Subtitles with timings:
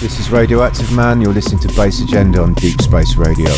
[0.00, 1.20] This is Radioactive Man.
[1.20, 3.50] You're listening to Bass Agenda on Deep Space Radio.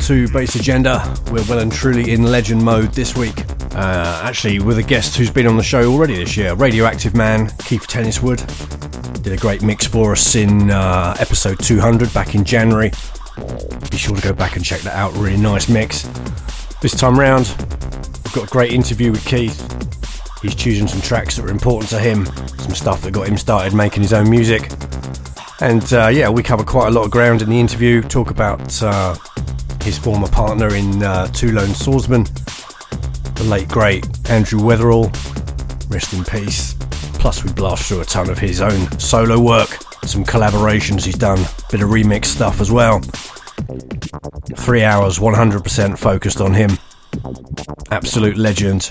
[0.00, 1.14] To Bass Agenda.
[1.30, 3.38] We're well and truly in legend mode this week.
[3.74, 7.48] Uh, actually, with a guest who's been on the show already this year, Radioactive Man,
[7.64, 8.40] Keith Tenniswood.
[9.22, 12.90] Did a great mix for us in uh, episode 200 back in January.
[13.90, 15.12] Be sure to go back and check that out.
[15.16, 16.02] Really nice mix.
[16.80, 17.54] This time round,
[18.24, 19.60] we've got a great interview with Keith.
[20.40, 22.26] He's choosing some tracks that were important to him,
[22.58, 24.70] some stuff that got him started making his own music.
[25.60, 28.00] And uh, yeah, we cover quite a lot of ground in the interview.
[28.00, 29.14] Talk about uh,
[29.82, 32.24] his former partner in uh, Two Lone Swordsmen,
[33.34, 35.10] the late great Andrew Weatherall,
[35.90, 36.74] rest in peace.
[37.14, 39.68] Plus, we blast through a ton of his own solo work,
[40.04, 41.38] some collaborations he's done,
[41.70, 43.00] bit of remix stuff as well.
[44.56, 46.78] Three hours, 100% focused on him.
[47.90, 48.88] Absolute legend,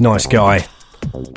[0.00, 0.66] nice guy,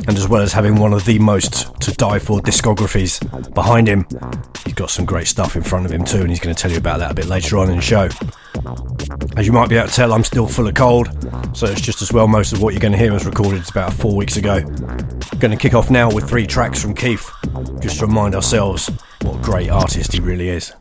[0.08, 3.20] and as well as having one of the most to die for discographies
[3.54, 4.06] behind him,
[4.64, 6.72] he's got some great stuff in front of him too, and he's going to tell
[6.72, 8.10] you about that a bit later on in the show.
[9.38, 11.08] As you might be able to tell, I'm still full of cold,
[11.56, 13.94] so it's just as well most of what you're going to hear was recorded about
[13.94, 14.62] four weeks ago.
[15.38, 17.30] Going to kick off now with three tracks from Keith,
[17.80, 18.90] just to remind ourselves
[19.22, 20.74] what a great artist he really is.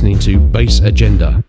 [0.00, 1.44] Listening to Bass Agenda.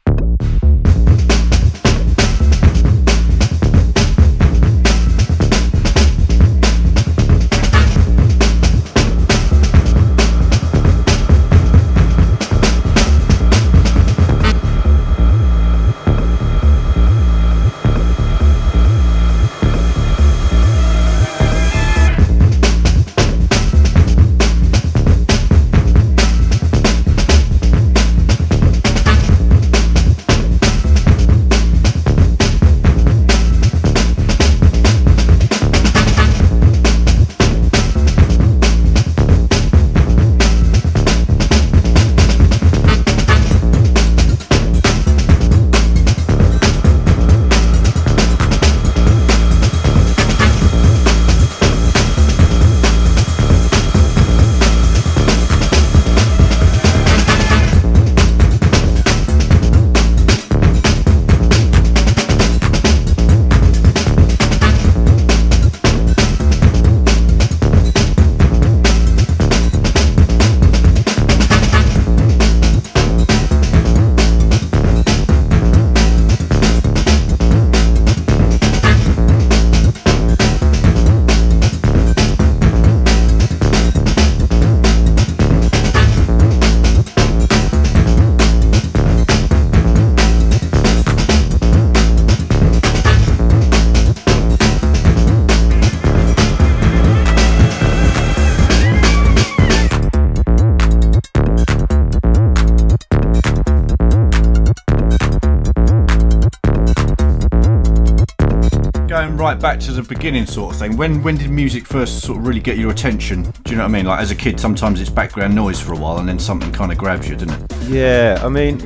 [109.61, 110.97] Back to the beginning sort of thing.
[110.97, 113.43] When when did music first sort of really get your attention?
[113.63, 114.05] Do you know what I mean?
[114.05, 116.91] Like as a kid, sometimes it's background noise for a while, and then something kind
[116.91, 117.77] of grabs you, doesn't it?
[117.87, 118.81] Yeah, I mean,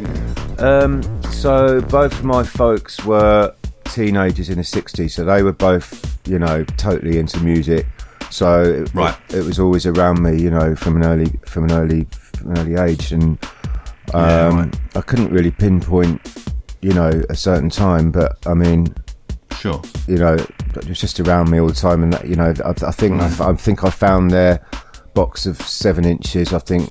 [0.60, 1.02] um,
[1.32, 3.56] so both my folks were
[3.86, 7.86] teenagers in the '60s, so they were both, you know, totally into music.
[8.30, 9.16] So it, right.
[9.30, 12.06] it, it was always around me, you know, from an early from an early
[12.36, 13.38] from an early age, and
[14.14, 14.80] um, Yeah, right.
[14.96, 16.22] I couldn't really pinpoint,
[16.82, 18.94] you know, a certain time, but I mean,
[19.58, 19.82] Sure.
[20.08, 20.38] you know,
[20.86, 22.04] it was just around me all the time.
[22.04, 24.66] And that, you know, I, I think I, I think I found their
[25.14, 26.54] box of seven inches.
[26.54, 26.90] I think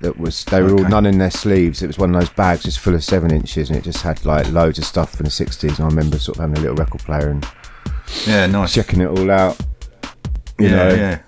[0.00, 1.82] that was they were all none in their sleeves.
[1.82, 4.24] It was one of those bags just full of seven inches, and it just had
[4.24, 5.78] like loads of stuff from the sixties.
[5.78, 7.46] And I remember sort of having a little record player and
[8.26, 8.74] Yeah, nice.
[8.74, 9.58] checking it all out.
[10.58, 11.18] You yeah, know, yeah.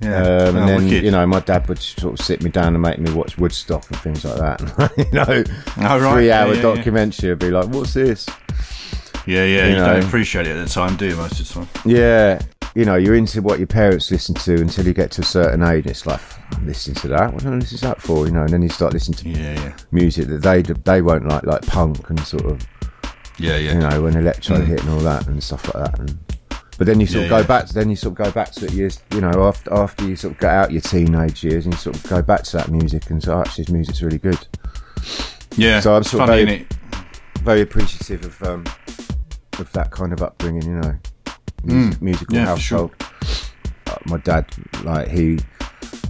[0.00, 0.16] Yeah.
[0.18, 1.04] um, Oh, and then wicked.
[1.04, 3.88] you know, my dad would sort of sit me down and make me watch Woodstock
[3.90, 4.92] and things like that.
[4.98, 5.44] you know,
[5.88, 6.12] Oh, right.
[6.14, 6.62] three hour yeah, yeah.
[6.62, 8.26] documentary would be like, "What's this?"
[9.26, 9.64] Yeah, yeah.
[9.66, 11.16] you You, don't appreciate it at the time, do you?
[11.16, 11.68] Most of the time.
[11.84, 12.40] Yeah,
[12.74, 15.62] you know, you're into what your parents listen to until you get to a certain
[15.62, 15.86] age.
[15.86, 16.20] It's like
[16.62, 17.32] listen to that.
[17.32, 18.26] What do I listen to that for?
[18.26, 19.76] You know, and then you start listening to Yeah, yeah.
[19.92, 22.66] music that they they won't like, like punk and sort of
[23.38, 23.72] Yeah, yeah.
[23.74, 24.66] you know when electro Mm.
[24.66, 25.98] hit and all that and stuff like that.
[26.00, 26.18] And
[26.76, 27.68] but then you sort Yeah, of go back.
[27.68, 29.00] Then you sort of go back to it years.
[29.14, 31.96] You know, after after you sort of get out your teenage years and you sort
[31.96, 34.44] of go back to that music and so actually, this music's really good.
[35.56, 35.80] yeah.
[35.80, 36.66] So I'm sort of very-
[37.42, 38.64] Very appreciative of um
[39.58, 40.62] of that kind of upbringing.
[40.62, 40.98] You know,
[41.64, 42.38] music, musical Mm.
[42.38, 42.78] Yeah, for sure.
[42.88, 43.50] household.
[43.86, 44.46] Uh, my dad,
[44.82, 45.38] like he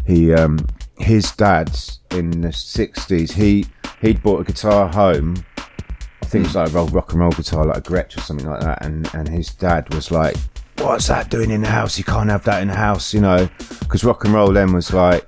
[0.07, 0.59] he um
[0.99, 3.33] his dad's in the sixties.
[3.33, 3.67] He
[4.01, 5.45] he'd bought a guitar home.
[5.59, 8.47] I think it's like a rock, rock and roll guitar, like a Gretsch or something
[8.49, 8.85] like that.
[8.85, 10.37] And and his dad was like,
[10.79, 11.99] "What's that doing in the house?
[11.99, 13.49] You can't have that in the house," you know,
[13.81, 15.27] because rock and roll then was like.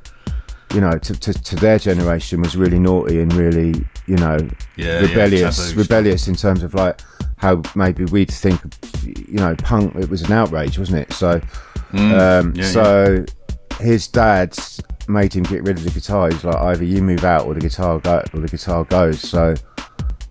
[0.74, 4.36] You know, to, to, to their generation was really naughty and really, you know,
[4.76, 5.78] Yeah, yeah, rebellious, stuff.
[5.78, 7.00] rebellious in terms of like
[7.36, 8.60] how maybe we'd think,
[9.04, 9.94] you know, punk.
[9.96, 11.12] It was an outrage, wasn't it?
[11.12, 11.32] So,
[11.92, 12.56] um, Mm.
[12.56, 13.24] Yeah, so
[13.80, 14.56] his dad
[15.08, 16.30] made him get rid of the guitar.
[16.30, 19.20] He's like, either you move out or the guitar go or the guitar goes.
[19.20, 19.54] So,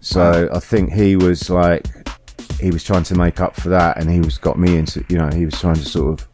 [0.01, 1.85] so I think he was like,
[2.59, 5.17] he was trying to make up for that, and he was got me into, you
[5.17, 6.27] know, he was trying to sort of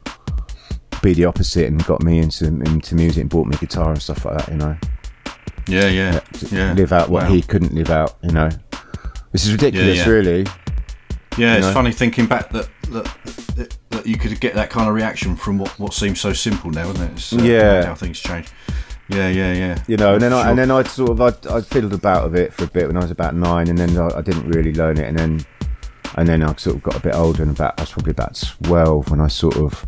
[1.01, 4.01] be the opposite and got me into into music and bought me a guitar and
[4.01, 4.49] stuff like that.
[4.49, 4.77] You know,
[5.67, 6.19] Yeah, yeah.
[6.51, 6.73] Yeah.
[6.73, 7.29] live out what Wow.
[7.29, 8.15] he couldn't live out.
[8.23, 8.49] You know,
[9.31, 10.09] this is ridiculous, yeah.
[10.09, 10.45] really.
[11.37, 11.73] Yeah, it's know?
[11.73, 15.69] funny thinking back that, that that you could get that kind of reaction from what,
[15.79, 17.11] what seems so simple now, isn't it?
[17.13, 17.85] It's, uh, Yeah.
[17.85, 18.47] how things change.
[19.07, 19.83] Yeah, yeah, yeah.
[19.87, 22.39] you know, and then I, and then I sort of I I fiddled about with
[22.39, 24.73] it for a bit when I was about nine, and then I, I didn't really
[24.73, 25.45] learn it, and then
[26.15, 28.41] and then I sort of got a bit older, and about I was probably about
[28.63, 29.85] twelve when I sort of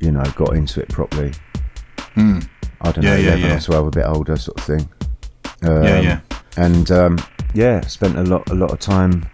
[0.00, 1.32] you know got into it properly.
[2.16, 2.38] I don't know, Hmm.
[2.82, 3.56] Yeah, yeah, eleven yeah.
[3.56, 4.88] or twelve, a bit older sort of thing.
[5.62, 6.20] Um, Yeah, yeah.
[6.58, 7.18] and um,
[7.54, 9.26] yeah, spent a lot a lot of time.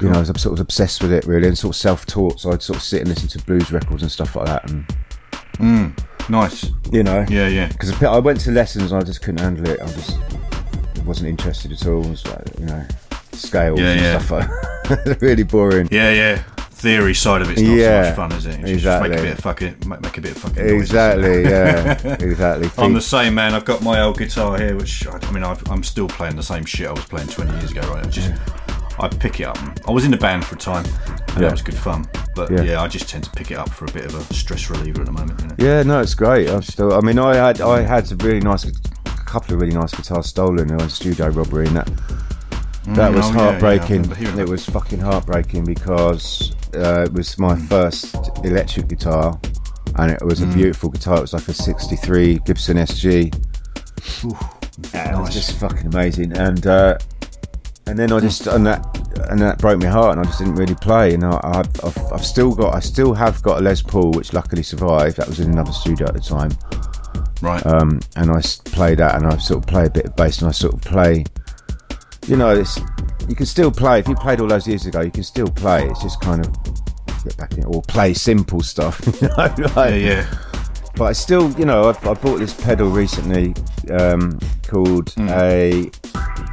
[0.00, 2.40] You know, I was sort of obsessed with it really, and sort of self-taught.
[2.40, 4.86] So I'd sort of sit and listen to blues records and stuff like that, and
[5.58, 5.88] Hmm.
[6.28, 6.70] Nice.
[6.90, 7.24] You know.
[7.28, 7.68] Yeah, yeah.
[7.68, 9.80] Because I went to lessons and I just couldn't handle it.
[9.80, 10.16] I just
[11.04, 12.04] wasn't interested at all.
[12.04, 12.84] It was like, you know,
[13.32, 14.18] scales Yeah, and yeah.
[14.18, 14.30] stuff
[14.86, 15.88] like really boring.
[15.90, 16.42] Yeah, yeah.
[16.70, 18.60] Theory side of it's not Yeah, so much fun, is it?
[18.60, 19.10] Just exactly.
[19.10, 20.80] Make a bit of fucking, make, make a bit of fucking noise.
[20.80, 21.92] Exactly, yeah.
[22.20, 22.70] exactly.
[22.78, 23.54] I'm the same man.
[23.54, 26.42] I've got my old guitar here, which I I mean, I've, I'm still playing the
[26.42, 27.82] same shit I was playing 20 years ago.
[27.92, 28.32] Right, I just
[28.98, 29.58] I pick it up.
[29.88, 31.34] I was in the band for a time, and Yeah.
[31.40, 32.06] that was good fun.
[32.34, 32.62] But Yeah.
[32.62, 32.82] yeah.
[32.82, 35.06] I just tend to pick it up for a bit of a stress reliever at
[35.06, 35.40] the moment.
[35.40, 35.54] You know?
[35.58, 36.48] Yeah, no, it's great.
[36.50, 36.92] I'm still.
[36.92, 38.72] I mean, I had I had a really nice, a
[39.26, 41.90] couple of really nice guitars stolen in a studio robbery, and that
[42.94, 44.38] that Mm, was oh, yeah, yeah, heartbreaking.
[44.38, 49.38] it was fucking heartbreaking because uh, it was my first electric guitar,
[49.96, 50.54] and it was a Mm.
[50.54, 51.18] beautiful guitar.
[51.18, 53.30] It was like a '63 Gibson SG.
[54.94, 56.98] Yeah, it was just fucking amazing, and uh,
[57.86, 58.84] and then I just and that
[59.30, 61.14] and that broke my heart, and I just didn't really play.
[61.14, 64.32] And I, I've, I've, I've still got I still have got a Les Paul, which
[64.32, 65.16] luckily survived.
[65.16, 66.50] That was in another studio at the time,
[67.42, 67.64] Right.
[67.66, 70.48] um, and I play that, and I sort of play a bit of bass, and
[70.48, 71.24] I sort of play.
[72.28, 72.78] You know, it's
[73.28, 75.00] you can still play if you played all those years ago.
[75.00, 75.88] You can still play.
[75.88, 76.52] It's just kind of
[77.24, 79.00] get back in or play simple stuff.
[79.20, 80.34] You know, like- yeah, yeah.
[80.94, 83.54] But I still, you know, I, I bought this pedal recently
[83.90, 85.28] um, called Hmm.
[85.30, 85.90] a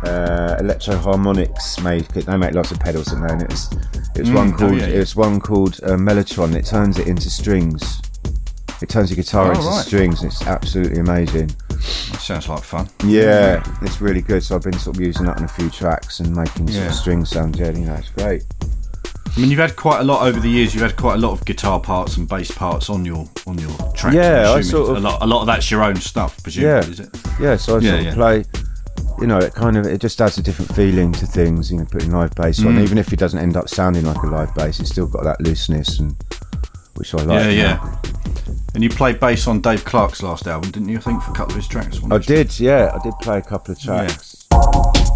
[0.06, 2.06] uh, Electro-Harmonix made.
[2.06, 3.70] They make lots of pedals and it's
[4.16, 5.02] it's one oh, called yeah, yeah.
[5.02, 6.56] it's one called uh, Mellotron.
[6.56, 8.02] It turns it into strings.
[8.82, 9.86] It turns your guitar Oh, into right.
[9.86, 10.22] strings.
[10.24, 11.48] And it's absolutely amazing.
[11.70, 12.90] That sounds like fun.
[13.06, 14.42] Yeah, it's really good.
[14.44, 16.88] So I've been sort of using that on a few tracks and making sort Yeah.
[16.88, 17.60] of string sounds.
[17.60, 18.44] Yeah, you know, it's great.
[19.36, 20.74] I mean, you've had quite a lot over the years.
[20.74, 23.72] You've had quite a lot of guitar parts and bass parts on your on your
[23.94, 24.16] tracks.
[24.16, 25.22] Yeah, I'm sort of- a lot.
[25.22, 26.92] A lot of that's your own stuff, presumably, Yeah.
[26.92, 27.10] is it?
[27.40, 28.14] Yeah, so I Yeah, sort of yeah.
[28.16, 28.46] play.
[29.22, 31.72] You know, it kind of it just adds a different feeling to things.
[31.72, 32.68] You know, putting live bass Mm.
[32.68, 35.24] on, even if it doesn't end up sounding like a live bass, it's still got
[35.24, 36.16] that looseness and
[36.96, 37.44] which I like.
[37.46, 37.80] yeah, yeah.
[38.76, 40.98] And you played bass on Dave Clarke's last album, didn't you?
[40.98, 42.00] I think for a couple of his tracks.
[42.12, 42.60] I did.
[42.60, 44.46] Yeah, I did play a couple of tracks.
[44.52, 45.09] So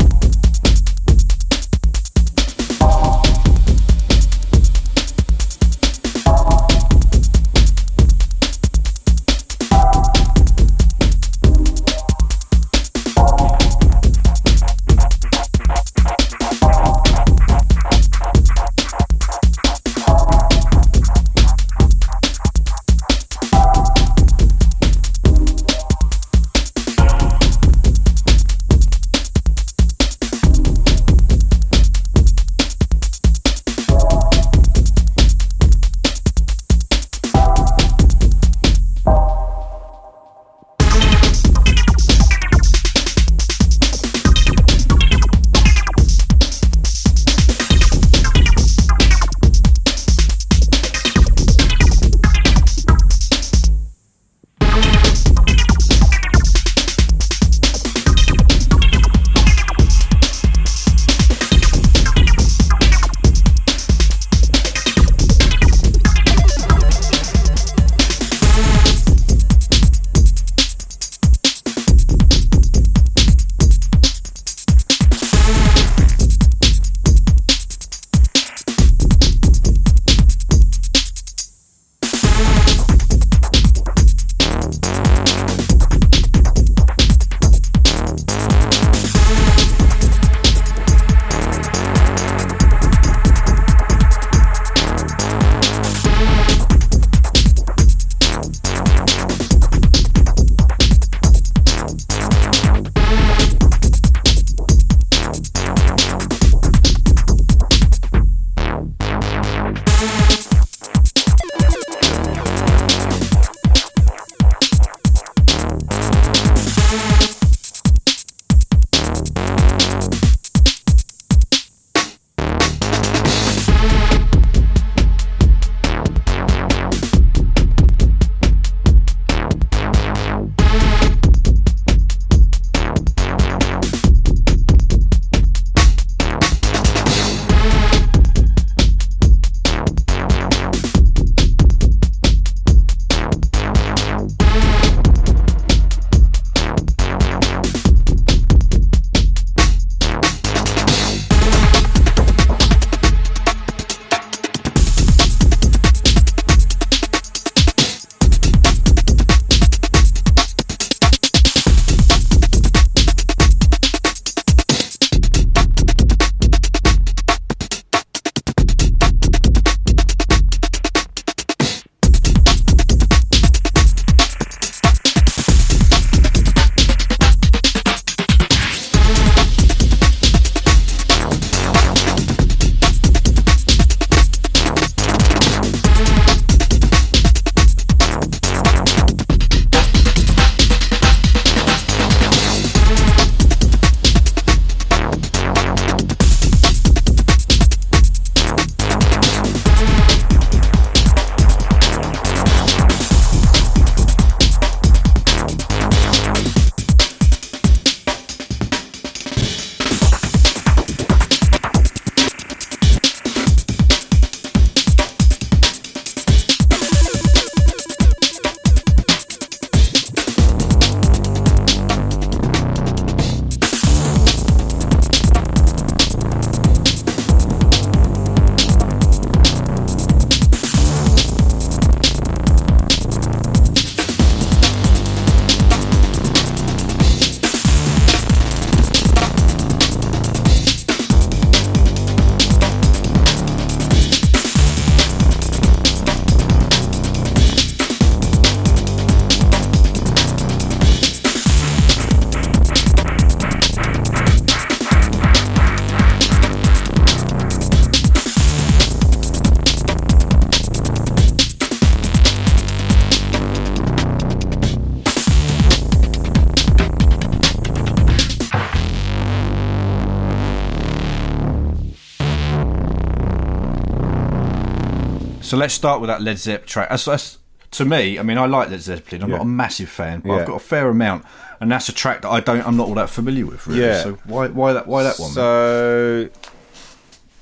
[275.63, 276.89] let's start with that Led Zeppelin track.
[276.89, 277.37] That's, that's,
[277.71, 279.23] to me, I mean, I like Led Zeppelin.
[279.23, 279.37] I'm Yeah.
[279.37, 280.39] not a massive fan, but Yeah.
[280.41, 281.23] I've got a fair amount,
[281.61, 282.67] and that's a track that I don't.
[282.67, 283.65] I'm not all that familiar with.
[283.65, 283.79] Really.
[283.81, 284.03] Yeah.
[284.03, 285.31] So why why that why that one?
[285.31, 286.29] So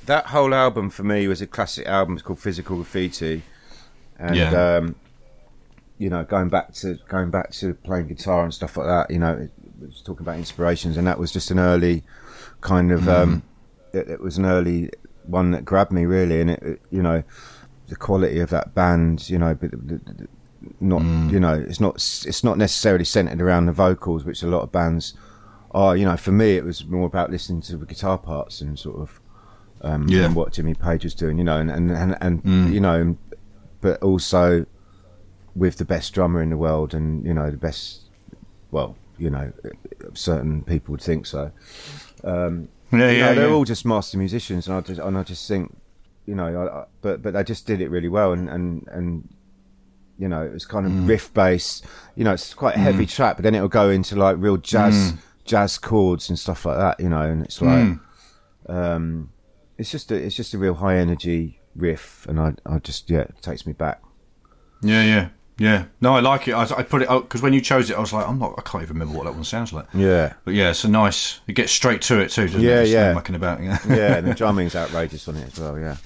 [0.06, 2.14] that whole album for me was a classic album.
[2.14, 3.42] It's called Physical Graffiti,
[4.20, 4.52] and Yeah.
[4.78, 4.96] um,
[5.98, 9.12] you know, going back to going back to playing guitar and stuff like that.
[9.12, 12.04] You know, it, it was talking about inspirations, and that was just an early
[12.62, 13.10] kind of.
[13.10, 13.42] Um,
[13.94, 14.92] it, it was an early
[15.26, 17.24] one that grabbed me really, and it, it you know,
[17.92, 19.30] the quality of that band.
[19.30, 19.72] You know, but.
[20.80, 21.32] Not mm.
[21.32, 24.72] you know it's not it's not necessarily centered around the vocals which a lot of
[24.72, 25.16] bands
[25.72, 28.78] are you know for me it was more about listening to the guitar parts and
[28.78, 29.20] sort of
[29.82, 30.26] um Yeah.
[30.26, 32.72] and what Jimmy Page was doing you know and and and, and mm.
[32.72, 33.18] you know
[33.82, 34.68] but also
[35.56, 38.02] with the best drummer in the world and you know the best
[38.70, 39.52] well you know
[40.14, 41.52] certain people would think so
[42.24, 43.54] um, yeah, you yeah, know, they're yeah.
[43.54, 45.76] all just master musicians, and I just and I just think,
[46.32, 49.08] you know, I, I, but but they just did it really well, and and and
[50.18, 51.00] you know, it was kind Mm.
[51.00, 51.86] of riff based.
[52.16, 54.96] You know, it's quite a heavy track, but then it'll go into like real jazz
[54.96, 55.18] Mm.
[55.44, 57.00] jazz chords and stuff like that.
[57.04, 57.98] You know, and it's like,
[58.70, 59.32] um,
[59.78, 63.22] it's just a it's just a real high energy riff, and I I just yeah,
[63.22, 64.02] it takes me back.
[64.84, 65.86] Yeah, yeah, yeah.
[66.02, 66.54] No, I like it.
[66.54, 68.56] I, I put it out because when you chose it, I was like, I'm not.
[68.58, 69.86] I can't even remember what that one sounds like.
[69.94, 71.40] Yeah, But yeah, it's a nice.
[71.48, 72.46] It gets straight to it too.
[72.46, 72.90] Doesn't Yeah, it?
[72.90, 73.14] Yeah.
[73.14, 73.62] mucking about.
[73.62, 73.78] Yeah.
[73.88, 75.78] yeah, and the drumming's outrageous on it as well.
[75.80, 75.98] Yeah.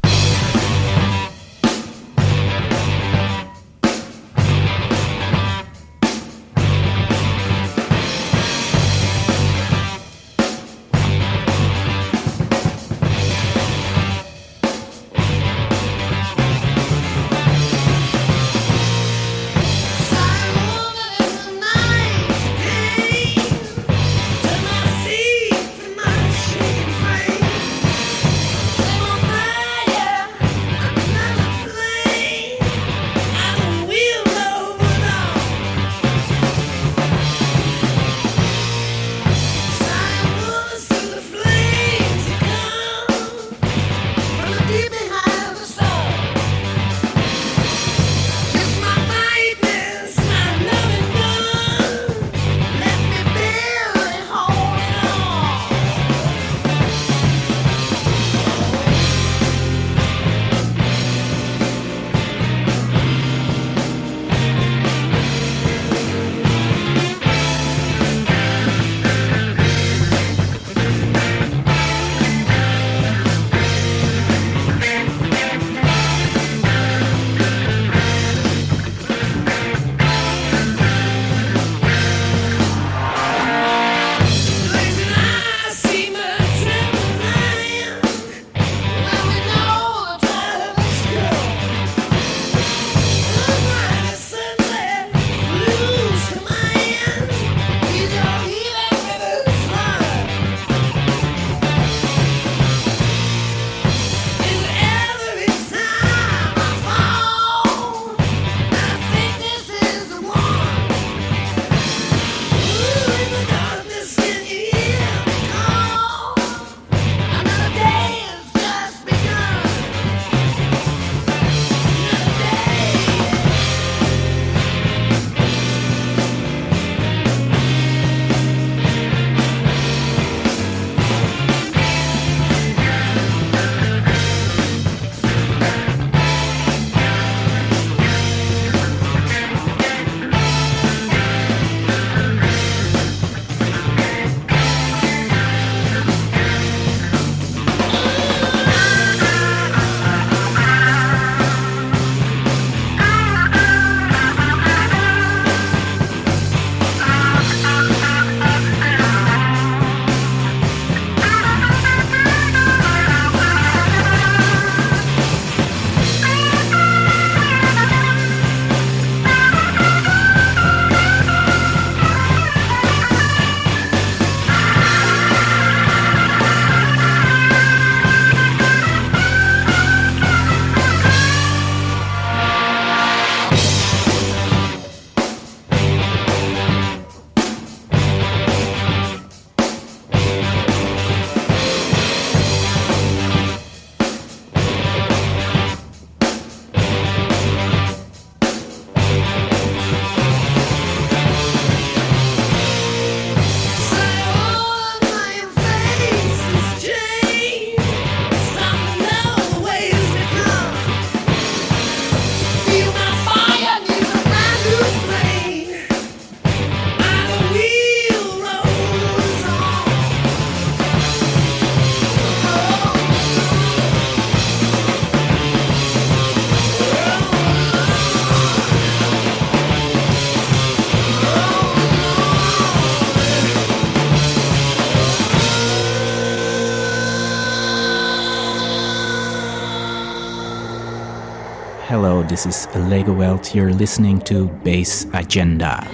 [242.36, 243.56] This is Legowelt.
[243.56, 245.88] You're listening to Bass Agenda.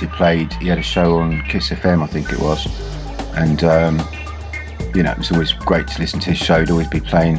[0.00, 0.52] Actually played.
[0.54, 2.66] He had a show on Kiss FM, I think it was,
[3.36, 3.98] and um,
[4.94, 6.60] you know it was always great to listen to his show.
[6.60, 7.36] He'd always be playing,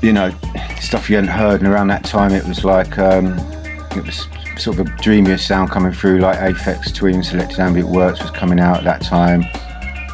[0.00, 0.32] you know,
[0.80, 1.60] stuff you hadn't heard.
[1.60, 3.36] And around that time, it was like um,
[3.96, 8.22] it was sort of a dreamier sound coming through, like Aphex Twin, Selected Ambient Works
[8.22, 9.42] was coming out at that time.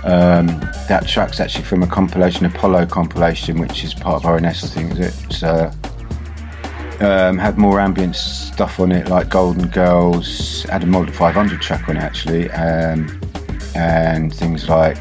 [0.04, 0.46] Um,
[0.88, 4.98] that track's actually from a compilation, Apollo compilation, which is part of R&S, I think?
[4.98, 5.70] It's, uh,
[7.00, 8.16] um, had more ambient
[8.60, 13.18] stuff on it, like Golden Girls, had a Model 500 track on it actually, um,
[13.74, 14.98] and things like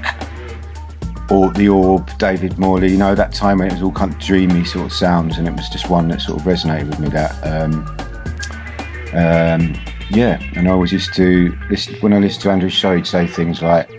[1.30, 4.18] or The Orb, David Morley, you know, that time when it was all kind of
[4.18, 7.10] dreamy sort of sounds, and it was just one that sort of resonated with me.
[7.10, 7.86] That, um,
[9.14, 9.76] um,
[10.10, 13.28] yeah, and I always used to listen when I listened to Andrew's show, he'd say
[13.28, 13.90] things like,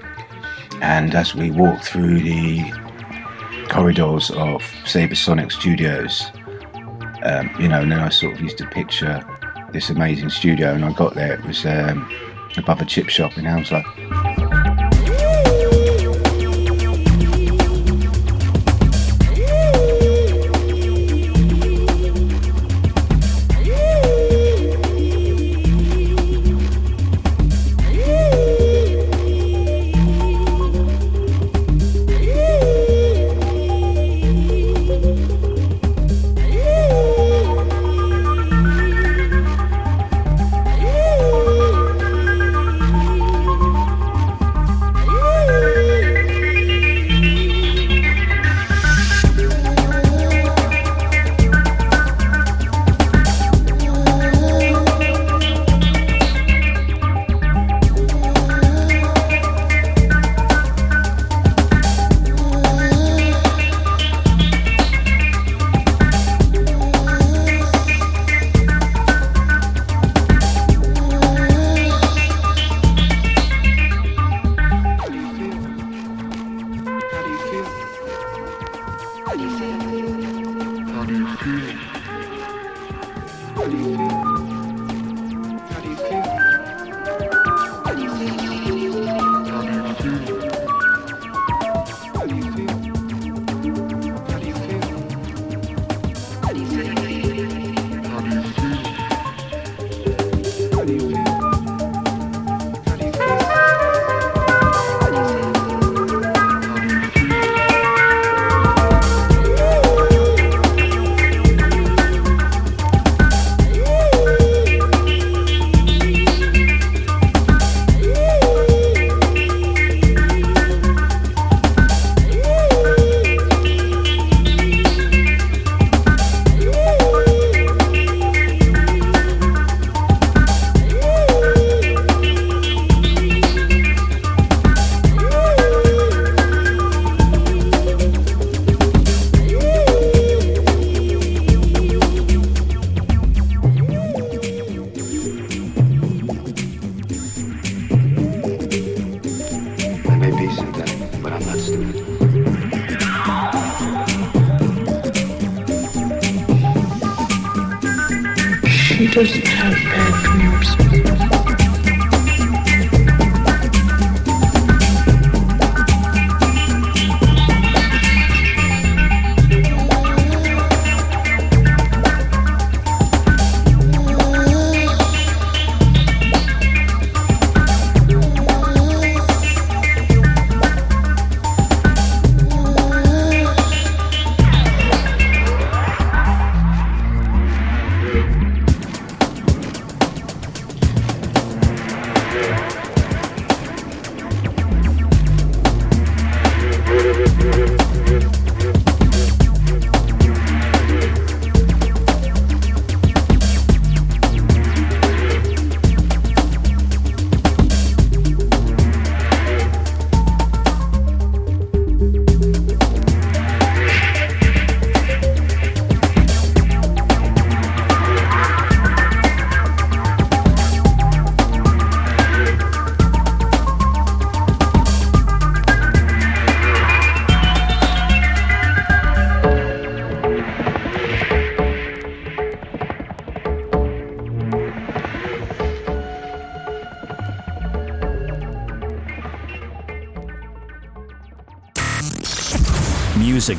[0.80, 2.62] and as we walk through the
[3.68, 6.30] corridors of Sabresonic Studios,
[7.24, 9.22] um, you know, and then I sort of used to picture
[9.72, 12.10] this amazing studio, and I got there, it was um,
[12.56, 13.82] above a chip shop in Hounslow.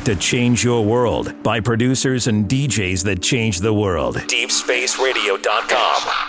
[0.02, 4.16] Music to change your world by producers and DJs that change the world.
[4.16, 6.21] DeepSpaceRadio.com.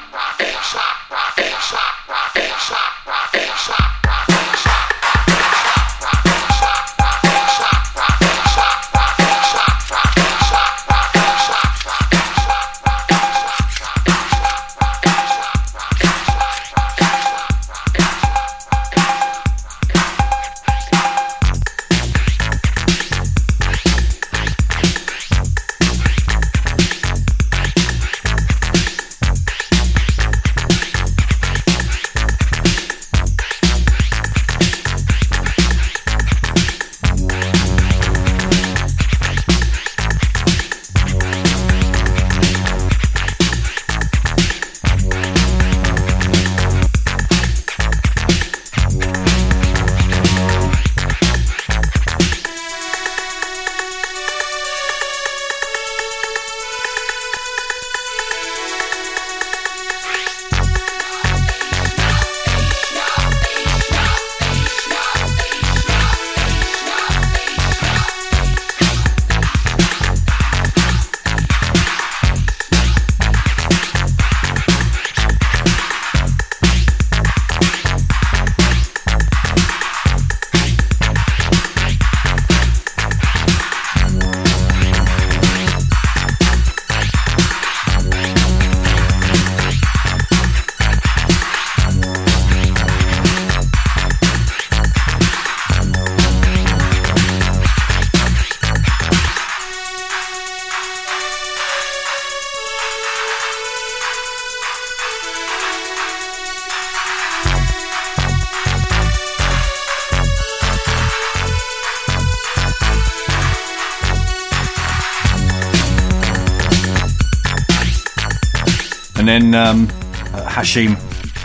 [120.73, 120.93] Hashim,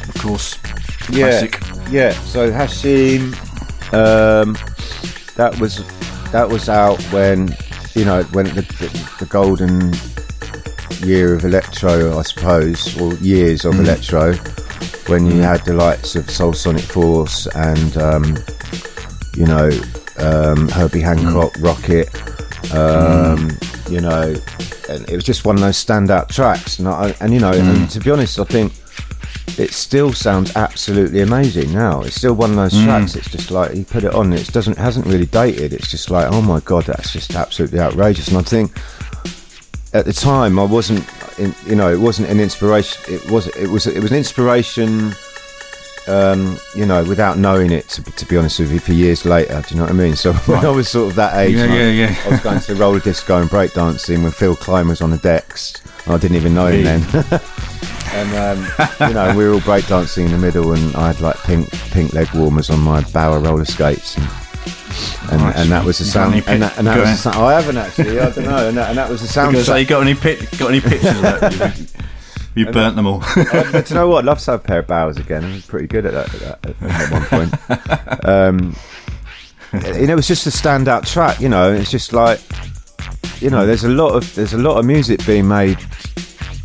[0.08, 0.54] of course.
[0.54, 1.60] Classic.
[1.90, 2.12] Yeah, yeah.
[2.22, 3.34] So Hashim,
[3.92, 4.56] um,
[5.36, 5.86] that was
[6.32, 7.54] that was out when
[7.94, 9.92] you know when the, the, the golden
[11.06, 13.80] year of electro, I suppose, or years of mm.
[13.80, 14.32] electro,
[15.12, 15.42] when you mm.
[15.42, 18.38] had the likes of Soul Sonic Force and um,
[19.36, 19.68] you know
[20.16, 21.62] um, Herbie Hancock, mm.
[21.62, 23.92] Rockit, um, mm.
[23.92, 24.34] you know
[24.88, 26.78] and it was just one of those standout tracks.
[26.78, 27.60] And, I, and you know, mm.
[27.60, 28.72] and to be honest, I think
[29.59, 32.03] it still sounds absolutely amazing now.
[32.03, 32.84] It's still one of those mm.
[32.84, 33.16] tracks.
[33.16, 34.32] It's just like you put it on.
[34.32, 35.72] It doesn't hasn't really dated.
[35.72, 38.28] It's just like oh my god, that's just absolutely outrageous.
[38.28, 38.72] And I think
[39.94, 41.07] at the time I wasn't,
[41.38, 43.03] in, you know, it wasn't an inspiration.
[43.12, 45.12] It was it was it was an inspiration
[46.09, 49.62] um, you know, without knowing it, to, to, be honest with you, for years later.
[49.66, 50.16] Do you know what I mean?
[50.16, 52.16] So when I was sort of that age, yeah, yeah, yeah.
[52.24, 55.74] I was going to roller disco and breakdancing when Phil Klein was on the decks.
[56.07, 57.01] I didn't even know him then.
[58.18, 61.36] and um, you know, we were all breakdancing in the middle, and I had like
[61.44, 64.16] pink pink leg warmers on my Bauer roller skates.
[64.16, 65.56] And, and, nice.
[65.56, 66.34] and that was the sound.
[66.46, 67.36] And that, and that was the sound.
[67.36, 68.18] I haven't actually.
[68.18, 68.68] I don't know.
[68.68, 69.52] And that, and that was the sound.
[69.52, 72.04] Because you got any got any pictures of that?
[72.54, 73.22] You burnt them all.
[73.72, 74.20] But you know what?
[74.20, 75.44] I'd love to have a pair of Bauers again.
[75.44, 78.24] I was pretty good at that, at, that, at one point.
[78.24, 78.76] Um,
[79.96, 81.40] you know, it was just a standout track.
[81.40, 82.40] You know, it's just like,
[83.40, 85.78] you know, there's a lot of there's a lot of music being made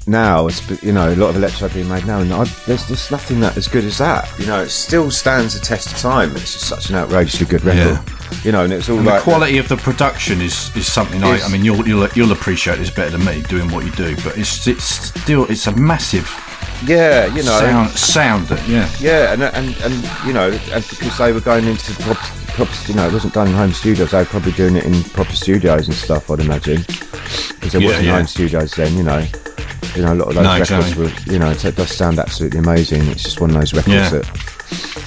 [0.07, 0.47] now.
[0.47, 3.39] It's, you know, a lot of electro being made now, and I, there's just nothing
[3.41, 4.29] that as good as that.
[4.39, 6.31] You know, it still stands the test of time.
[6.31, 7.99] It's just such an outrageously good record.
[8.07, 10.91] Yeah you know, and it's all and like the quality of the production is is
[10.91, 13.91] something I, I mean, you'll, you'll you'll appreciate this better than me doing what you
[13.91, 16.27] do, but it's it's still it's a massive
[16.85, 21.17] yeah, you know, sound, sound that, yeah, yeah, and and and you know, and because
[21.17, 24.11] they were going into proper, proper, you know, it wasn't done in home studios.
[24.11, 26.29] They were probably doing it in proper studios and stuff.
[26.29, 28.17] I'd imagine because there yeah, wasn't yeah.
[28.17, 28.97] home studios then.
[28.97, 29.25] You know,
[29.95, 31.03] you know, a lot of those no, records exactly.
[31.03, 33.03] were, you know, it does sound absolutely amazing.
[33.07, 34.09] It's just one of those records yeah.
[34.09, 34.53] that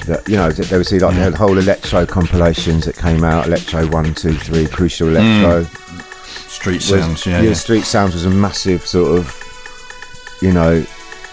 [0.07, 1.31] that you know there was the, like yeah.
[1.31, 6.49] the whole electro compilations that came out electro one two three crucial electro mm.
[6.49, 10.85] street sounds yeah, yeah, street sounds was a massive sort of you know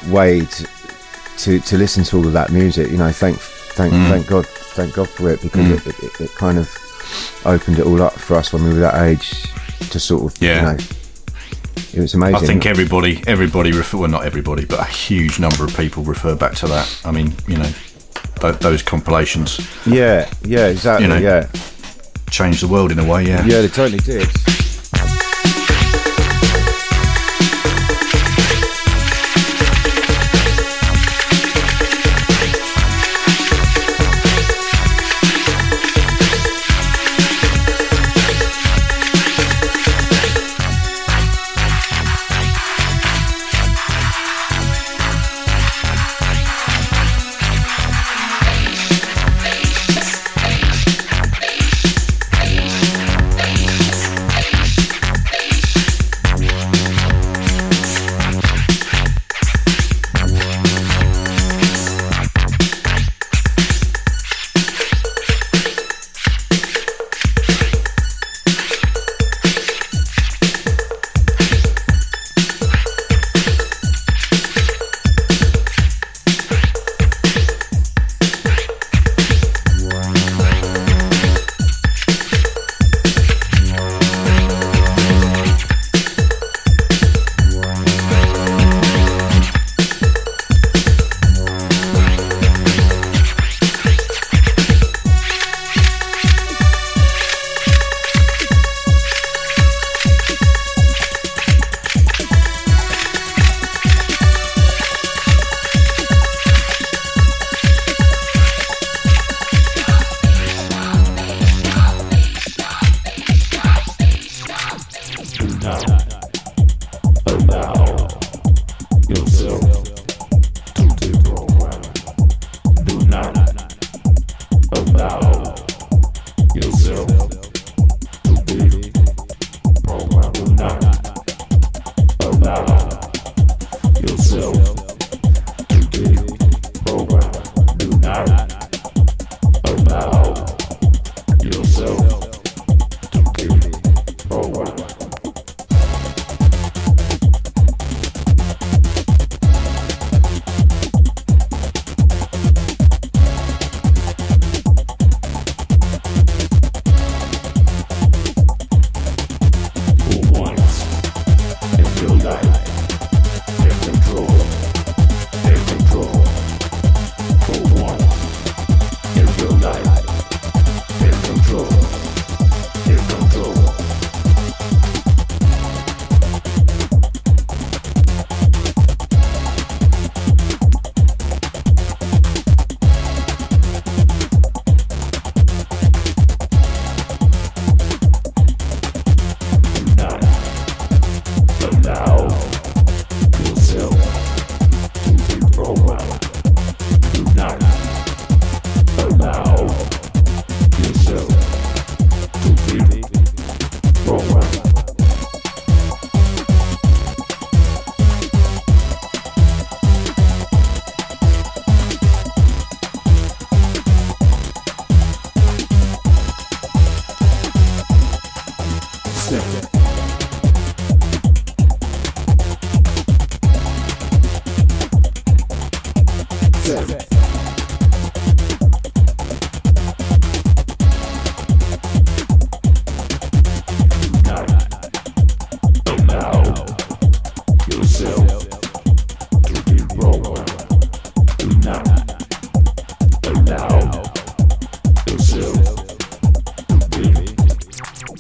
[0.08, 0.68] way to,
[1.38, 4.10] to, to listen to all of that music you know thank thank mm.
[4.10, 5.88] thank god thank god for it because mm.
[5.88, 6.76] it, it, it, kind of
[7.46, 9.52] opened it all up for us when we were that age
[9.90, 10.84] to sort of yeah you know,
[11.94, 12.36] it was amazing.
[12.36, 16.36] I think everybody, everybody refer, well, not everybody, but a huge number of people refer
[16.36, 17.02] back to that.
[17.06, 17.70] I mean, you know,
[18.40, 19.60] th- those compilations.
[19.86, 21.06] Yeah, yeah, exactly.
[21.06, 21.48] You know, yeah,
[22.30, 23.26] changed the world in a way.
[23.26, 24.28] Yeah, yeah, they totally did.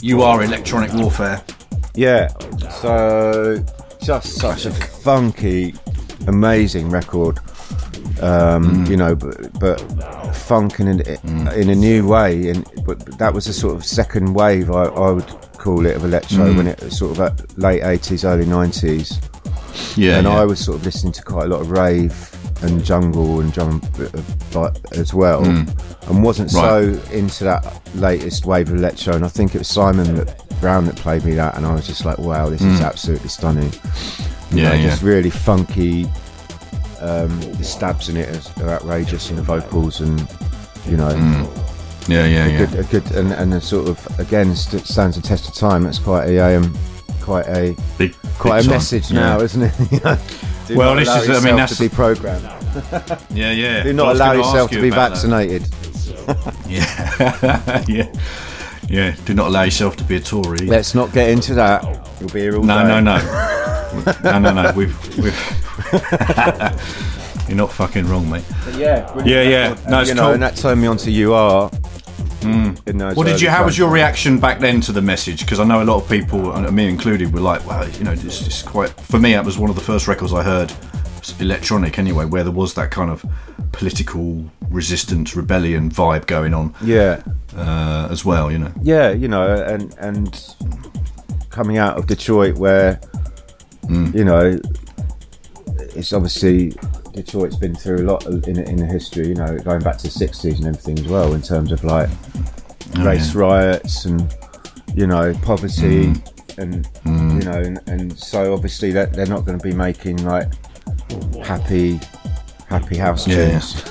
[0.04, 1.42] You are electronic warfare.
[1.96, 2.28] Yeah,
[2.82, 3.64] so
[4.02, 5.74] just such a funky,
[6.28, 7.38] amazing record.
[8.22, 8.90] Um, mm.
[8.90, 9.80] You know, but, but
[10.36, 11.56] funk in, in, mm.
[11.56, 12.50] in a new way.
[12.50, 16.04] And but that was a sort of second wave, I, I would call it, of
[16.04, 16.58] electro mm.
[16.58, 19.22] when it was sort of at late eighties, early nineties.
[19.96, 20.38] Yeah, and yeah.
[20.38, 22.12] I was sort of listening to quite a lot of rave
[22.64, 23.82] and jungle and drum
[24.56, 26.56] uh, as well, and wasn't Mm.
[26.56, 27.02] Right.
[27.10, 29.16] so into that latest wave of electro.
[29.16, 31.86] And I think it was Simon that, Brown that played me that, and I was
[31.88, 33.66] just like, wow, this is absolutely stunning.
[33.66, 34.58] You Mm.
[34.58, 34.90] Yeah, know, yeah.
[34.90, 36.06] just really funky.
[37.02, 38.30] Um, the stabs in it
[38.62, 40.26] are, outrageous in the vocals, and
[40.88, 41.10] you know,
[42.08, 42.66] yeah, yeah, a yeah.
[42.66, 45.84] good, a good, and, and a sort of again st- stands the test of time.
[45.84, 46.74] That's quite a um,
[47.20, 48.70] quite a Big, quite big a time.
[48.70, 49.20] message Yeah.
[49.20, 49.74] now, isn't it?
[49.92, 50.18] You know,
[50.68, 52.50] do Well, not this allow is- I mean, yourself that's- to be programmed.
[53.34, 53.84] Yeah, yeah.
[53.84, 55.64] Do not was allow yourself ask to you be vaccinated.
[56.68, 58.12] Yeah, yeah,
[58.88, 59.16] yeah.
[59.26, 60.66] Do not allow yourself to be a Tory.
[60.68, 61.84] Let's not get into that.
[62.22, 62.88] You'll be here all no, day.
[62.88, 63.18] no, no,
[64.24, 64.72] no, no, no.
[64.74, 65.38] We've, we've.
[67.48, 68.46] You're not fucking wrong, mate.
[68.78, 69.76] Yeah, Yeah, yeah.
[69.90, 70.24] No, it's you cool.
[70.24, 71.70] know, and that turned me on to UR.
[72.46, 73.50] In those What did you?
[73.50, 75.42] How was your reaction back then to the message?
[75.42, 78.16] Because I know a lot of people, and me included, were like, "Well, you know,
[78.16, 80.72] this is quite." For me, it was one of the first records I heard,
[81.40, 83.26] electronic anyway, where there was that kind of
[83.72, 87.22] political resistance, rebellion vibe going on Yeah,
[87.56, 88.52] uh, as well.
[88.52, 88.72] You know.
[88.82, 90.56] yeah, you know, and and
[91.50, 93.00] coming out of Detroit, where
[93.90, 94.16] Mm.
[94.16, 94.60] you know,
[95.96, 96.74] it's obviously
[97.14, 99.28] Detroit's been through a lot in in the history.
[99.30, 102.10] You know, going back to the '60s and everything as well, in terms of like
[102.98, 104.32] Oh, race riots and
[104.94, 106.22] you know poverty Mm.
[106.58, 106.88] and
[107.44, 110.48] you know and, and so obviously that they're not going to be making like
[111.44, 112.00] happy
[112.70, 113.74] happy house Yeah, tunes.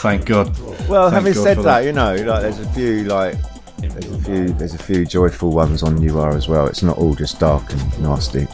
[0.00, 0.56] Thank God.
[0.88, 3.36] Well, Thank having God said for that, you know, like there's a few like
[3.78, 6.66] there's a few there's a few joyful ones on UR as well.
[6.66, 8.46] It's not all just dark and nasty.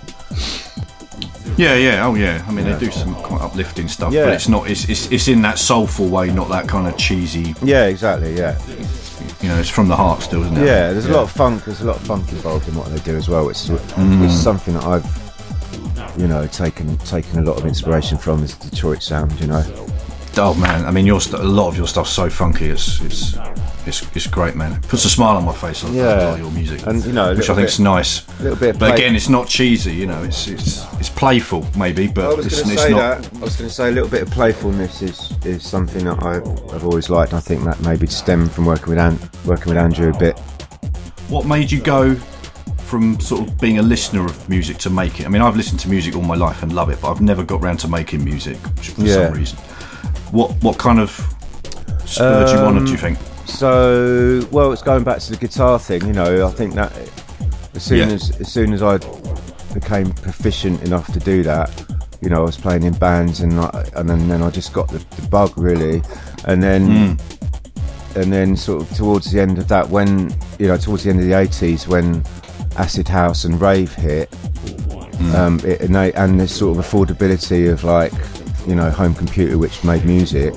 [1.56, 2.44] Yeah, yeah, oh yeah.
[2.48, 4.24] I mean, they do some quite uplifting stuff, Yeah.
[4.24, 4.70] but it's not.
[4.70, 7.54] It's, it's it's in that soulful way, not that kind of cheesy.
[7.62, 8.34] Yeah, exactly.
[8.36, 8.58] Yeah,
[9.42, 10.66] You know, it's from the heart still, isn't it?
[10.66, 10.92] yeah.
[10.92, 11.64] There's a lot of funk.
[11.64, 14.20] There's a lot of funk involved in what they do as well, which is, Mm.
[14.22, 15.06] which is something that I've
[16.18, 19.38] you know taken taken a lot of inspiration from is Detroit sound.
[19.40, 19.64] You know.
[20.36, 22.70] Oh man, I mean, your st- a lot of your stuff's so funky.
[22.70, 23.36] It's it's
[23.90, 24.72] it's, it's great, man.
[24.72, 25.84] It puts a smile on my face.
[25.84, 26.02] I Yeah.
[26.02, 28.12] yeah, your music, And, you know, which I think think's bit- nice.
[28.40, 29.92] A little bit of but again, it's not cheesy.
[29.94, 32.90] You know, it's it's it's playful maybe, but I was it's, going to it's say
[32.92, 33.22] not.
[33.22, 33.36] that.
[33.36, 36.46] I was going to say a little bit of playfulness is, is something that I've,
[36.74, 37.34] I've always liked.
[37.34, 40.38] I think that maybe stemmed from working with An- working with Andrew a bit.
[41.28, 42.14] What made you go
[42.90, 45.26] from sort of being a listener of music to make it?
[45.26, 47.44] I mean, I've listened to music all my life and love it, but I've never
[47.44, 49.26] got round to making music for Yeah.
[49.26, 49.58] some reason.
[50.32, 51.10] What what kind of
[52.04, 53.18] spurred you on, do you um, think?
[53.50, 56.06] So, well, it's going back to the guitar thing.
[56.06, 56.92] You know, I think that
[57.74, 58.14] as soon Yeah.
[58.14, 58.98] as as soon as I
[59.74, 61.70] became proficient enough to do that,
[62.20, 64.88] you know, I was playing in bands, and I, and then, then I just got
[64.88, 66.02] the, the bug really,
[66.46, 67.18] and then
[68.16, 71.20] and then sort of towards the end of that, when you know, towards the end
[71.20, 72.24] of the eighties, when
[72.76, 74.32] acid house and rave hit,
[75.34, 78.12] um, it, and, they, and this sort of affordability of like,
[78.66, 80.54] you know, home computer which made music,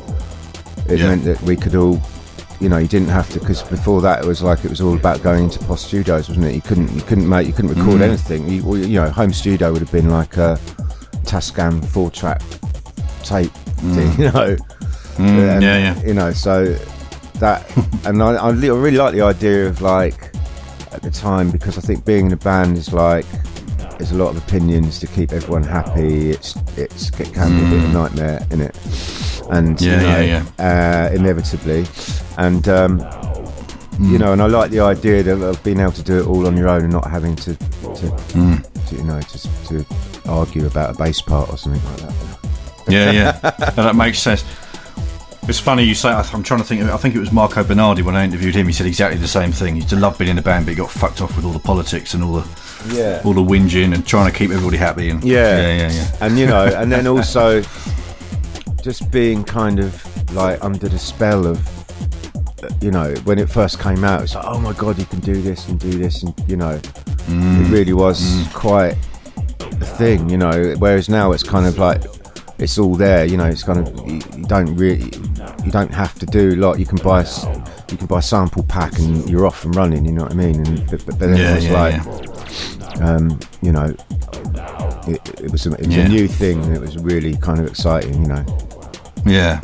[0.88, 1.08] it Yeah.
[1.10, 2.00] meant that we could all,
[2.64, 4.95] you know, you didn't have to because before that it was like it was all
[4.95, 6.55] about going into post studios, wasn't it?
[6.55, 8.03] You couldn't, you couldn't make, you couldn't record mm.
[8.03, 8.47] anything.
[8.47, 10.57] You, you know, home studio would have been like a
[11.26, 12.41] Tascam four track
[13.24, 14.18] tape thing, mm.
[14.18, 14.57] you know.
[15.18, 16.03] And, yeah, yeah.
[16.03, 16.74] You know, so
[17.39, 17.70] that,
[18.05, 20.34] and I, I I really like the idea of like
[20.93, 23.26] at the time because I think being in a band is like
[23.97, 26.32] there's a lot of opinions to keep everyone happy.
[26.32, 28.76] It's it's it can be a bit of a nightmare in it,
[29.52, 31.86] and Yeah, you know, yeah, Uh, inevitably,
[32.38, 33.00] and um,
[34.00, 36.48] you know, and I like the idea of, of being able to do it all
[36.48, 39.86] on your own and not having to, to, to you know, just to
[40.28, 42.14] argue about a bass part or something like that.
[42.88, 43.32] Yeah, yeah.
[43.76, 44.44] That makes sense.
[45.48, 46.10] It's funny you say.
[46.10, 46.82] I'm trying to think.
[46.84, 48.66] I think it was Marco Bernardi when I interviewed him.
[48.68, 49.74] He said exactly the same thing.
[49.76, 51.52] He used to love being in a band, but he got fucked off with all
[51.52, 52.48] the politics and all the
[52.96, 53.22] Yeah.
[53.26, 55.10] all the whinging and trying to keep everybody happy.
[55.10, 55.58] And Yeah.
[55.58, 56.08] yeah, yeah, yeah.
[56.22, 57.62] and you know, and then also
[58.84, 61.58] just being kind of like under the spell of,
[62.82, 65.42] you know, when it first came out, it's like, oh my god, you can do
[65.42, 66.80] this and do this, and you know,
[67.28, 68.96] it really was quite
[69.62, 70.76] a thing, you know.
[70.78, 72.02] Whereas now it's kind of like
[72.60, 73.46] it's all there, you know.
[73.46, 75.06] It's kind of you, you don't really,
[75.66, 76.78] you don't have to do a lot.
[76.78, 77.22] You can buy,
[77.90, 80.06] you can buy a sample pack and you're off and running.
[80.06, 80.66] You know what I mean?
[80.68, 83.96] And but, but then Yeah, it was yeah, like um, you know,
[85.08, 86.06] it, it was, a, it was Yeah.
[86.06, 88.46] a new thing and it was really kind of exciting, you know.
[89.26, 89.62] Yeah,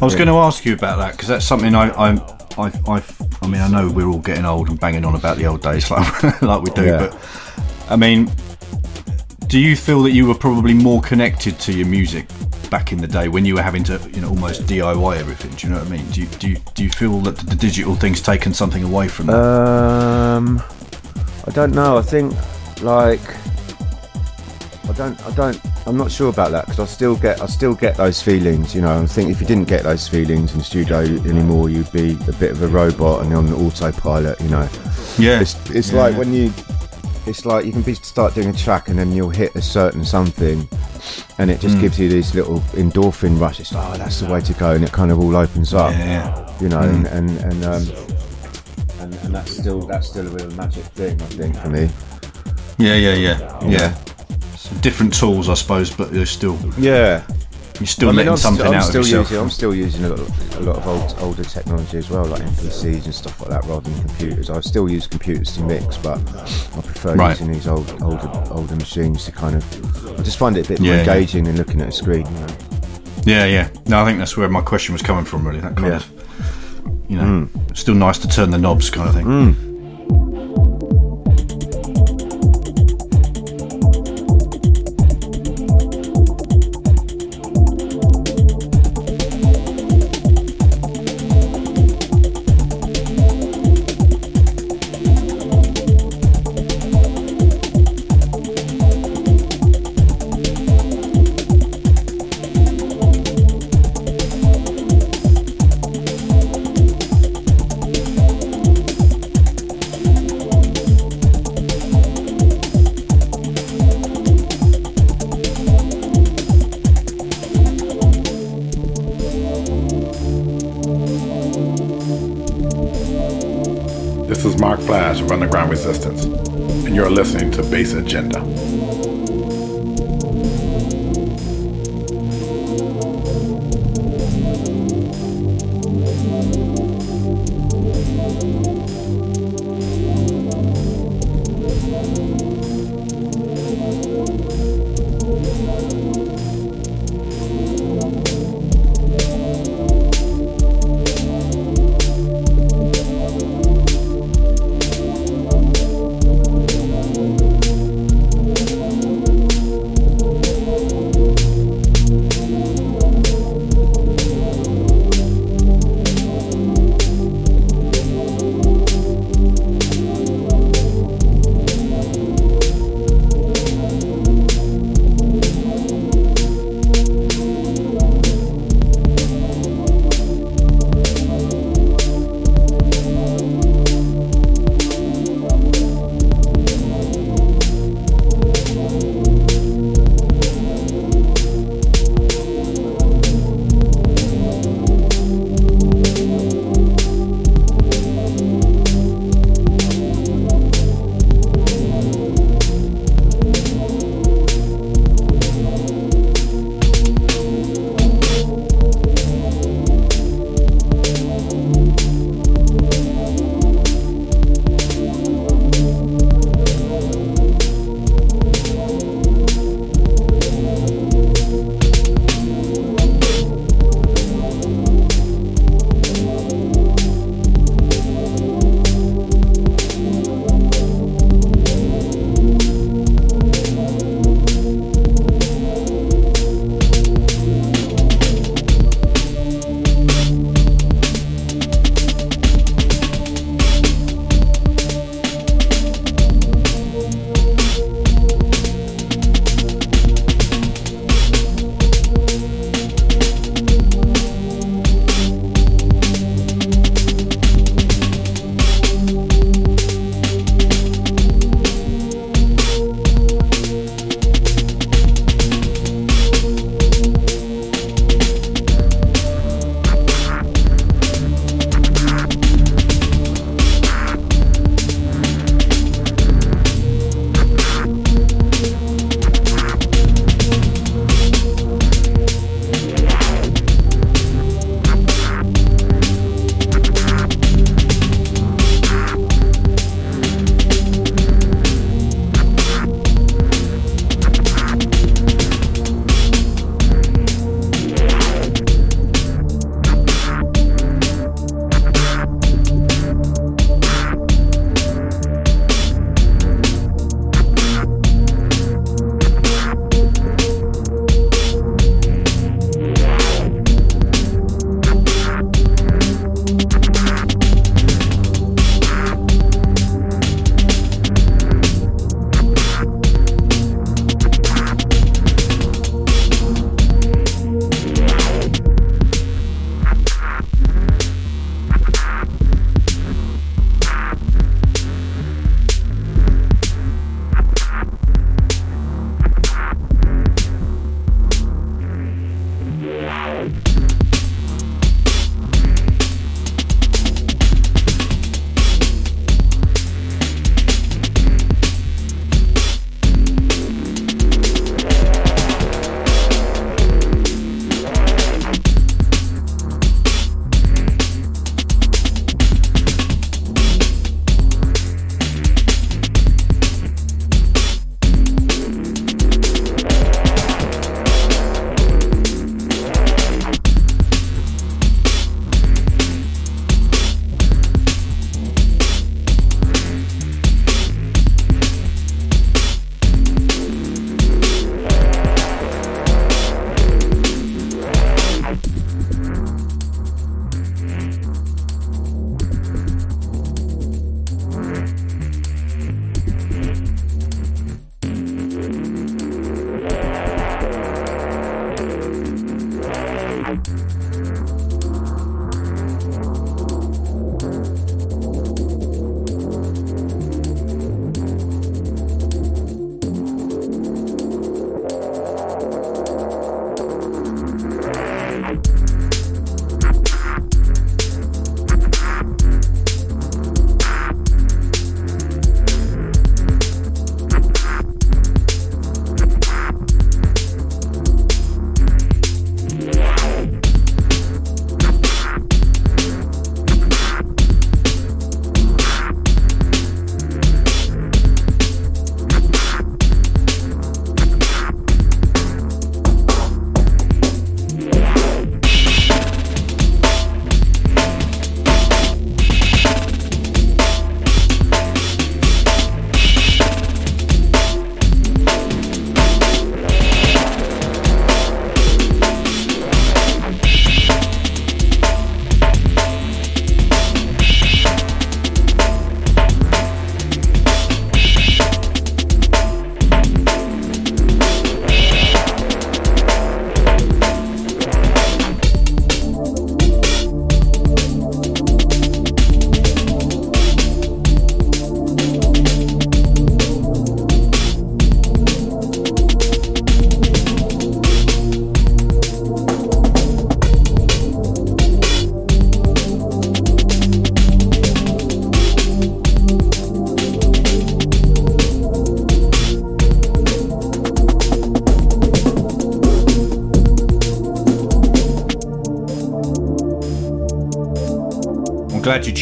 [0.00, 2.10] I was going to ask you about that because that's something I, I,
[2.58, 3.02] I, I,
[3.42, 5.90] I mean, I know we're all getting old and banging on about the old days
[5.90, 6.98] like, like we do, Yeah.
[6.98, 7.18] but
[7.90, 8.30] I mean,
[9.48, 12.26] do you feel that you were probably more connected to your music
[12.70, 15.50] back in the day when you were having to, you know, almost DIY everything?
[15.56, 16.06] Do you know what I mean?
[16.10, 19.26] Do you, do you, do you feel that the digital thing's taken something away from
[19.26, 19.36] that?
[19.36, 20.62] Um,
[21.46, 21.98] I don't know.
[21.98, 22.32] I think
[22.80, 23.20] like
[24.88, 25.20] I don't.
[25.26, 25.60] I don't.
[25.86, 27.40] I'm not sure about that because I still get.
[27.40, 28.74] I still get those feelings.
[28.74, 29.00] You know.
[29.02, 32.32] I think if you didn't get those feelings in the studio anymore, you'd be a
[32.32, 34.40] bit of a robot and on autopilot.
[34.40, 34.68] You know.
[35.18, 36.52] yeah, It's it's Yeah, like when you.
[37.24, 40.04] It's like you can be start doing a track and then you'll hit a certain
[40.04, 40.68] something,
[41.38, 41.68] and it Hmm.
[41.68, 43.60] just gives you these little endorphin rush.
[43.60, 45.92] It's like, oh, that's the way to go, and it kind of all opens up
[45.92, 47.86] yeah, you know, and and and, um,
[48.98, 51.88] and and that's still that's still a real magic thing, I think, for me.
[52.78, 53.94] Yeah, yeah, yeah, yeah.
[54.80, 57.22] Different tools, I suppose, but they're still Yeah,
[57.78, 59.30] you're still I mean, letting I'm, something st- I'm out still of yourself.
[59.30, 62.24] using I'm still using a lot, of, a lot of old, older technology as well,
[62.26, 64.50] like MPCs and stuff like that, rather than computers.
[64.50, 67.30] I still use computers to mix, but I prefer Right.
[67.38, 70.18] using these old older older machines to kind of.
[70.18, 71.12] I just find it a bit more Yeah, yeah.
[71.12, 72.26] engaging than looking at a screen.
[72.26, 72.46] You know?
[73.24, 73.68] Yeah, yeah.
[73.86, 75.46] No, I think that's where my question was coming from.
[75.46, 75.96] Really, that kind Yeah.
[75.96, 76.06] of,
[77.08, 77.74] you know, hmm.
[77.74, 79.26] still nice to turn the knobs, kind of thing.
[79.26, 79.71] This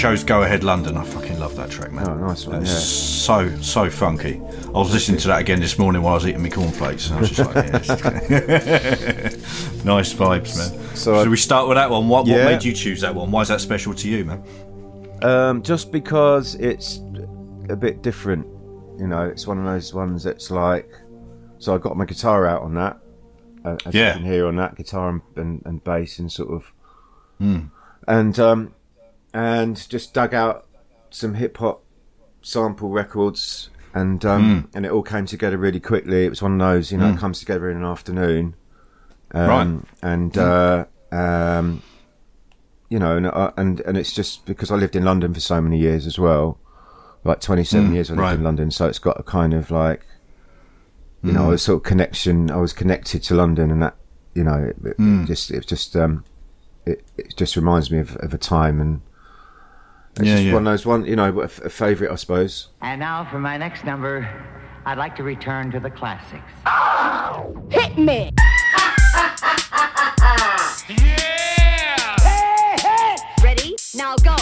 [0.00, 0.96] chose Go Ahead London.
[0.96, 2.08] I fucking love that track, man.
[2.08, 2.78] Oh, nice one, That's yeah.
[2.78, 4.40] so so funky.
[4.68, 7.18] I was listening to that again this morning while I was eating my cornflakes, and
[7.18, 7.64] I was just like,
[8.30, 9.28] yeah.
[9.84, 10.96] nice vibes, man.
[10.96, 12.08] So Should we start with that one?
[12.08, 13.30] What, what made you choose that one?
[13.30, 14.42] Why is that special to you, man?
[15.22, 17.00] Um, just because it's
[17.68, 18.46] a bit different,
[18.98, 19.24] you know.
[19.24, 20.90] It's one of those ones that's like.
[21.58, 22.98] So I got my guitar out on that,
[23.84, 24.14] as Yeah.
[24.14, 26.72] you can hear on that guitar and, and, and bass and sort of,
[27.38, 27.64] Hmm.
[28.08, 28.74] and um,
[29.70, 30.66] and just dug out
[31.10, 31.82] some hip hop
[32.42, 34.76] sample records, and um, Hmm.
[34.76, 36.24] and it all came together really quickly.
[36.26, 38.54] It was one of those, you know, it comes together in an afternoon,
[39.32, 39.80] um, Right.
[40.02, 41.82] And uh, um,
[42.88, 45.60] you know, and, uh, and and it's just because I lived in London for so
[45.60, 46.58] many years as well,
[47.24, 48.34] like twenty seven years I lived right.
[48.38, 50.04] in London, so it's got a kind of like,
[51.22, 52.50] you know, a sort of connection.
[52.50, 53.94] I was connected to London, and that,
[54.34, 56.24] you know, it, it it just it just um,
[56.86, 59.00] it, it just reminds me of, of a time, and
[60.16, 60.52] it's Yeah, just yeah.
[60.54, 62.68] one of those one, you know, a, a favourite, I suppose.
[62.82, 64.28] And now for my next number,
[64.86, 66.42] I'd like to return to the classics.
[67.70, 68.30] Hit me!
[70.88, 73.16] Yeah Hey, hey.
[73.42, 73.76] Ready?
[73.94, 74.36] Now go!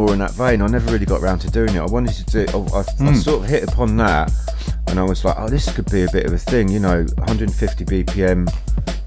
[0.00, 0.62] More in that vein.
[0.62, 1.78] I never really got around to doing it.
[1.78, 2.46] I wanted to do.
[2.52, 3.14] I, I, I hmm.
[3.14, 4.32] sort of hit upon that,
[4.88, 7.04] and I was like, "Oh, this could be a bit of a thing." You know,
[7.18, 8.48] 150 BPM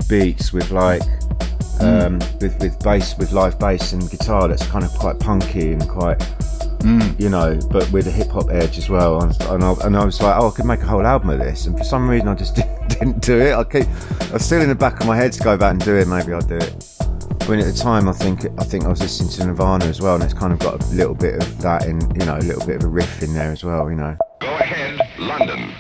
[0.08, 1.02] beats with like
[1.80, 1.86] hmm.
[1.86, 4.48] um, with with bass, with live bass and guitar.
[4.48, 6.22] That's kind of quite punky and quite,
[6.84, 7.02] hmm.
[7.18, 9.24] you know, but with a hip hop edge as well.
[9.24, 11.40] And, and, I, and I was like, "Oh, I could make a whole album of
[11.40, 12.56] this." And for some reason, I just
[12.90, 13.54] didn't, do it.
[13.54, 13.88] I keep,
[14.30, 16.08] I was still in the back of my head to go back and do it.
[16.08, 16.93] Maybe I'll do it.
[17.46, 20.16] When at the time, I think I think I was listening to Nirvana as well,
[20.16, 22.66] and it's kind of got a little bit of that in, you know, a little
[22.66, 24.16] bit of a riff in there as well, you know.
[24.40, 25.74] Go ahead, London.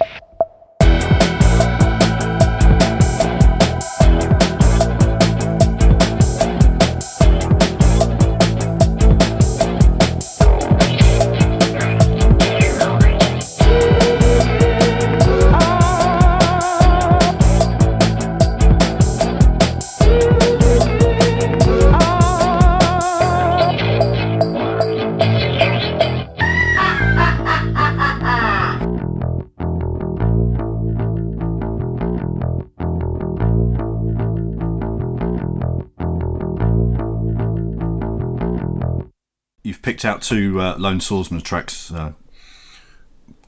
[40.23, 41.91] Two uh, Lone Swordsmen tracks.
[41.91, 42.13] Uh,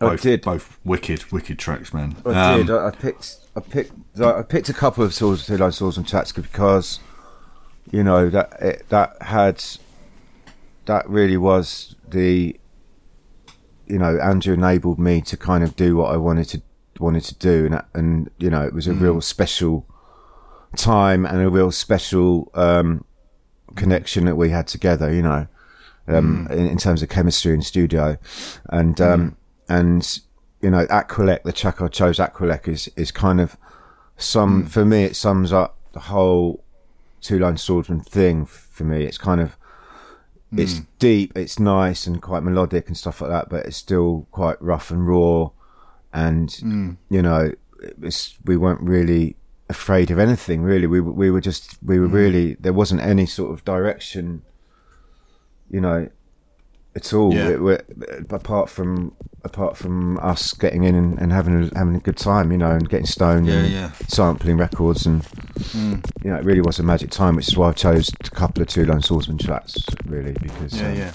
[0.01, 0.41] I both, did.
[0.41, 2.15] both wicked, wicked tracks, man.
[2.25, 2.75] I Um, did.
[2.75, 3.37] I, I picked.
[3.55, 3.93] I picked.
[4.21, 6.99] I picked a couple of swords, two line swords and chats because,
[7.91, 9.63] you know, that it, that had,
[10.85, 12.59] that really was the,
[13.87, 16.61] you know, Andrew enabled me to kind of do what I wanted to
[16.99, 19.85] wanted to do, and and you know, it was a real special
[20.75, 23.05] time and a real special um,
[23.75, 25.13] connection that we had together.
[25.13, 25.47] You know,
[26.07, 26.51] um, mm.
[26.51, 28.17] in, in terms of chemistry in studio,
[28.69, 29.35] and um, mm.
[29.69, 30.19] and
[30.61, 33.57] you know, Akwalek, the track I chose, Akwalek, is is kind of
[34.17, 34.69] some mm.
[34.69, 35.03] for me.
[35.03, 36.63] It sums up the whole
[37.21, 39.05] two Lone Swordsmen thing for me.
[39.05, 39.57] It's kind of
[40.57, 44.61] it's deep, it's nice and quite melodic and stuff like that, but it's still quite
[44.61, 45.49] rough and raw.
[46.13, 47.51] And you know,
[48.01, 49.35] it's, we weren't really
[49.69, 50.87] afraid of anything really.
[50.87, 54.43] We we were just we were really there wasn't any sort of direction,
[55.69, 56.07] you know,
[56.95, 57.33] at all.
[57.33, 57.49] Yeah.
[57.49, 57.81] It- we're-
[58.29, 59.13] apart from
[59.43, 62.71] apart from us getting in and, and having a, having a good time, you know,
[62.71, 63.91] and getting stoned Yeah, and yeah.
[64.07, 65.23] sampling records and
[65.75, 66.01] you
[66.31, 68.69] know, it really was a magic time, which is why I chose a couple of
[68.69, 71.11] two Lone Swordsmen tracks, really, because yeah, um, yeah.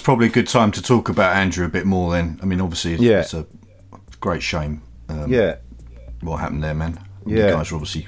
[0.00, 2.10] That's probably a good time to talk about Andrew a bit more.
[2.12, 3.20] Then, I mean, obviously, it's, Yeah.
[3.20, 3.44] it's a
[4.18, 4.80] great shame.
[5.10, 5.56] Um, yeah,
[6.22, 6.98] what happened there, man?
[7.26, 7.48] Yeah.
[7.48, 8.06] you guys are obviously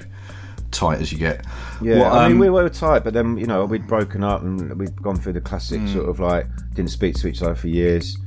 [0.71, 1.45] tight as you get.
[1.83, 1.99] yeah.
[1.99, 4.73] What, I mean, um, we were tight, but then you know we'd broken up and
[4.79, 5.93] we'd gone through the classic Mm.
[5.93, 8.17] sort of like didn't speak to each other for years,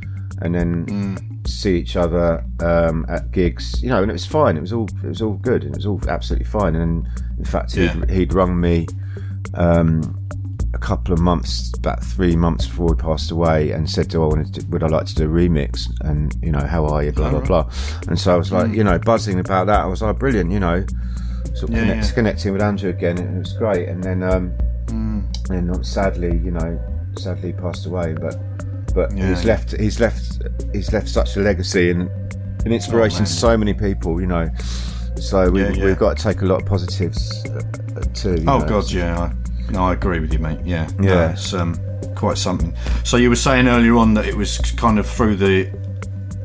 [0.43, 1.49] and then Mm.
[1.49, 3.83] see each other um, at gigs.
[3.83, 4.57] You know, and it was fine.
[4.57, 5.65] It was all it was all good.
[5.65, 6.77] and It was all absolutely fine.
[6.77, 7.05] And
[7.37, 8.15] in fact, he'd, Yeah.
[8.15, 8.87] he'd rung me.
[9.55, 10.26] Um,
[10.87, 14.55] couple of months, about three months before he passed away, and said, "Do I want
[14.55, 14.61] to?
[14.61, 17.13] Do, would I like to do a remix?" And you know, how are you?
[17.13, 17.71] Blah blah blah.
[18.09, 18.77] And so I was like, Mm.
[18.77, 19.81] you know, buzzing about that.
[19.81, 20.85] I was like, brilliant, you know,
[21.55, 22.13] sort of Yeah, connect, yeah.
[22.15, 23.19] connecting with Andrew again.
[23.19, 23.89] and It was great.
[23.89, 24.53] And then, um,
[24.87, 25.51] Mm.
[25.51, 26.79] and sadly, you know,
[27.19, 28.15] sadly passed away.
[28.21, 28.37] But
[28.95, 30.43] but Yeah, he's left he's left
[30.73, 32.09] he's left such a legacy and
[32.65, 34.21] an inspiration Oh, to so many people.
[34.21, 34.49] You know,
[35.17, 38.45] so we, we've got to take a lot of positives uh, too.
[38.47, 38.67] Oh know.
[38.69, 39.33] God, yeah.
[39.69, 40.59] I, no, I agree with you, mate.
[40.65, 41.33] Yeah, No, Yeah.
[41.33, 41.79] it's um,
[42.15, 42.75] quite something.
[43.05, 45.71] So you were saying earlier on that it was kind of through the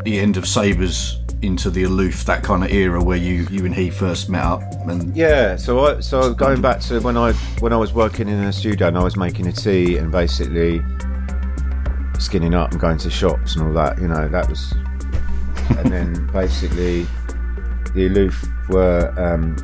[0.03, 3.73] the end of Sabres into the aloof, that kind of era where you you and
[3.73, 7.73] he first met up, and Yeah, so I, so going back to when I when
[7.73, 10.81] I was working in a studio and I was making a tea and basically
[12.19, 14.71] skinning up and going to shops and all that, you know, that was,
[15.79, 17.07] and then basically
[17.95, 19.55] the Aloof were um,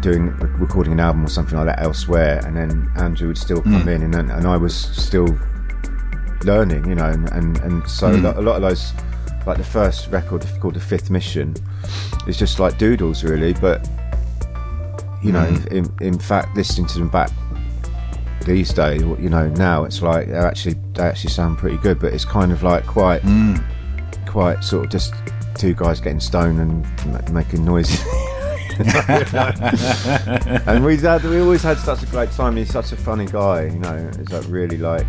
[0.00, 3.84] doing recording an album or something like that elsewhere, and then Andrew would still come
[3.84, 4.02] Mm.
[4.02, 5.28] in, and and I was still
[6.44, 8.18] learning, you know, and and, and so Mm.
[8.18, 8.92] a lot- a lot of those.
[9.44, 11.54] Like the first record called The Fifth Mission
[12.28, 13.52] is just like doodles, really.
[13.54, 13.88] But
[15.20, 15.66] you know, Mm.
[15.72, 17.30] in, in fact, listening to them back
[18.46, 21.98] these days, you know, now it's like they actually they actually sound pretty good.
[21.98, 23.60] But it's kind of like quite Mm.
[24.26, 25.12] quite sort of just
[25.56, 28.00] two guys getting stoned and ma- making noises.
[30.66, 32.56] and we had we always had such a great time.
[32.56, 34.10] He's such a funny guy, you know.
[34.18, 35.06] It's like really like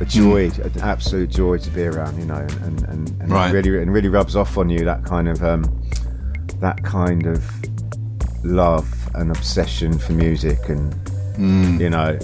[0.00, 3.52] a joy, an absolute joy to be around, you know, and and, and Right.
[3.52, 5.62] really and really rubs off on you that kind of um,
[6.60, 7.44] that kind of
[8.44, 10.94] love and obsession for music, and
[11.36, 11.80] Mm.
[11.80, 12.18] you know,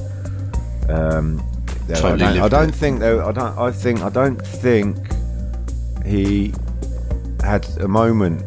[0.95, 1.43] um,
[1.89, 3.27] Totally I don't, I don't think though.
[3.27, 3.57] I don't.
[3.59, 4.03] I think.
[4.03, 4.99] I don't think
[6.05, 6.53] he
[7.43, 8.43] had a moment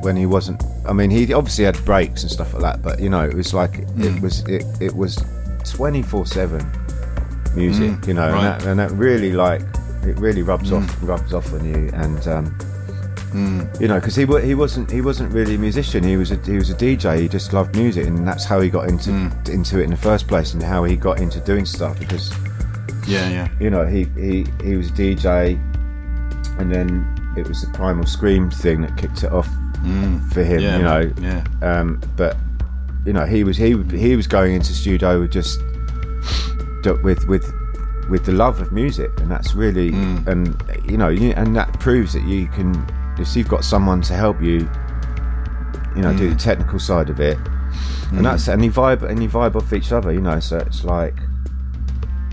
[0.00, 0.62] when he wasn't.
[0.88, 3.52] I mean, he obviously had breaks and stuff like that, but you know, it was
[3.54, 4.16] like Mm.
[4.16, 5.18] it was it, it was
[5.64, 6.64] twenty four seven
[7.54, 8.36] music, Mm, you know, right.
[8.36, 9.62] and, that, and that really like
[10.04, 10.78] it really rubs Mm.
[10.82, 12.46] off rubs off on you, and um,
[13.32, 13.80] Mm.
[13.80, 16.02] you know, because he he wasn't he wasn't really a musician.
[16.02, 17.20] He was a he was a DJ.
[17.20, 19.48] He just loved music, and that's how he got into Mm.
[19.50, 22.32] into it in the first place, and how he got into doing stuff because
[23.06, 25.58] yeah, yeah, you know, he, he, he was a DJ,
[26.58, 27.06] and then
[27.38, 29.48] it was the Primal Scream thing that kicked it off
[29.84, 30.32] Mm.
[30.32, 30.60] for him.
[30.60, 31.44] Yeah, you know, yeah.
[31.62, 32.36] Um, but
[33.06, 35.60] you know, he was he he was going into studio with just
[37.02, 37.52] with with
[38.08, 40.26] with the love of music, and that's really Mm.
[40.26, 42.74] and you know, you, and that proves that you can
[43.18, 44.68] if you've got someone to help you,
[45.96, 46.42] you know, do the Mm.
[46.42, 48.18] technical side of it, Mm.
[48.18, 50.12] and that's and you vibe and you vibe off each other.
[50.12, 51.14] You know, so it's like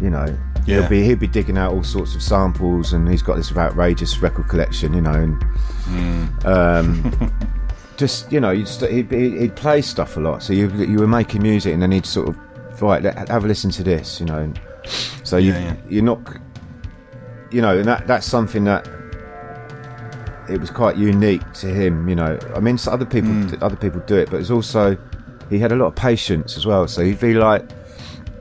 [0.01, 0.25] you know,
[0.65, 0.81] Yeah.
[0.81, 4.21] he'll be he'll be digging out all sorts of samples, and he's got this outrageous
[4.21, 5.43] record collection, you know, and
[5.85, 6.45] Mm.
[6.45, 7.31] um,
[7.97, 10.43] just you know, you'd st- he'd, he'd play stuff a lot.
[10.43, 13.69] So you you were making music, and then he'd sort of right, have a listen
[13.71, 14.51] to this, you know.
[15.23, 15.75] So you Yeah, yeah.
[15.89, 16.19] you're not,
[17.51, 18.87] you know, and that that's something that
[20.49, 22.07] it was quite unique to him.
[22.07, 23.61] You know, I mean, so other people Mm.
[23.63, 24.97] other people do it, but it's also
[25.49, 26.87] he had a lot of patience as well.
[26.87, 27.63] So he'd be like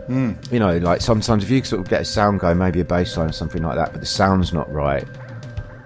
[0.08, 0.36] Mm.
[0.52, 3.16] you know, like sometimes if you sort of get a sound going, maybe a bass
[3.16, 5.06] line or something like that, but the sound's not right.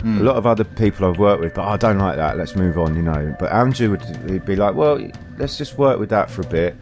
[0.00, 0.20] Mm.
[0.20, 2.36] A lot of other people I've worked with, but I don't like that.
[2.36, 3.34] Let's move on, you know.
[3.38, 5.00] But Andrew would he'd be like, well,
[5.38, 6.76] let's just work with that for a bit,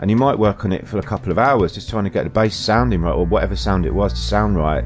[0.00, 2.24] and you might work on it for a couple of hours, just trying to get
[2.24, 4.84] the bass sounding right or whatever sound it was to sound right,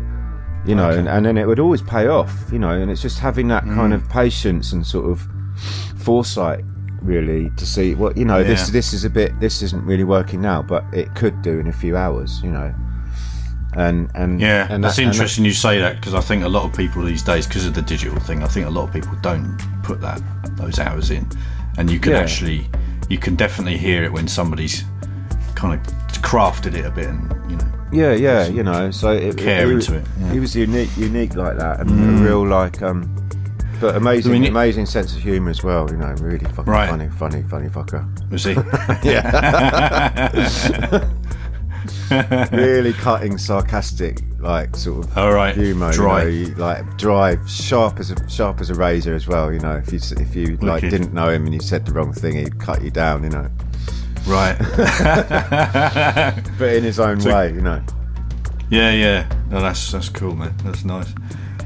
[0.67, 0.89] you know.
[0.91, 0.99] Okay.
[0.99, 2.71] And, and then it would always pay off, you know.
[2.71, 3.97] And it's just having that kind Mm.
[3.97, 5.27] of patience and sort of
[5.97, 6.65] foresight
[7.03, 10.41] really to see what you know this this is a bit this isn't really working
[10.41, 12.75] now but it could do in a few hours you know
[13.77, 16.43] and and Yeah, and that's that- and that- interesting you say that because I think
[16.45, 18.85] a lot of people these days, because of the digital thing, I think a lot
[18.85, 20.21] of people don't put that
[20.57, 21.27] those hours in,
[21.79, 22.21] and you can Yeah.
[22.21, 22.69] actually,
[23.09, 24.85] you can definitely hear it when somebody's
[25.55, 25.81] kind of
[26.23, 29.73] crafted it a bit, and you know, yeah yeah you know so it, care he,
[29.75, 30.33] into it, yeah.
[30.33, 32.19] he was unique unique like that and Mm.
[32.21, 33.09] a real like um
[33.81, 36.91] but amazing I mean, amazing sense of humour as well you know really fucking Right.
[36.91, 38.55] funny funny funny fucker was he?
[39.09, 40.29] yeah
[42.53, 46.25] really cutting sarcastic like sort of All right, humour dry.
[46.25, 49.77] you know, like dry sharp as a sharp as a razor as well you know
[49.77, 52.59] if you if you like didn't know him and you said the wrong thing he'd
[52.61, 53.49] cut you down you know
[54.27, 54.57] right.
[56.59, 57.83] but in his own So- way you know
[58.69, 59.29] Yeah, yeah.
[59.51, 60.55] No, that's that's cool, man.
[60.65, 61.13] That's nice.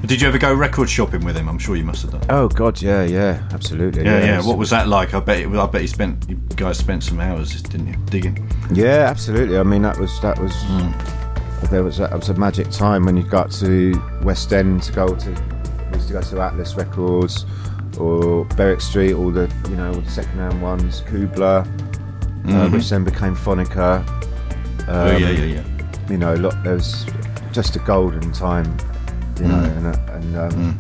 [0.07, 1.49] Did you ever go record shopping with him?
[1.49, 2.23] I'm sure you must have done.
[2.31, 4.05] Oh God, yeah, yeah, absolutely.
[4.05, 4.25] Yeah, yeah.
[4.25, 5.15] it's- What was that like?
[5.15, 5.41] I bet.
[5.41, 6.29] It, I bet you spent.
[6.29, 8.51] You guys spent some hours, didn't you, digging?
[8.73, 9.59] Yeah, absolutely.
[9.59, 10.55] I mean, that was that was
[11.71, 15.15] there was that was a magic time when you got to West End to go
[15.15, 17.45] to we used to go to Atlas Records
[17.99, 22.73] or Berwick Street, all the you know all the second-hand ones, Kubler, uh, Mhm.
[22.73, 24.03] which then became Phonica.
[24.89, 25.63] Oh, yeah, yeah, yeah.
[26.09, 27.05] You know, look, there was
[27.53, 28.75] just a golden time,
[29.41, 29.77] you know, Mm.
[29.77, 30.79] and uh, and um,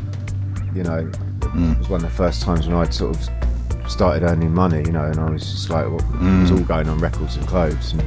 [0.74, 4.53] you know, it was one of the first times when I'd sort of started earning
[4.55, 6.59] money, you know, and I was just like, well, it was Mm.
[6.59, 8.03] all going on records and clothes, and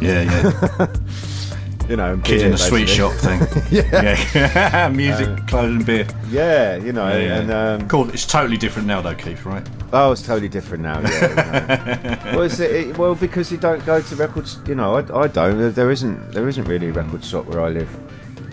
[0.00, 0.86] Yeah, yeah.
[1.88, 3.40] you know, and Kid beer, in a sweet shop thing.
[3.70, 4.88] yeah, yeah.
[4.92, 6.06] Music, clothes, and beer.
[6.30, 7.38] yeah, you know, Yeah, yeah.
[7.40, 7.50] and
[7.82, 8.08] um, cool.
[8.10, 9.44] It's totally different now, though, Keith.
[9.46, 9.66] Right?
[9.92, 10.98] oh, it's totally different now.
[11.00, 12.38] Yeah, you know.
[12.40, 15.72] well, it, well, because you don't go to records, you know, I, I don't.
[15.74, 17.90] There- isn't, there isn't really a record shop where I live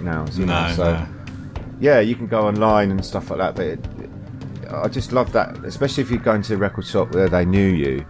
[0.04, 0.26] now.
[0.34, 1.08] You know, so no.
[1.82, 3.66] Yeah, you can go online and stuff like that, but.
[3.66, 3.80] It,
[4.74, 7.68] I just love that, especially if you go into a record shop where they knew
[7.68, 8.06] you,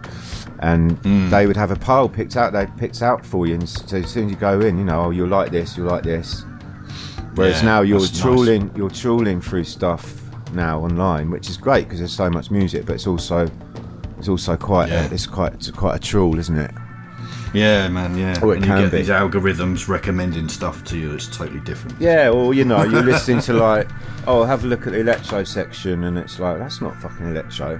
[0.60, 1.28] and Mm.
[1.28, 2.52] they would have a pile picked out.
[2.52, 5.06] They picked out for you, and so as soon as you go in, you know,
[5.06, 6.44] oh, you'll like this, you'll like this.
[7.34, 8.22] Whereas Yeah, now you're that's nice.
[8.22, 10.20] trawling, you're trawling through stuff
[10.54, 13.48] now online, which is great because there's so much music, but it's also
[14.20, 15.08] it's also quite Yeah.
[15.10, 16.70] a, it's quite it's quite a trawl, isn't it?
[17.52, 18.16] Yeah, man.
[18.16, 18.38] Yeah.
[18.42, 18.98] Oh, it and can you get be.
[18.98, 22.00] these algorithms recommending stuff to you that's totally different.
[22.00, 23.88] Yeah, or you know, you're listening to like,
[24.26, 27.78] oh, have a look at the electro section, and it's like that's not fucking electro.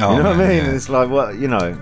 [0.00, 0.64] Oh, you know what I mean?
[0.64, 0.72] yeah.
[0.72, 1.80] It's like what you know.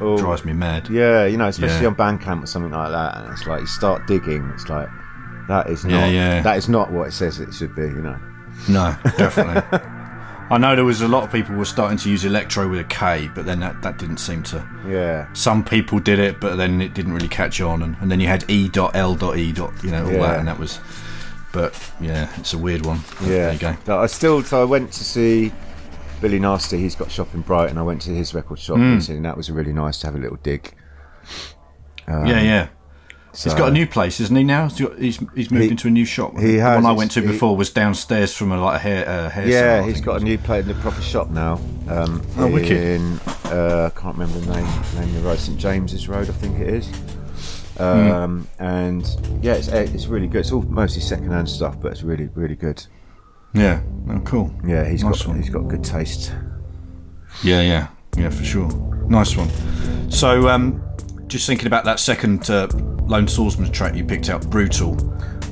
[0.00, 0.88] Or, Drives me mad.
[0.88, 1.88] Yeah, you know, especially Yeah.
[1.88, 4.48] on Bandcamp or something like that, and it's like you start digging.
[4.54, 4.88] It's like
[5.48, 6.42] that is not Yeah, yeah.
[6.42, 7.82] that is not what it says it should be.
[7.82, 8.18] You know.
[8.68, 9.78] No, definitely.
[10.50, 12.84] I know there was a lot of people were starting to use electro with a
[12.84, 14.66] K, but then that, that didn't seem to.
[14.88, 15.30] Yeah.
[15.34, 18.28] Some people did it, but then it didn't really catch on, and, and then you
[18.28, 20.18] had E dot L dot E dot, you know, all Yeah.
[20.26, 20.80] that, and that was.
[21.52, 23.00] But yeah, it's a weird one.
[23.22, 23.28] Yeah.
[23.28, 23.76] There you go.
[23.84, 25.52] But I still, so I went to see
[26.20, 26.78] Billy Nasty.
[26.78, 27.70] He's got a shop in Brighton.
[27.70, 29.08] And I went to his record shop Mm.
[29.08, 30.74] and that was really nice to have a little dig.
[32.06, 32.68] Um, yeah, yeah.
[33.38, 34.44] So- he's got a new place, isn't he?
[34.44, 36.36] Now he's he's, he's moved He- into a new shop.
[36.38, 38.78] he the has, one I went to he- before was downstairs from a like a
[38.78, 39.46] hair uh, hair.
[39.48, 41.54] Yeah, salon, he's got a new place in the proper shop now.
[41.88, 42.72] Um, Oh, wicked.
[42.76, 46.32] in, uh, I can't remember the name, name of the road, St James's Road, I
[46.32, 46.88] think it is.
[47.78, 49.04] Um, And
[49.42, 50.40] yeah, it's it's really good.
[50.40, 52.84] It's all mostly second-hand stuff, but it's really really good.
[53.54, 54.52] Yeah, oh, cool.
[54.66, 55.40] Yeah, he's Nice got one.
[55.42, 56.32] he's got good taste.
[57.44, 57.86] Yeah, yeah,
[58.16, 58.68] yeah, for sure.
[59.08, 59.48] Nice one.
[60.10, 60.82] So, um,
[61.28, 62.66] just thinking about that second uh,
[63.06, 64.96] Lone Swordsmen track you picked out, Brootle.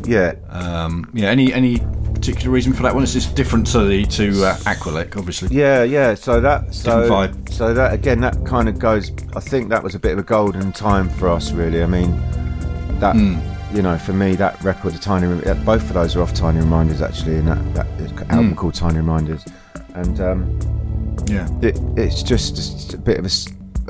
[0.07, 1.29] Yeah, Um, yeah.
[1.31, 1.79] Any any
[2.15, 3.03] particular reason for that one?
[3.05, 5.55] Is this different to the to uh, Akwalek, obviously?
[5.57, 6.15] Yeah, yeah.
[6.15, 9.11] So that so so that again that kind of goes.
[9.35, 11.83] I think that was a bit of a golden time for us, really.
[11.83, 12.11] I mean,
[13.01, 13.39] that Hmm.
[13.77, 15.27] you know, for me, that record, the Tiny,
[15.65, 18.55] both of those are off Tiny Reminders actually, and that that album Hmm.
[18.55, 19.45] called Tiny Reminders,
[19.95, 20.59] and um,
[21.29, 21.49] Yeah.
[21.63, 23.29] it, it's just, just a bit of a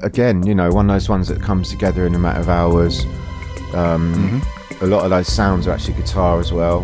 [0.02, 3.04] again, you know, one of those ones that comes together in a matter of hours.
[3.74, 4.84] Um, Mm-hmm.
[4.84, 6.80] A lot of those sounds are actually guitar as well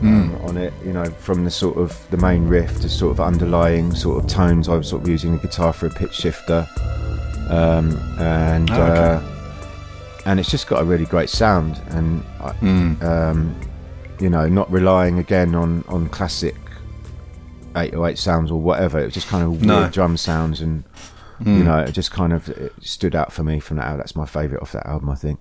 [0.00, 0.72] um, on it.
[0.84, 4.30] You know, from the sort of the main riff to sort of underlying sort of
[4.30, 4.68] tones.
[4.68, 6.68] I was sort of using the guitar for a pitch shifter,
[7.48, 9.00] um, and Oh, okay.
[9.00, 9.20] uh,
[10.24, 11.80] and it's just got a really great sound.
[11.88, 13.02] And I- Mm.
[13.02, 13.56] um,
[14.20, 16.54] you know, not relying again on on classic
[17.74, 19.00] 808 sounds or whatever.
[19.00, 19.88] It was just kind of weird No.
[19.88, 20.84] drum sounds and.
[21.40, 21.58] Mm.
[21.58, 23.96] You know, it just kind of stood out for me from that.
[23.96, 25.40] That's my favourite off that album, I think.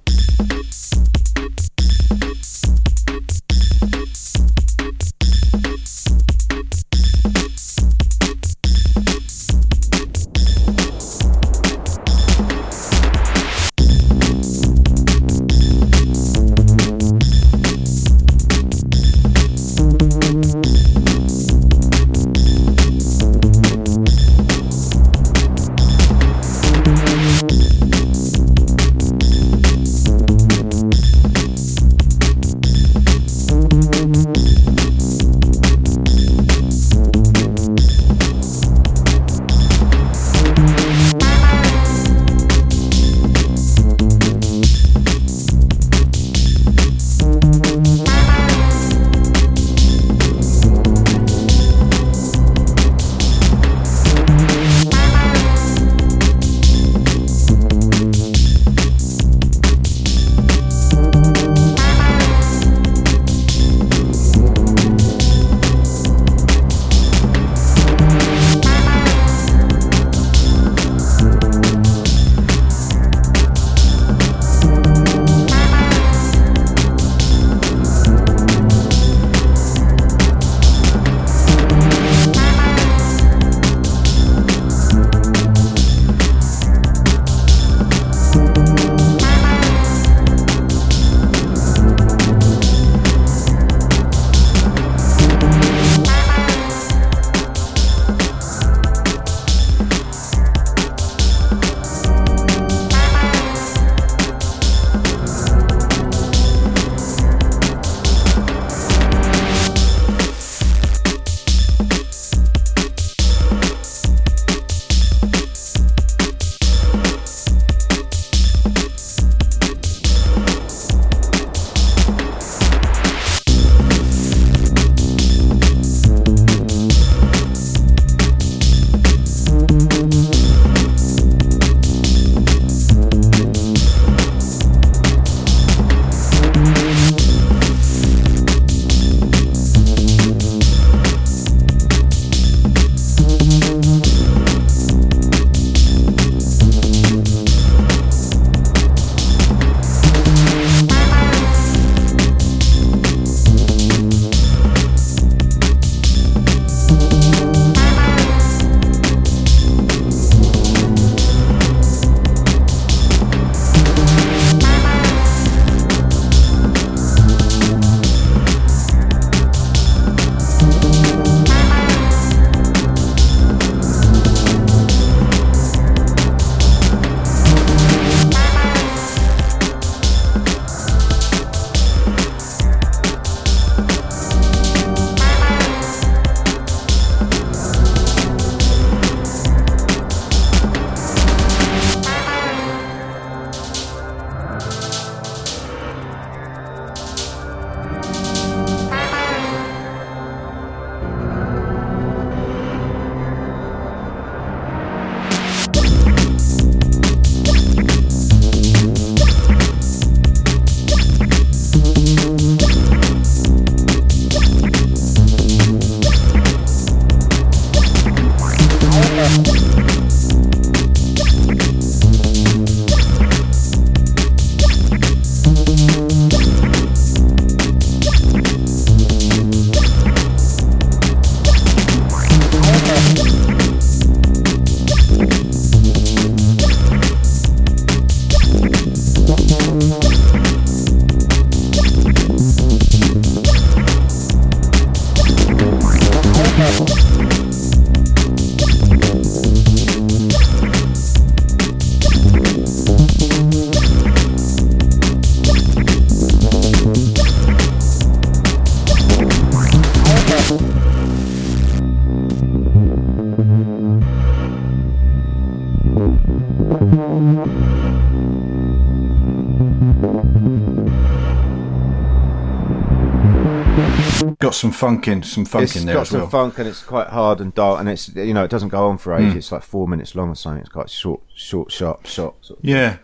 [274.49, 276.29] Got some funk in, some funk It's in there It's got as some well.
[276.29, 278.97] funk and it's quite hard and dark and it's you know it doesn't go on
[278.97, 279.35] for ages.
[279.35, 280.61] It's like four minutes long or something.
[280.61, 282.51] It's quite short, short, sharp shots.
[282.61, 282.97] Yeah,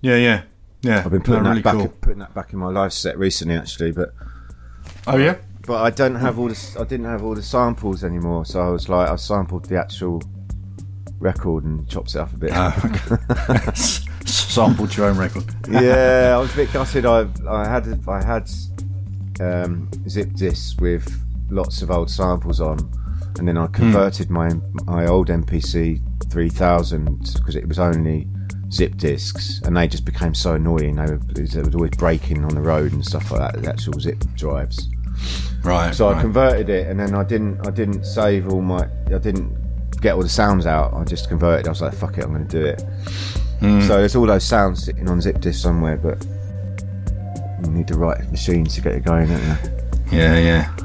[0.00, 0.42] yeah, yeah,
[0.80, 1.02] yeah.
[1.04, 1.88] I've been putting No, that really back, cool.
[2.00, 3.92] putting that back in my live set recently, actually.
[3.92, 4.14] But
[5.06, 5.36] Oh yeah.
[5.66, 8.70] but I don't have all the I didn't have all the samples anymore, so I
[8.70, 10.22] was like I sampled the actual
[11.18, 12.52] record and chopped it up a bit.
[12.54, 12.72] Ah,
[14.24, 15.44] Sampled your own record.
[15.68, 17.04] yeah, I was a bit gutted.
[17.04, 18.48] I I had I had
[19.40, 21.08] um, zip discs with
[21.50, 22.78] lots of old samples on,
[23.38, 24.50] and then I converted my
[24.84, 26.00] my old MPC
[26.30, 28.26] 3000 because it was only
[28.72, 30.96] zip discs, and they just became so annoying.
[30.96, 33.62] They were, it was always breaking on the road and stuff like that.
[33.62, 34.88] The actual zip drives.
[35.62, 35.94] Right.
[35.94, 39.64] So I converted it, and then I didn't I didn't save all my I didn't
[40.00, 40.92] get all the sounds out.
[40.92, 41.66] I just converted.
[41.66, 42.82] I was like, fuck it, I'm going to do it.
[43.60, 43.80] Hmm.
[43.82, 46.24] So there's all those sounds sitting on zip disk somewhere, but
[47.64, 49.56] you need the right machines to get it going, don't you?
[50.18, 50.76] Yeah, yeah.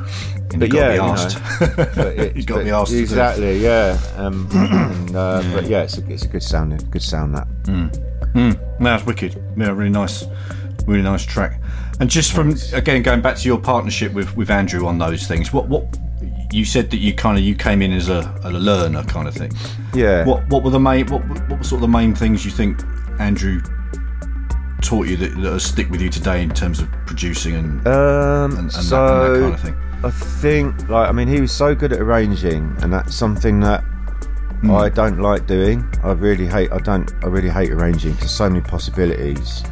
[0.51, 1.95] And But you yeah, got you to be asked.
[1.95, 2.93] But it- you got be asked.
[2.93, 3.99] exactly, yeah.
[4.17, 7.47] Um, and, uh, But yeah, it's a, it's a good sound, good sound that.
[7.63, 9.41] Mm, no, it's wicked.
[9.57, 10.25] Yeah, really nice,
[10.87, 11.61] really nice track.
[11.99, 15.51] And just from again going back to your partnership with, with Andrew on those things,
[15.53, 15.97] what what
[16.51, 19.35] you said that you kind of you came in as a, a learner kind of
[19.35, 19.51] thing.
[19.93, 20.25] Yeah.
[20.25, 22.81] What what were the main what what were sort of the main things you think
[23.19, 23.61] Andrew
[24.81, 28.59] taught you that, that stick with you today in terms of producing and Um, and,
[28.59, 29.75] and, so that, and that kind of thing?
[30.03, 33.83] I think, like, I mean, he was so good at arranging, and that's something that
[34.61, 34.71] Hmm.
[34.71, 35.87] I don't like doing.
[36.03, 36.69] I really hate.
[36.73, 37.09] I don't.
[37.23, 39.63] I really hate arranging because so many possibilities,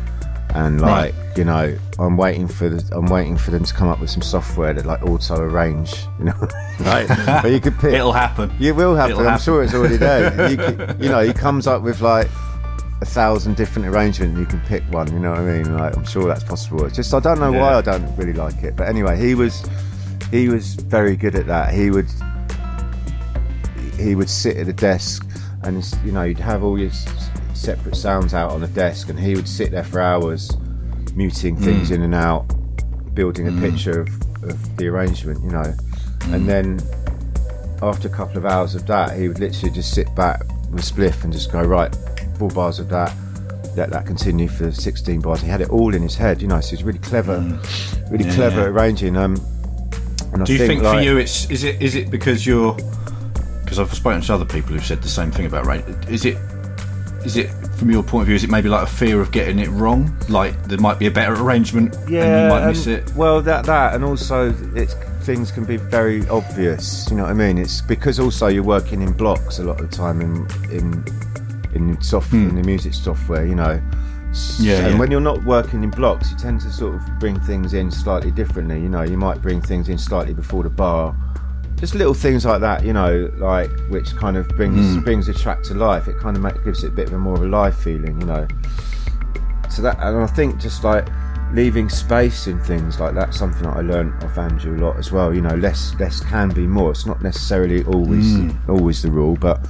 [0.56, 1.14] and Right.
[1.14, 2.82] like you know, I'm waiting for the.
[2.96, 5.94] I'm waiting for them to come up with some software that like auto arrange.
[6.20, 6.34] You know,
[6.80, 7.06] right?
[7.44, 7.96] where you could pick.
[7.96, 8.50] It'll happen.
[8.62, 9.12] It will happen.
[9.12, 9.44] It'll I'm happen.
[9.44, 10.52] sure it's already there.
[10.52, 12.30] you, could- you know, he comes up with like
[13.02, 15.78] a thousand different arrangements and you can pick one, you know what I mean?
[15.78, 16.86] Like I'm sure that's possible.
[16.86, 18.76] It's just I don't know why I don't really like it.
[18.76, 19.64] But anyway, he was
[20.32, 21.74] he was very good at that.
[21.74, 22.08] He would
[24.00, 25.26] he would sit at a desk
[25.64, 26.92] and you know, you'd have all your
[27.54, 30.56] separate sounds out on the desk and he would sit there for hours
[31.16, 31.96] muting things Mm.
[31.96, 32.46] in and out,
[33.16, 34.08] building a picture of,
[34.44, 35.74] of the arrangement, you know.
[36.26, 36.80] And then
[37.82, 40.42] after a couple of hours of that, he would literally just sit back
[40.72, 41.96] with spliff and just go, right,
[42.38, 43.14] four bars of that,
[43.76, 45.42] let that continue for 16 bars.
[45.42, 47.40] He had it all in his head, you know, so he's really clever,
[48.10, 48.28] really Mm.
[48.28, 48.68] Yeah, clever yeah.
[48.68, 49.18] arranging.
[49.18, 49.36] Um,
[50.34, 52.76] and I Do you think, like, for you it's is it is it because you're
[53.64, 55.86] because I've spoken to other people who've said the same thing about rate.
[56.10, 56.38] Is it
[57.26, 58.36] is it from your point of view?
[58.36, 60.16] Is it maybe like a fear of getting it wrong?
[60.30, 63.14] Like there might be a better arrangement yeah, and you might um, miss it.
[63.16, 67.10] Well, that that, and also it's things can be very obvious.
[67.10, 67.58] You know what I mean?
[67.58, 71.04] It's because also you're working in blocks a lot of the time in in
[71.74, 73.46] in soft in the music software.
[73.46, 73.78] You know.
[73.78, 74.64] Hmm.
[74.64, 75.00] Yeah, and yeah.
[75.00, 78.30] when you're not working in blocks, you tend to sort of bring things in slightly
[78.30, 78.80] differently.
[78.80, 81.16] You know, you might bring things in slightly before the bar,
[81.78, 82.84] just little things like that.
[82.84, 85.00] You know, like which kind of brings Hmm.
[85.00, 86.08] brings the track to life.
[86.08, 88.20] It kind of make, gives it a bit of a more of a live feeling.
[88.20, 88.48] You know
[89.70, 91.08] so that and I think just like
[91.54, 95.12] leaving space in things like that, something that I learned off Andrew a lot as
[95.12, 95.34] well.
[95.34, 96.92] You know, less less can be more.
[96.92, 98.38] It's not necessarily always
[98.68, 99.66] always the rule, but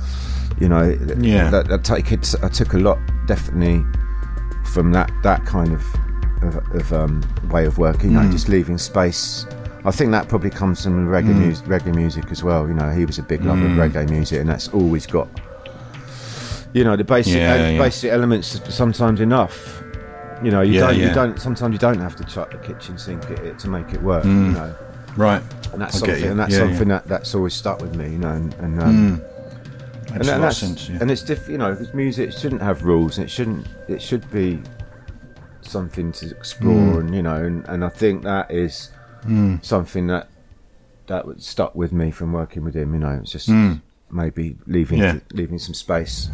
[0.59, 0.83] you know,
[1.19, 1.49] Yeah.
[1.49, 2.33] that, that take it.
[2.43, 2.97] I took a lot
[3.27, 3.85] definitely
[4.73, 5.83] from that that kind of
[6.43, 8.13] of, of um, way of working.
[8.15, 9.45] Like just leaving space.
[9.85, 12.67] I think that probably comes from reggae, music, reggae music as well.
[12.67, 15.27] You know, he was a big lover of reggae music, and that's always got
[16.73, 17.77] you know the basic Yeah, uh, yeah.
[17.77, 19.81] basic elements sometimes enough
[20.43, 22.97] you know you Yeah, don't you don't sometimes you don't have to chuck the kitchen
[22.97, 24.75] sink at it to make it work you know
[25.15, 25.41] Right.
[25.71, 28.17] and that's I get something and that's something that that's always stuck with me you
[28.19, 29.23] know and, and um, Makes
[30.21, 30.89] and, a and that's sense.
[30.89, 30.97] Yeah.
[31.01, 34.29] and it's diff you know because music shouldn't have rules and it shouldn't it should
[34.31, 34.59] be
[35.61, 36.99] something to explore mm.
[37.01, 38.91] and you know and, and I think that is
[39.23, 39.63] mm.
[39.63, 40.29] something that
[41.07, 43.81] that was stuck with me from working with him you know it's just mm.
[44.11, 45.19] maybe leaving Yeah.
[45.33, 46.29] leaving some space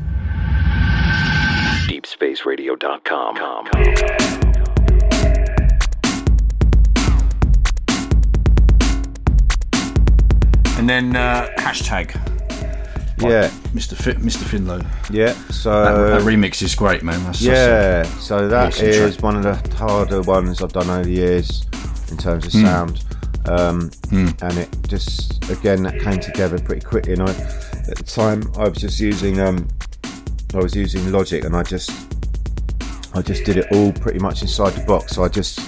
[1.87, 3.67] DeepSpaceRadio.com.
[10.77, 12.32] And then uh, hashtag.
[13.19, 13.49] Yeah.
[13.73, 13.95] Mr.
[13.95, 14.43] Fi- Mr.
[14.43, 14.85] Finlow.
[15.11, 17.23] yeah so That, that remix is great, man.
[17.23, 19.23] That's, Yeah, so that is track.
[19.23, 21.65] one of the harder ones I've done over the years
[22.09, 22.65] in terms of Hmm.
[22.65, 23.03] sound.
[23.45, 27.13] Um, And it just, again, that came together pretty quickly.
[27.13, 29.67] And I, at the time, I was just using, um,
[30.53, 31.91] I was using Logic, and I just,
[33.13, 35.13] I just did it all pretty much inside the box.
[35.15, 35.59] So I just,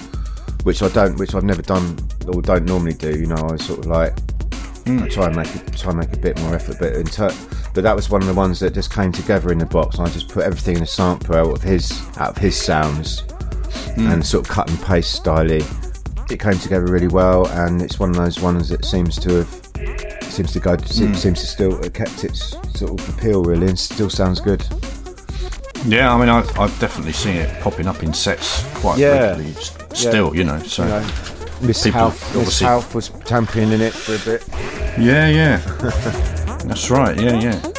[0.64, 1.96] which I don't, which I've never done
[2.28, 3.10] or don't normally do.
[3.10, 4.14] You know, I sort of like
[4.88, 7.34] I try and make it, try and make a bit more effort, but in ter-
[7.74, 9.98] but that was one of the ones that just came together in the box.
[9.98, 13.20] And I just put everything in a sampler out of his out of his sounds
[13.94, 14.06] hmm.
[14.06, 15.64] and sort of cut and paste styly.
[16.30, 20.22] It came together really well, and it's one of those ones that seems to have
[20.22, 21.14] seems to go hmm.
[21.14, 24.64] seems to still have kept its sort of appeal really, and still sounds good.
[25.84, 29.30] Yeah, I mean, I've, I've definitely seen it popping up in sets quite Yeah.
[29.30, 29.54] regularly.
[29.94, 30.58] Still, you know.
[30.60, 31.06] So You know,
[31.60, 34.46] Miss people Half, Miss Half was championing it for a bit.
[34.98, 35.56] Yeah, yeah.
[36.64, 37.18] That's right.
[37.20, 37.72] Yeah, yeah.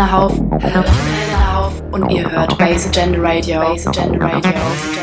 [0.00, 0.32] Helena Hauf.
[1.54, 3.60] Hauf und ihr hört Base Agenda Radio.
[3.60, 4.40] Base Agenda Radio.
[4.40, 4.99] Base Agenda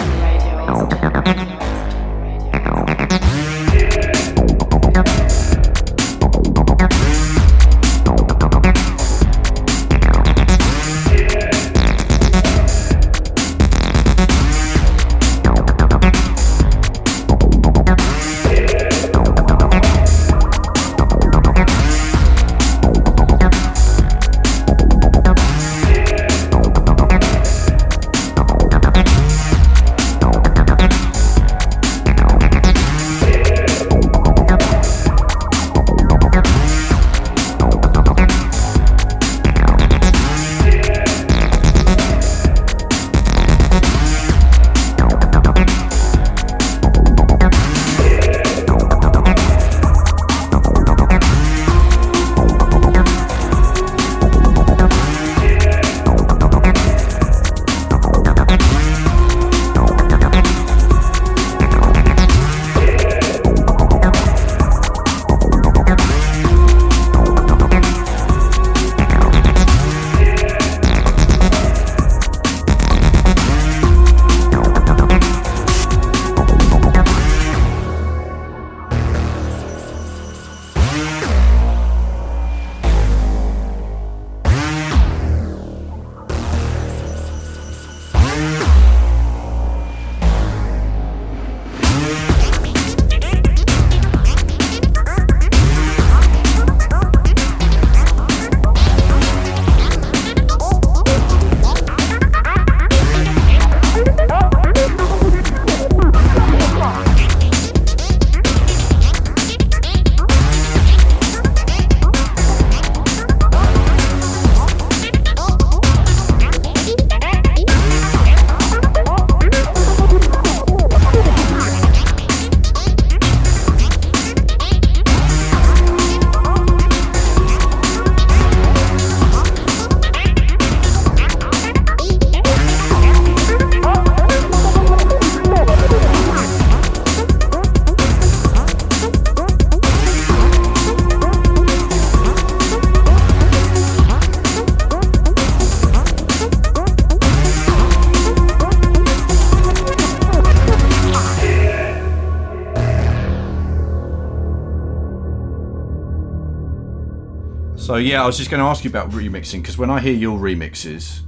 [157.98, 160.38] yeah, I was just going to ask you about remixing because when I hear your
[160.40, 161.22] remixes,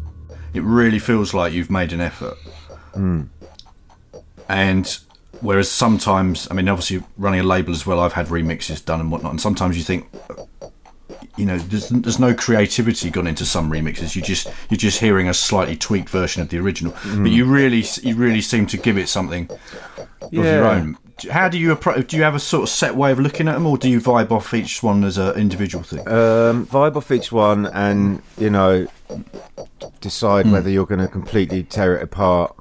[0.54, 2.38] it really feels like you've made an effort.
[2.94, 3.30] Mm.
[4.48, 5.00] And
[5.42, 9.12] whereas sometimes, I mean, obviously running a label as well, I've had remixes done and
[9.12, 10.10] whatnot, and sometimes you think,
[11.38, 14.16] you know, there's, there's no creativity gone into some remixes.
[14.16, 17.24] You just you're just hearing a slightly tweaked version of the original, Mm.
[17.24, 19.50] but you really you really seem to give it something
[20.22, 20.98] of your own.
[21.32, 22.08] How do you approach?
[22.08, 24.00] Do you have a sort of set way of looking at them, or do you
[24.00, 26.00] vibe off each one as an individual thing?
[26.08, 28.88] Um, vibe off each one, and you know,
[30.02, 30.52] decide Hmm.
[30.54, 32.56] whether you're going to completely tear it apart,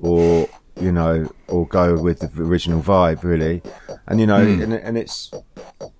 [0.00, 0.48] or
[0.80, 3.62] you know, or go with the original vibe, really.
[4.06, 4.62] And you know, Hmm.
[4.62, 5.30] and, and it's,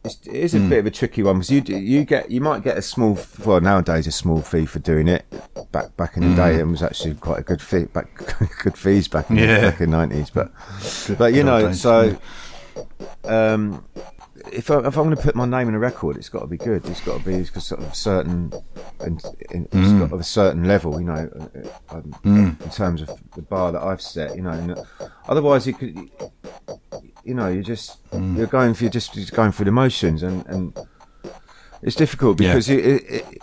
[0.04, 0.68] it's it is a Hmm.
[0.70, 3.18] bit of a tricky one because you do- you get you might get a small
[3.44, 5.24] well nowadays a small fee for doing it.
[5.72, 8.08] Back back in the day, it was actually quite a good fee back
[8.62, 9.42] good fees back in, Hmm.
[9.42, 9.60] Yeah.
[9.70, 10.50] back in nineties, but
[11.10, 12.16] but you know so.
[13.24, 13.84] Um,
[14.50, 16.46] if, I, if I'm going to put my name in a record, it's got to
[16.46, 16.84] be good.
[16.86, 18.52] It's got to be it's sort of certain,
[19.04, 19.18] in,
[19.72, 20.00] Mm.
[20.00, 21.30] got of a certain level, you know,
[21.90, 22.60] uh, um, Mm.
[22.62, 24.50] in terms of the bar that I've set, you know.
[24.50, 24.84] And uh,
[25.28, 25.96] otherwise, you could,
[27.24, 28.36] you know, you're just Mm.
[28.36, 30.76] you're going for you're just, just going through the motions, and and
[31.82, 32.48] it's difficult Yeah.
[32.52, 33.42] because it, it, it,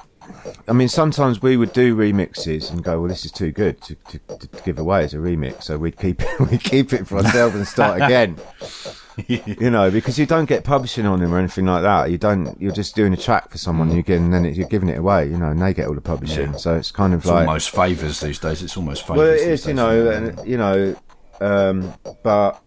[0.67, 3.95] I mean, sometimes we would do remixes and go, "Well, this is too good to,
[3.95, 7.17] to, to give away as a remix," so we'd keep it, we'd keep it for
[7.17, 8.37] ourselves and start again.
[9.27, 12.09] you know, because you don't get publishing on them or anything like that.
[12.09, 12.59] You don't.
[12.61, 13.91] You're just doing a track for someone.
[13.95, 15.25] You get, and then it, you're giving it away.
[15.25, 16.51] You know, and they get all the publishing.
[16.51, 16.57] Yeah.
[16.57, 18.63] So it's kind of It's like almost favours these days.
[18.63, 19.17] It's almost favours.
[19.17, 20.95] well, it these you know, and you know,
[21.41, 21.93] um,
[22.23, 22.61] but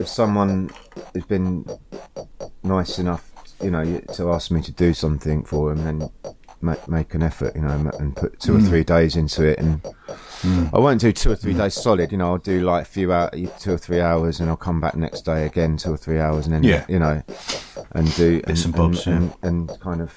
[0.00, 0.70] if someone
[1.14, 1.64] has been
[2.64, 3.30] nice enough,
[3.62, 6.10] you know, to ask me to do something for them, then
[6.60, 8.68] make, make an effort, you know, and put two or Mm.
[8.68, 9.58] three days into it.
[9.58, 9.80] And
[10.42, 10.70] Mm.
[10.74, 12.12] I won't do two or three days solid.
[12.12, 14.80] You know, I'll do like a few hours, two or three hours, and I'll come
[14.80, 16.84] back next day again, two or three hours, and then Yeah.
[16.88, 17.22] you know,
[17.92, 20.16] and do Bits and and, bobs, and, and, and kind of.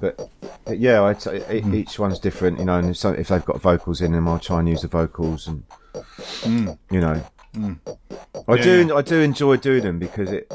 [0.00, 0.28] But,
[0.66, 1.74] but yeah, I t- Mm.
[1.74, 2.78] each one's different, you know.
[2.78, 5.46] And if, so, if they've got vocals in them, I'll try and use the vocals,
[5.48, 5.62] and
[6.44, 6.78] Mm.
[6.90, 7.22] you know,
[7.56, 7.78] Mm.
[8.48, 8.86] I Yeah, do.
[8.88, 8.94] yeah.
[8.94, 10.52] I do enjoy doing them because it,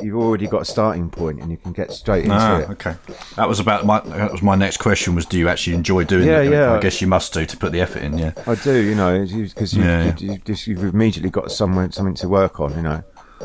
[0.00, 2.70] you've already got a starting point and you can get straight into Ah, it.
[2.70, 2.94] okay.
[3.36, 4.00] That was about my.
[4.00, 5.14] That was my next question.
[5.14, 6.50] Was do you actually enjoy doing Yeah, it?
[6.52, 6.72] yeah.
[6.72, 8.18] I guess you must do to put the effort in.
[8.18, 8.32] Yeah.
[8.46, 12.60] I do, you know, because you, Yeah, you, you've immediately got somewhere something to work
[12.60, 13.02] on, you know.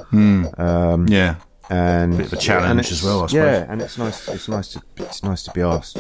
[0.10, 0.46] Hmm.
[0.58, 1.36] Um, Yeah.
[1.70, 3.34] and Bit of a challenge as well, I suppose.
[3.34, 4.28] Yeah, and it's nice.
[4.30, 5.98] It's nice to it's nice to be asked.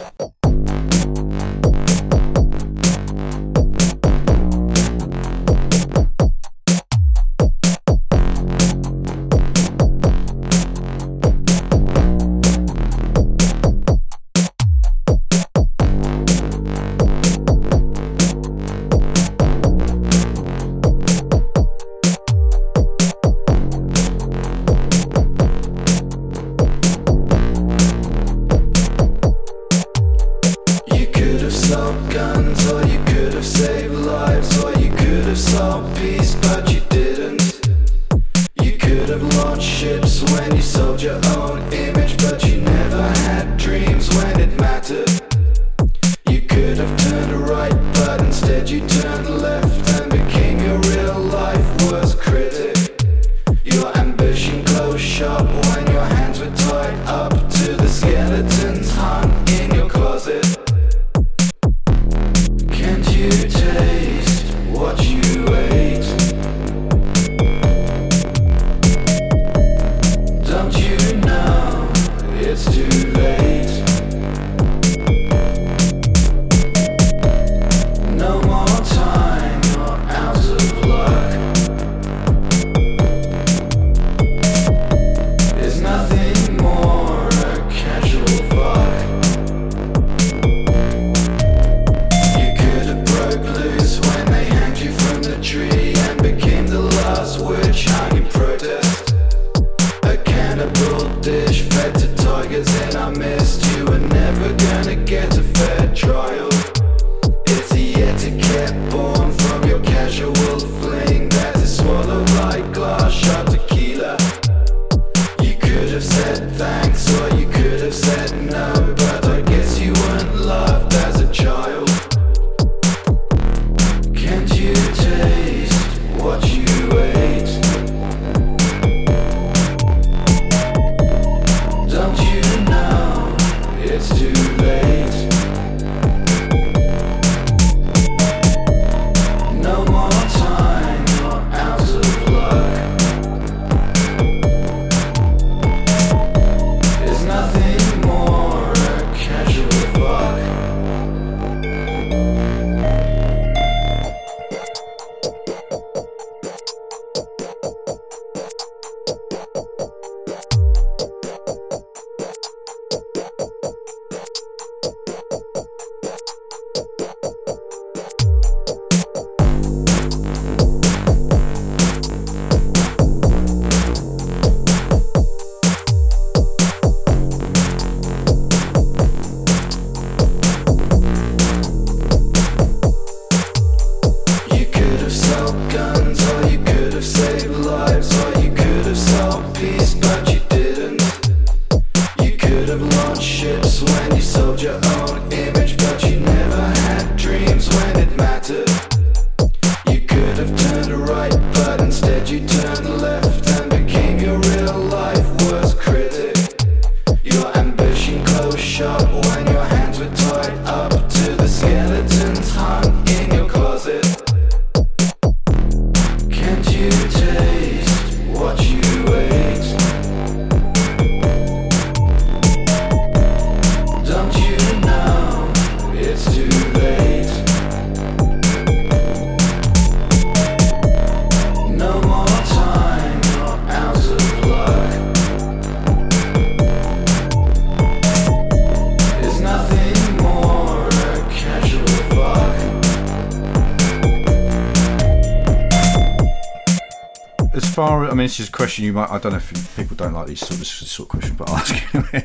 [248.57, 249.09] Question you might.
[249.09, 251.57] I don't know if people don't like these sort of sort of questions, but I'll
[251.57, 252.21] ask you.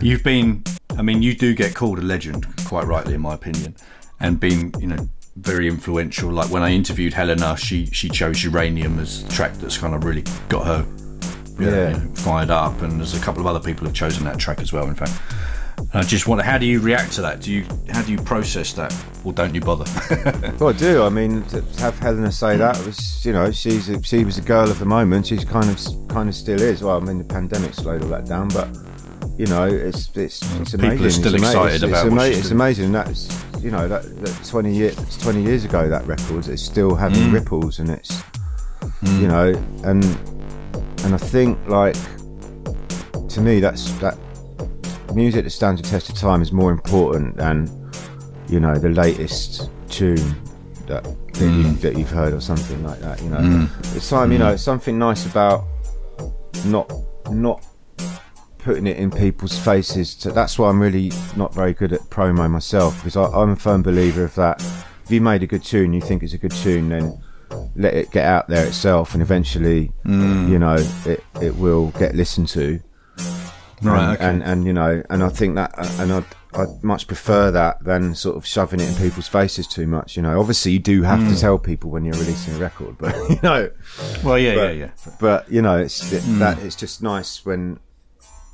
[0.00, 0.64] You've been,
[0.98, 3.76] I mean, you do get called a legend, quite rightly, in my opinion,
[4.18, 6.30] and been, you know, very influential.
[6.32, 10.04] Like when I interviewed Helena, she she chose Uranium as the track that's kind of
[10.04, 10.86] really got her,
[11.58, 11.90] you know, Yeah.
[11.98, 12.80] you know, fired up.
[12.82, 14.86] And there's a couple of other people who've chosen that track as well.
[14.88, 15.12] In fact,
[15.92, 17.40] I just wonder, how do you react to that?
[17.42, 18.94] Do you how do you process that,
[19.24, 19.84] or don't you bother?
[20.58, 21.02] Well, I do.
[21.02, 24.42] I mean, to have Helena say that was, you know, she's a, she was a
[24.42, 25.26] girl of the moment.
[25.26, 26.82] She's kind of kind of still is.
[26.82, 28.68] Well, I mean, the pandemic slowed all that down, but
[29.38, 30.74] you know, it's it's, it's amazing.
[30.74, 31.10] People are amazing.
[31.10, 32.92] still it's excited it's, about it's, ama- it's amazing.
[32.92, 36.94] That's you know that, that twenty years it's twenty years ago that record is still
[36.94, 37.32] having Mm.
[37.32, 38.22] ripples and it's
[39.02, 39.48] you know
[39.84, 40.04] and
[41.04, 41.96] and I think like
[43.28, 44.18] to me that's that
[45.14, 47.70] music that stands the test of time is more important than
[48.48, 50.34] you know the latest tune
[51.46, 53.22] that that, you, that you've heard or something like that.
[53.22, 53.96] You know, Mm.
[53.96, 54.32] it's time.
[54.32, 54.40] You Mm.
[54.40, 55.64] know, it's something nice about
[56.66, 56.90] not
[57.30, 57.64] not
[58.58, 60.14] putting it in people's faces.
[60.16, 63.56] To, that's why I'm really not very good at promo myself because I, I'm a
[63.56, 64.62] firm believer of that.
[65.04, 67.18] If you made a good tune, you think it's a good tune, then
[67.76, 70.48] let it get out there itself, and eventually, Mm.
[70.48, 70.76] you know,
[71.06, 72.80] it it will get listened to.
[73.82, 74.24] Right, And, okay.
[74.24, 76.22] and and you know, and I think that, and I
[76.56, 80.16] I much prefer that than sort of shoving it in people's faces too much.
[80.16, 81.40] You know, obviously you do have to Mm.
[81.40, 83.70] tell people when you're releasing a record, but you know,
[84.22, 84.90] Well, yeah, but, yeah, yeah.
[85.20, 86.38] But you know, it's it, Mm.
[86.38, 87.78] that it's just nice when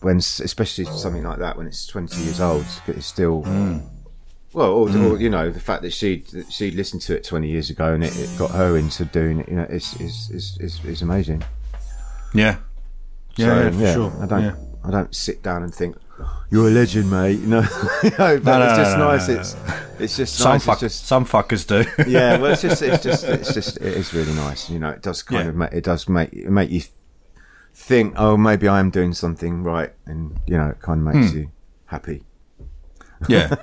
[0.00, 3.42] when especially something like that when it's 20 years old, it's still.
[4.52, 5.10] Well, or, Mm.
[5.12, 8.02] or you know, the fact that she she listened to it 20 years ago and
[8.02, 11.42] it, it got her into doing it, you know, is is is is, is amazing.
[12.34, 12.56] Yeah.
[13.36, 14.22] Yeah, So, yeah, for sure.
[14.22, 14.54] I don't Yeah.
[14.82, 15.96] I don't sit down and think
[16.50, 17.38] you're a legend, mate.
[17.40, 17.62] You know,
[18.02, 19.28] but No, no, it's no, just no, no, nice.
[19.28, 19.56] no, It's
[20.00, 20.64] it's just Some nice.
[20.64, 21.84] fuck- it's just some fuckers do.
[22.10, 24.68] yeah, well, it's just it's just it's just it is really nice.
[24.70, 25.48] You know, it does kind Yeah.
[25.50, 26.82] of make it does make it make you
[27.74, 31.30] think, oh, maybe I am doing something right, and you know, it kind of makes
[31.32, 31.38] Hmm.
[31.38, 31.50] you
[31.86, 32.24] happy.
[33.28, 33.54] yeah,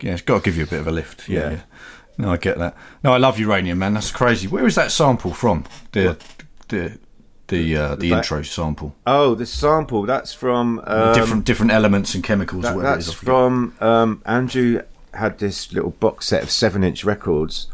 [0.00, 1.28] yeah, it's got to give you a bit of a lift.
[1.28, 1.50] Yeah, Yeah.
[1.50, 1.60] yeah.
[2.18, 2.76] No, I get that.
[3.02, 3.94] No, I love uranium, man.
[3.94, 4.46] That's crazy.
[4.46, 5.64] Where is that sample from?
[5.92, 6.18] The
[6.68, 6.98] the
[7.50, 8.94] the uh, the back- intro sample.
[9.06, 12.62] Oh, the sample that's from um, different different elements and chemicals.
[12.62, 14.82] That, that's is, from um, Andrew
[15.12, 17.66] had this little box set of seven inch records,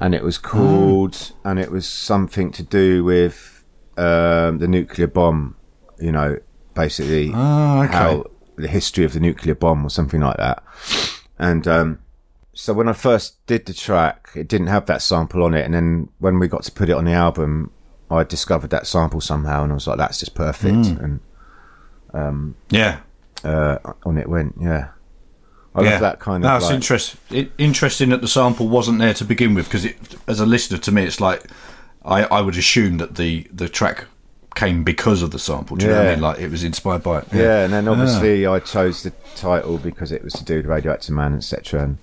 [0.00, 3.64] and it was called and it was something to do with
[3.96, 5.56] um, the nuclear bomb.
[5.98, 6.38] You know,
[6.74, 7.92] basically Ah, okay.
[7.92, 8.24] how
[8.56, 10.62] the history of the nuclear bomb or something like that.
[11.38, 11.98] And um,
[12.54, 15.72] so when I first did the track, it didn't have that sample on it, and
[15.74, 17.72] then when we got to put it on the album.
[18.10, 21.04] I discovered that sample somehow, and I was like, "That's just perfect." Mm.
[21.04, 21.20] And
[22.12, 22.98] um, Yeah.
[23.44, 24.54] uh, on it went.
[24.60, 24.88] Yeah,
[25.74, 25.90] I yeah.
[25.92, 26.56] love that kind of.
[26.56, 29.86] it's like, interest, it, interesting that the sample wasn't there to begin with because
[30.26, 31.44] as a listener to me, it's like
[32.04, 34.06] I, I would assume that the, the track
[34.56, 35.76] came because of the sample.
[35.76, 36.14] Do you know what I Yeah.
[36.16, 36.22] mean?
[36.22, 37.28] Like it was inspired by it.
[37.32, 37.60] yeah.
[37.64, 37.92] and then Ah.
[37.92, 41.82] obviously I chose the title because it was to do with Radioactive Man, etc.
[41.84, 41.98] And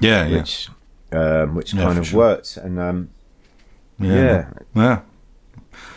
[0.00, 0.36] Yeah, yeah.
[0.38, 0.68] which
[1.12, 2.18] um, which Yeah, kind of sure.
[2.18, 3.08] worked, and um,
[3.98, 4.14] Yeah.
[4.14, 4.98] yeah, Yeah.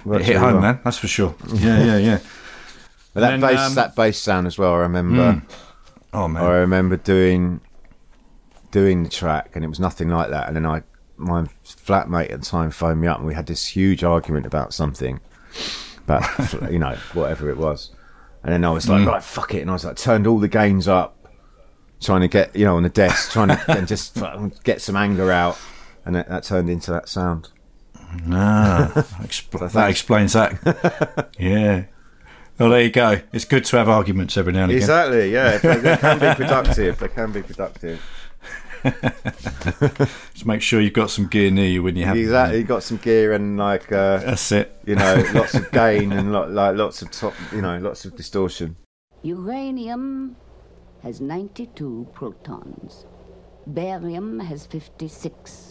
[0.07, 0.61] Worked It hit home, well.
[0.61, 0.79] man.
[0.83, 1.35] That's for sure.
[1.53, 2.19] Yeah, yeah, yeah.
[3.13, 4.73] But that then, bass, um, that bass sound as well.
[4.73, 5.33] I remember.
[5.33, 5.41] Mm.
[6.13, 6.43] Oh man.
[6.43, 7.61] I remember doing
[8.71, 10.47] doing the track, and it was nothing like that.
[10.47, 10.83] And then I,
[11.17, 14.73] my flatmate at the time, phoned me up, and we had this huge argument about
[14.73, 15.19] something,
[16.05, 16.23] about
[16.71, 17.91] you know whatever it was.
[18.43, 19.07] And then I was like, Mm.
[19.07, 21.27] right, fuck it, and I was like, turned all the gains up,
[21.99, 24.17] trying to get you know on the desk, trying to and just
[24.63, 25.57] get some anger out,
[26.05, 27.49] and that, that turned into that sound.
[28.31, 31.29] Ah, expl- that explains that.
[31.39, 31.85] yeah.
[32.59, 33.21] Well, there you go.
[33.33, 34.81] It's good to have arguments every now and again.
[34.81, 35.57] Exactly, yeah.
[35.57, 36.97] They, they can be productive.
[36.99, 38.01] They can be productive.
[40.33, 42.17] Just make sure you've got some gear near you when you have.
[42.17, 44.75] Exactly, you've got some gear and like uh, That's it.
[44.85, 47.33] You know, lots of gain and lo- like lots of top.
[47.51, 48.75] You know, lots of distortion.
[49.23, 50.35] Uranium
[51.03, 53.05] has 92 protons.
[53.67, 55.66] Barium has 56.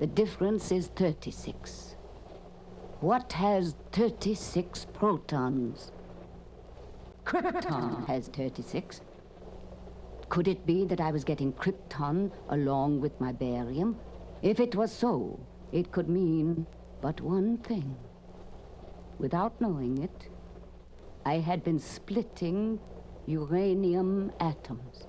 [0.00, 1.94] The difference is 36.
[3.00, 5.92] What has 36 protons?
[7.24, 9.00] Krypton has 36.
[10.28, 13.96] Could it be that I was getting krypton along with my barium?
[14.42, 15.38] If it was so,
[15.70, 16.66] it could mean
[17.00, 17.94] but one thing.
[19.18, 20.28] Without knowing it,
[21.24, 22.80] I had been splitting
[23.26, 25.06] uranium atoms.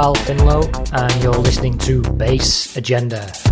[0.00, 0.64] Carl Finlow,
[0.94, 3.49] and you're listening to Bass Agenda.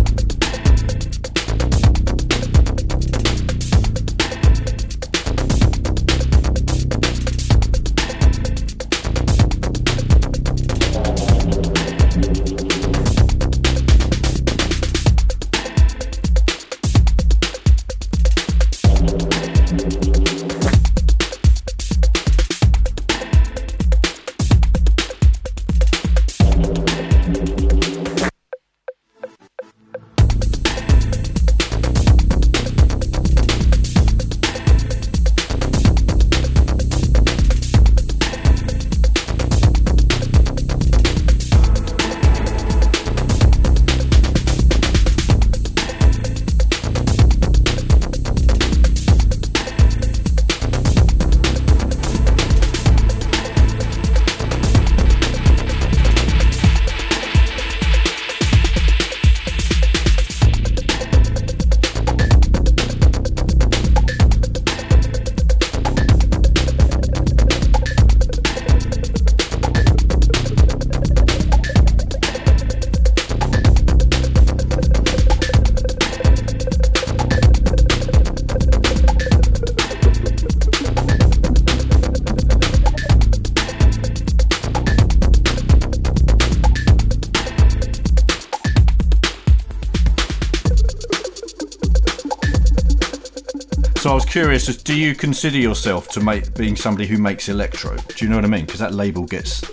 [94.29, 97.95] Curious, as do you consider yourself to make being somebody who makes electro?
[97.97, 98.65] Do you know what I mean?
[98.65, 99.63] Because that label gets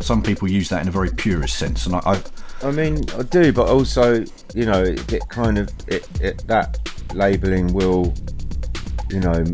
[0.00, 2.22] some people use that in a very purist sense, and I, I
[2.62, 4.24] I mean, I do, but also,
[4.54, 6.78] you know, it, it kind of it, it that
[7.12, 8.14] labelling will,
[9.10, 9.44] you know,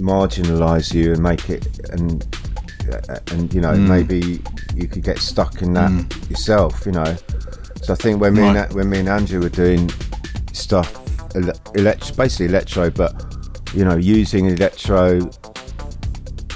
[0.00, 2.26] marginalise you and make it and
[2.92, 3.88] uh, and you know Mm.
[3.88, 4.40] maybe
[4.74, 5.90] you could get stuck in that
[6.30, 7.16] yourself, you know.
[7.82, 8.56] So I think when me Right.
[8.56, 9.90] and when me and Andrew were doing
[10.52, 10.94] stuff,
[11.34, 13.25] ele- elect- basically electro, but
[13.76, 15.30] you know, using electro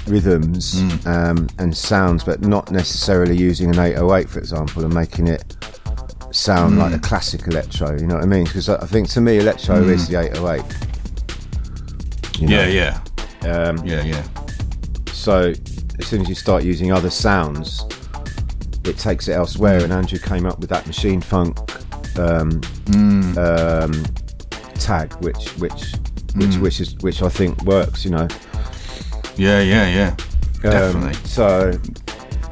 [0.07, 1.07] rhythms Mm.
[1.07, 5.55] um, and sounds, but not necessarily using an 808, for example, and making it
[6.31, 7.03] sound like a Mm.
[7.03, 7.91] classic electro.
[7.99, 8.45] You know what I mean?
[8.45, 9.89] Because I think to me, electro Mm.
[9.93, 10.63] is the 808.
[12.39, 12.71] you yeah, know?
[12.71, 12.97] yeah,
[13.69, 14.23] Um, yeah, yeah.
[15.13, 15.53] So
[15.99, 17.85] as soon as you start using other sounds,
[18.83, 19.79] it takes it elsewhere.
[19.79, 19.83] Mm.
[19.83, 21.57] And Andrew came up with that machine funk
[22.17, 22.49] um,
[22.85, 23.37] Mm.
[23.37, 24.03] um,
[24.79, 25.93] tag, which which
[26.35, 26.61] which Mm.
[26.61, 28.03] which is which I think works.
[28.05, 28.27] You know.
[29.37, 30.09] Yeah, yeah, yeah.
[30.63, 31.13] Um, Definitely.
[31.27, 31.71] So,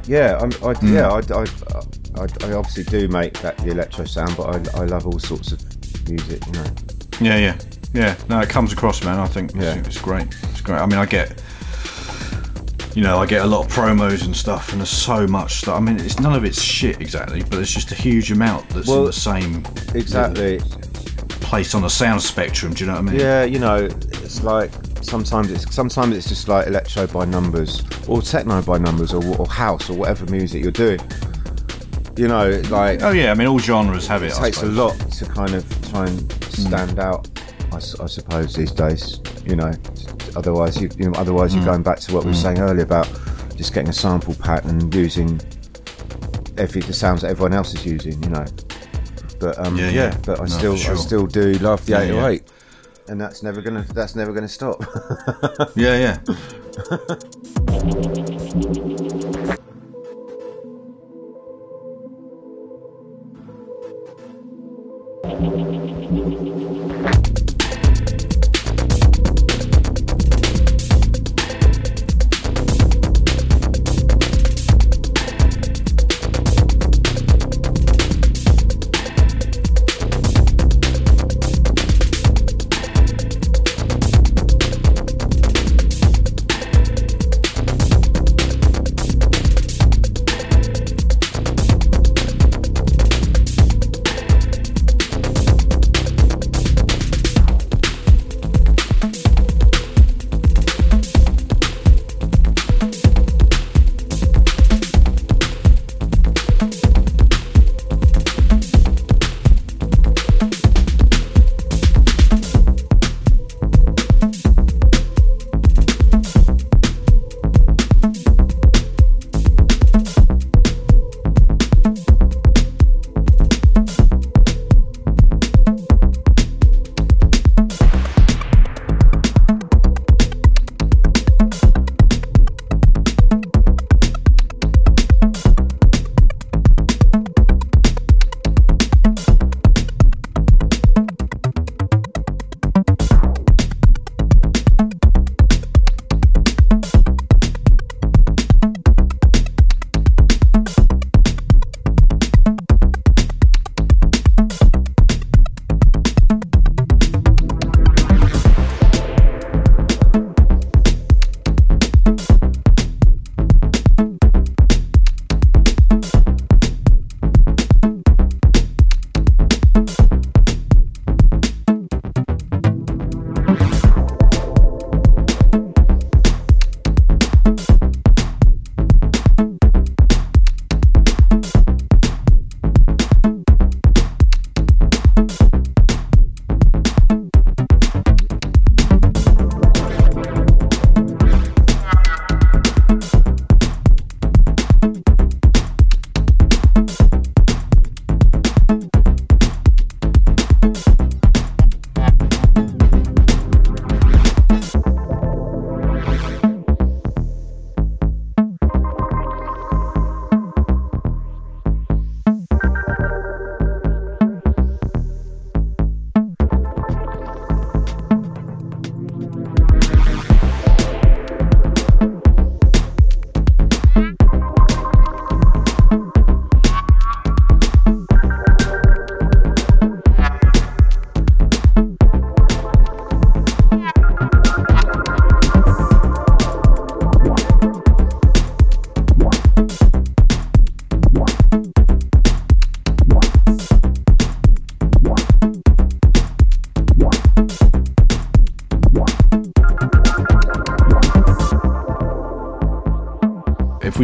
[0.06, 0.92] yeah, I'm, I, Mm.
[0.92, 4.44] yeah, I, I, I, I obviously do make that the electro sound, but
[4.76, 5.60] I, I love all sorts of
[6.08, 6.64] music, you know.
[7.20, 7.58] Yeah, yeah,
[7.94, 8.16] yeah.
[8.28, 9.18] No, it comes across, man.
[9.20, 9.74] I think Yeah.
[9.74, 10.26] it's, it's great.
[10.50, 10.78] It's great.
[10.78, 11.40] I mean, I get,
[12.96, 15.76] you know, I get a lot of promos and stuff, and there's so much stuff.
[15.76, 18.88] I mean, it's none of it's shit exactly, but it's just a huge amount that's
[18.88, 20.60] in Well, the same Exactly.
[21.40, 22.72] Place on the sound spectrum.
[22.74, 23.20] Do you know what I mean?
[23.20, 24.70] Yeah, you know, it's like
[25.02, 29.46] sometimes it's sometimes it's just like electro by numbers, or techno by numbers, or, or
[29.46, 31.00] house, or whatever music you're doing.
[32.16, 34.32] You know, like Oh yeah, I mean, all genres have it.
[34.32, 37.28] it I takes a lot to kind of try and stand out.
[37.72, 39.72] I suppose these days, you know.
[40.36, 41.66] Otherwise, you, you know, otherwise you're Mm.
[41.66, 42.42] going back to what we were Mm.
[42.42, 43.08] saying earlier about
[43.56, 45.40] just getting a sample pattern and using
[46.58, 48.44] every the sounds that everyone else is using, you know
[49.40, 50.16] but um, yeah, yeah.
[50.24, 50.94] but I no, still sure.
[50.94, 52.42] I still do love the 808,
[53.08, 54.80] and that's never gonna that's never gonna stop.
[55.74, 56.18] yeah, yeah.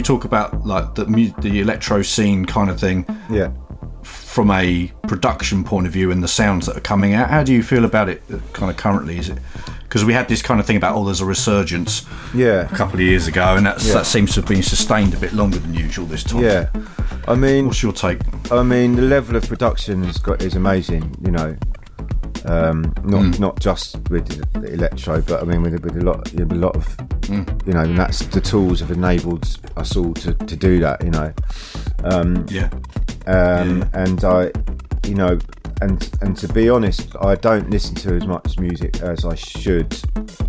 [0.07, 1.05] Talk about like the
[1.41, 3.51] the electro scene kind of thing, Yeah.
[4.03, 7.53] from a production point of view and the sounds that are coming out, how do
[7.53, 8.23] you feel about it?
[8.33, 9.39] uh, Kind of currently, is it
[9.83, 12.05] because we had this kind of thing about oh, there's a resurgence
[12.35, 12.63] Yeah.
[12.73, 13.95] a couple of years ago, and that's, Yeah.
[13.95, 16.43] that seems to have been sustained a bit longer than usual this time.
[16.43, 16.67] Yeah.
[17.29, 18.19] I mean, what's your take?
[18.53, 21.17] I mean, the level of production has got is amazing.
[21.25, 21.57] You know,
[22.47, 23.39] um, not Mm.
[23.41, 26.77] not just with the electro, but I mean with with a lot with a lot
[26.77, 26.85] of
[27.27, 27.67] Mm.
[27.67, 29.47] you know, and that's the tools have enabled
[29.77, 31.03] us all to, to do that.
[31.05, 31.33] You know,
[32.05, 32.69] um, Yeah.
[33.27, 34.53] um, and I,
[35.07, 35.39] you know,
[35.83, 39.97] and and to be honest, I don't listen to as much music as I should,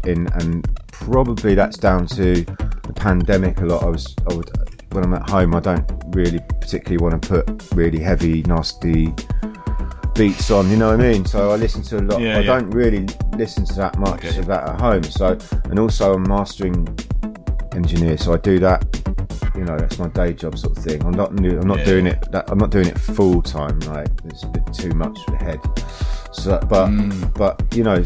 [0.05, 3.61] in and probably that's down to the pandemic.
[3.61, 3.83] A lot.
[3.83, 4.51] I was I would
[4.91, 9.13] when I'm at home, I don't really particularly want to put really heavy, nasty
[10.17, 10.69] beats on.
[10.69, 11.25] You know what I mean?
[11.25, 12.21] So I listen to a lot.
[12.21, 12.45] Yeah, I yeah.
[12.47, 13.05] don't really
[13.37, 15.03] listen to that much of that at home.
[15.03, 16.87] So and also I'm mastering
[17.73, 18.83] engineer, so I do that.
[19.55, 21.03] You know, that's my day job sort of thing.
[21.03, 21.85] I'm not new, I'm not Yeah.
[21.85, 22.31] doing it.
[22.31, 23.79] That, I'm not doing it full time.
[23.81, 25.59] Like it's a bit too much for the head.
[26.31, 26.89] So, but
[27.33, 27.97] but you know,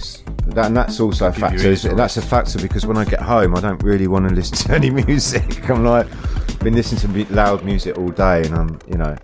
[0.48, 1.36] that, and that's also a Mm.
[1.36, 1.68] Factor.
[1.68, 1.96] isn't?
[1.98, 4.74] That's a factor because when I get home, I don't really want to listen to
[4.76, 5.70] any music.
[5.70, 6.08] I'm like,
[6.50, 9.16] I've been listening to loud music all day, and I'm, you know.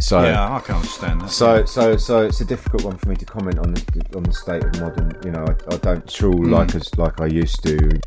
[0.00, 1.30] So yeah, I can understand that.
[1.30, 4.32] so, so, so it's a difficult one for me to comment on the on the
[4.32, 5.12] state of modern.
[5.24, 6.50] You know, I, I don't trawl Mm.
[6.50, 8.00] like as like I used to.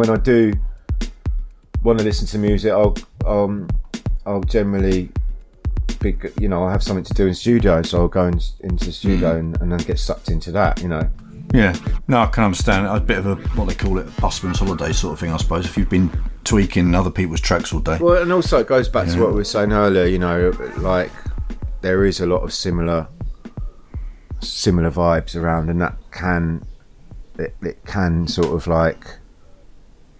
[0.00, 0.52] Then when I do
[1.82, 2.94] want to listen to music, I'll
[3.26, 3.68] um
[4.24, 5.10] I'll generally
[6.00, 8.86] be you know I'll have something to do in studio, so I'll go in, into
[8.86, 9.38] the studio Mm.
[9.38, 10.80] and, and then get sucked into that.
[10.82, 11.08] You know.
[11.54, 11.76] Yeah,
[12.08, 12.86] no, I can understand.
[12.86, 15.36] A bit of a what they call it, a busman's holiday sort of thing, I
[15.36, 15.64] suppose.
[15.64, 16.10] If you've been
[16.44, 17.98] tweaking other people's tracks all day.
[18.00, 20.06] Well, and also it goes back to what we were saying earlier.
[20.06, 21.10] You know, like
[21.82, 23.06] there is a lot of similar
[24.40, 26.66] similar vibes around, and that can
[27.38, 29.06] it, it can sort of like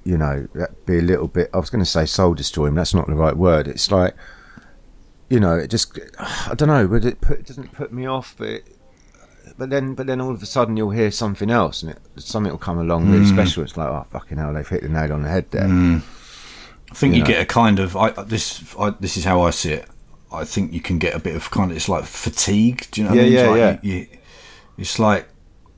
[0.07, 1.51] you know that be a little bit.
[1.53, 2.75] I was going to say soul destroying.
[2.75, 3.67] That's not the right word.
[3.69, 4.15] It's like
[5.29, 6.87] you know, it just I don't know.
[6.87, 8.49] But it put, doesn't put me off, but.
[8.49, 8.73] It,
[9.59, 12.51] but then, but then all of a sudden you'll hear something else, and it, something
[12.51, 13.33] will come along really Mm.
[13.33, 13.63] special.
[13.63, 15.63] It's like, oh fucking hell, they've hit the nail on the head there.
[15.69, 16.03] Mm.
[16.91, 17.29] I think You you, know.
[17.29, 18.75] get a kind of I, this.
[18.79, 19.89] I, this is how I see it.
[20.33, 22.87] I think you can get a bit of kind of it's like fatigue.
[22.91, 23.15] Do you know?
[23.15, 23.33] What Yeah, I mean?
[23.33, 23.91] yeah, it's like yeah.
[23.93, 24.07] You, you,
[24.79, 25.29] it's like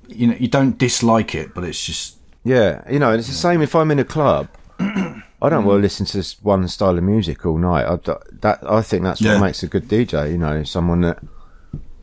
[0.09, 3.35] you know you don't dislike it, but it's just Yeah, you know, and it's the
[3.35, 4.49] same if I'm in a club.
[4.81, 7.85] I don't want to listen to one style of music all night.
[7.85, 7.97] I,
[8.41, 9.35] that I think that's Yeah.
[9.35, 10.31] what makes a good DJ.
[10.33, 11.19] You know, someone that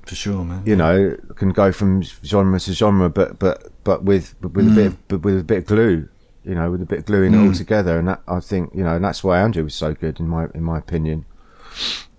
[0.05, 0.61] for sure, man.
[0.65, 4.71] you know can go from genre to genre, but but but with but with a
[4.75, 6.07] bit of, but with a bit of glue.
[6.43, 7.57] You know, with a bit of gluing it all Mm.
[7.57, 10.27] together, and that I think you know, and that's why Andrew was so good in
[10.27, 11.25] my in my opinion.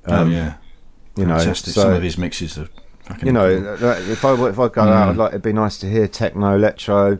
[0.06, 0.54] oh Um, yeah,
[1.16, 1.74] you know, fantastic.
[1.74, 2.68] so- Some of his mixes are.
[3.04, 4.88] fucking you know, like, if I if I go Mm.
[4.92, 7.18] out, I'd like it'd be nice to hear techno, electro,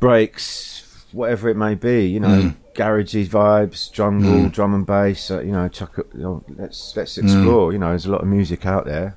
[0.00, 2.06] breaks, whatever it may be.
[2.06, 2.54] You know, Mm.
[2.74, 4.52] garagey vibes, jungle, Mm.
[4.52, 5.30] drum and bass.
[5.30, 5.96] Uh, you know, chuck.
[6.14, 7.72] You know, let's let's explore.
[7.72, 9.16] You know, there's a lot of music out there.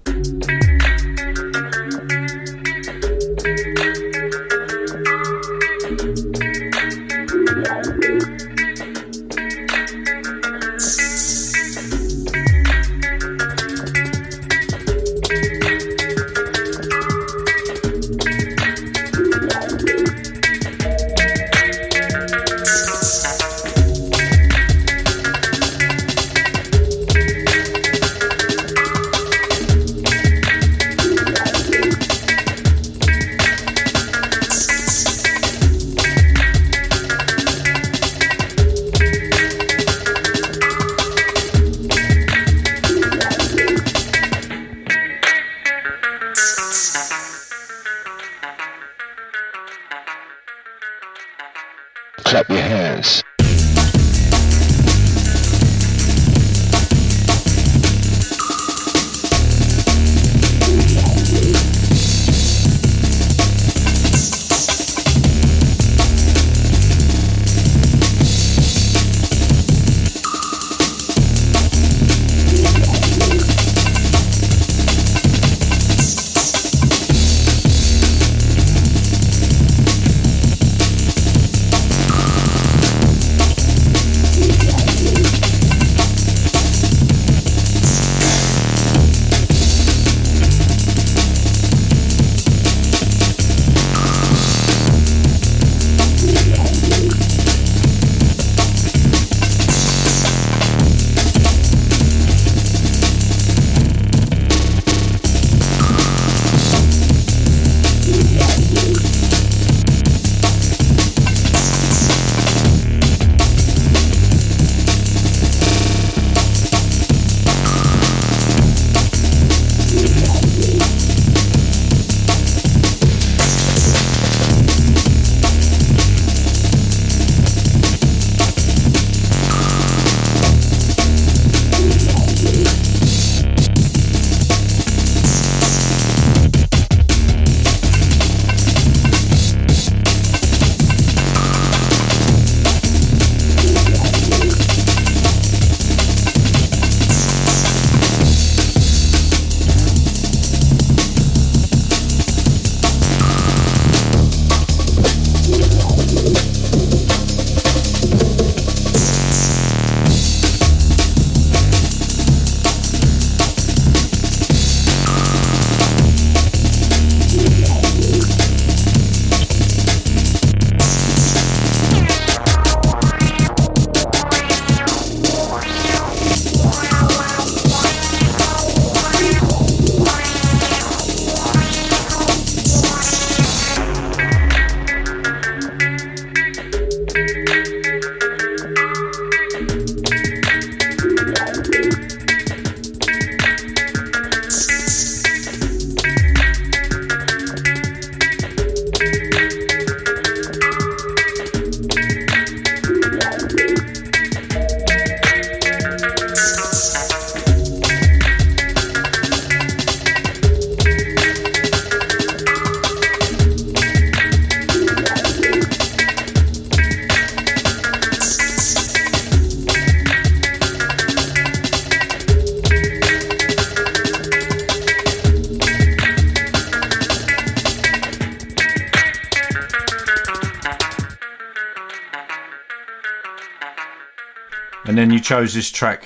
[235.41, 236.03] Chose this track,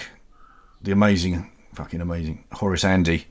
[0.82, 3.26] the amazing, fucking amazing Horace Andy,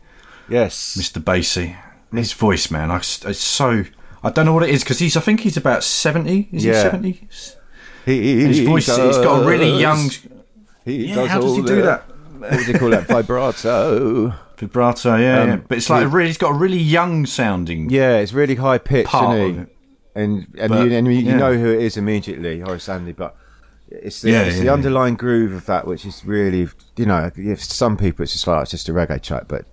[0.50, 0.98] Yes.
[1.00, 1.22] Mr.
[1.22, 1.76] Bassie.
[2.12, 3.84] His voice, man, I, it's so.
[4.22, 5.16] I don't know what it is because he's.
[5.16, 6.48] I think he's about seventy.
[6.52, 6.74] Is Yeah.
[6.74, 7.28] he seventy?
[8.04, 8.86] He, His voice.
[8.86, 10.10] He's got a really young.
[10.84, 12.02] He Yeah, does how does he do that?
[12.38, 13.06] What do you call that?
[13.08, 14.34] Vibrato.
[14.58, 15.56] Vibrato, yeah, Um, yeah.
[15.56, 16.26] But it's like really.
[16.26, 17.88] He's got a really young sounding.
[17.88, 19.14] Yeah, it's really high pitched?
[19.14, 19.66] And
[20.14, 21.36] and, But, you, and you, you yeah.
[21.38, 23.12] know who it is immediately, Horace Andy.
[23.12, 23.34] But
[24.04, 24.72] it's the, Yeah, it's yeah, the yeah.
[24.72, 28.62] underlying groove of that, which is really, you know, if some people it's just like
[28.62, 29.64] it's just a reggae track, but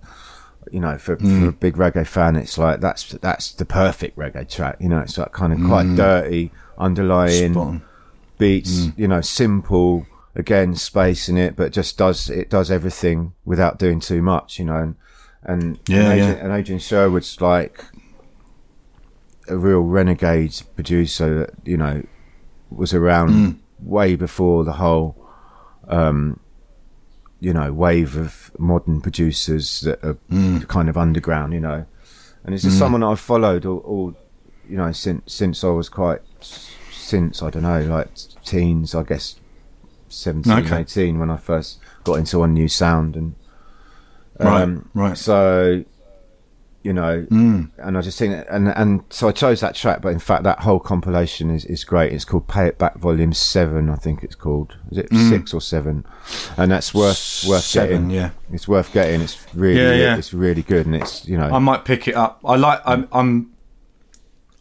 [0.70, 1.40] you know, for, Mm.
[1.42, 4.76] for a big reggae fan, it's like that's that's the perfect reggae track.
[4.80, 5.96] You know, it's like kind of quite Mm.
[5.96, 7.74] dirty, underlying Spot
[8.38, 8.86] beats.
[8.86, 8.98] Mm.
[8.98, 10.06] You know, simple.
[10.34, 14.58] Again, space in it, but just does it does everything without doing too much.
[14.58, 14.94] You know, and
[15.44, 16.28] and Yeah, and, yeah.
[16.30, 17.84] Adrian, and Adrian Sherwood's like
[19.48, 22.02] a real renegade producer that you know
[22.70, 23.56] was around Mm.
[23.82, 25.16] Way before the whole
[25.88, 26.38] um
[27.40, 30.66] you know wave of modern producers that are Mm.
[30.68, 31.84] kind of underground you know
[32.44, 32.78] and it's just Mm.
[32.78, 34.14] someone I've followed all, all
[34.68, 36.20] you know since since I was quite
[36.90, 38.08] since I don't know like
[38.44, 39.36] teens I guess
[40.08, 40.80] 17 Okay.
[40.82, 43.34] 18 when I first got into On-U Sound and
[44.38, 45.16] Right, um, right.
[45.16, 45.84] so
[46.82, 47.70] you know Mm.
[47.78, 50.60] and I just think and and so I chose that track but in fact that
[50.60, 54.34] whole compilation is, is great it's called Pay It Back Volume 7 I think it's
[54.34, 55.28] called is it Mm.
[55.30, 56.04] 6 or 7
[56.56, 58.30] and that's worth worth Seven, getting yeah.
[58.52, 60.16] it's worth getting it's really Yeah, yeah.
[60.16, 62.40] it's really good and it's you know I might pick it up.
[62.44, 62.80] I like.
[62.84, 63.08] I'm.
[63.12, 63.52] I'm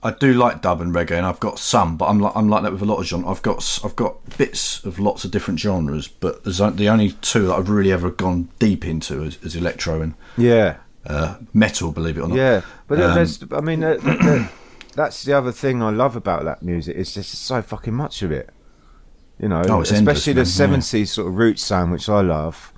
[0.03, 2.63] I do like dub and reggae, and I've got some, but I'm like I'm like
[2.63, 3.29] that with a lot of genres.
[3.29, 7.45] I've got I've got bits of lots of different genres, but there's the only two
[7.47, 11.91] that I've really ever gone deep into is, is electro and yeah uh, metal.
[11.91, 12.37] Believe it or not.
[12.37, 14.47] Yeah, but Um, there's, I mean, uh, th- th-
[14.95, 16.95] that's the other thing I love about that music.
[16.97, 18.49] It's just so fucking much of it.
[19.39, 20.51] You know, Oh, especially the man, yeah.
[20.51, 22.71] seventies sort of root sound, which I love.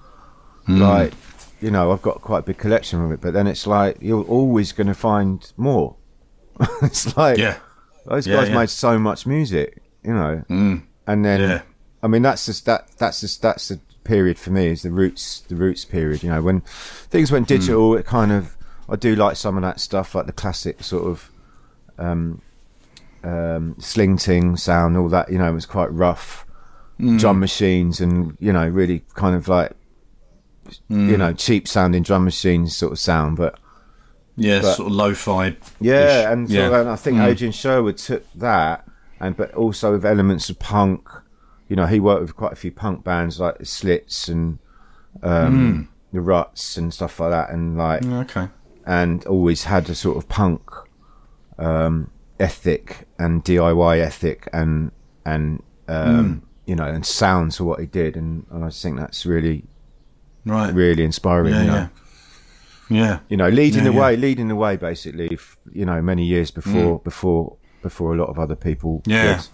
[0.67, 0.79] Mm.
[0.79, 1.13] Like,
[1.59, 4.23] you know, I've got quite a big collection of it, but then it's like you're
[4.23, 5.95] always going to find more.
[6.81, 7.57] it's like Yeah.
[8.05, 8.55] those Yeah, guys yeah.
[8.55, 10.83] made so much music, you know, Mm.
[11.07, 11.61] and then Yeah.
[12.01, 15.41] I mean that's just that that's just that's the period for me is the roots
[15.47, 16.23] the roots period.
[16.23, 16.61] You know, when
[17.09, 17.55] things went Hmm.
[17.55, 18.55] digital, it kind of
[18.89, 21.29] I do like some of that stuff, like the classic sort of
[21.97, 22.41] um,
[23.23, 25.31] um, Sleng Teng sound, all that.
[25.31, 26.45] You know, it was quite rough
[26.99, 27.19] Mm.
[27.19, 29.71] drum machines and you know really kind of like
[30.91, 31.09] Mm.
[31.09, 33.59] you know cheap sounding drum machines sort of sound, but
[34.37, 35.57] yeah, but- sort of lo-fi.
[35.81, 37.25] yeah, and, sort of- and I think Mm.
[37.27, 38.85] Adrian Sherwood took that,
[39.19, 41.07] and but also with elements of punk.
[41.69, 44.59] You know, he worked with quite a few punk bands like the Slits and
[45.21, 48.47] um, the Ruts and stuff like that, and like Okay.
[48.85, 50.61] and always had a sort of punk
[51.57, 52.09] um,
[52.39, 54.91] ethic and DIY ethic and
[55.25, 59.25] and um, you know and sounds for what he did, and, and I think that's
[59.25, 59.63] really
[60.45, 60.73] Right.
[60.73, 61.53] really inspiring.
[61.53, 61.73] Yeah, you know?
[61.75, 61.87] yeah.
[62.89, 63.19] Yeah.
[63.29, 64.01] you know, leading Yeah, the yeah.
[64.01, 65.37] way, leading the way, basically.
[65.71, 69.01] You know, many years before, before, before a lot of other people.
[69.05, 69.11] Mm.
[69.11, 69.37] Yeah.
[69.37, 69.47] did.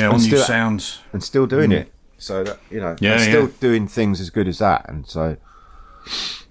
[0.00, 1.00] Yeah, On-U Sounds.
[1.12, 1.80] and still doing Mm.
[1.80, 1.92] it.
[2.18, 5.36] So that you know, Yeah, and still doing things as good as that, and so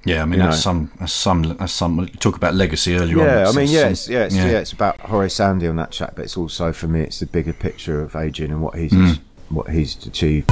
[0.04, 0.62] Yeah, I mean that's know.
[0.62, 2.00] some that's some that's some.
[2.00, 3.26] you Talk about legacy earlier on.
[3.26, 3.32] yeah.
[3.32, 4.46] I That's mean, some- yeah, it's, yeah, it's, yeah.
[4.52, 7.26] yeah, it's about Horace Andy on that track, but it's also for me, it's the
[7.26, 9.20] bigger picture of Adrian and what he's Mm.
[9.50, 10.52] what he's achieved.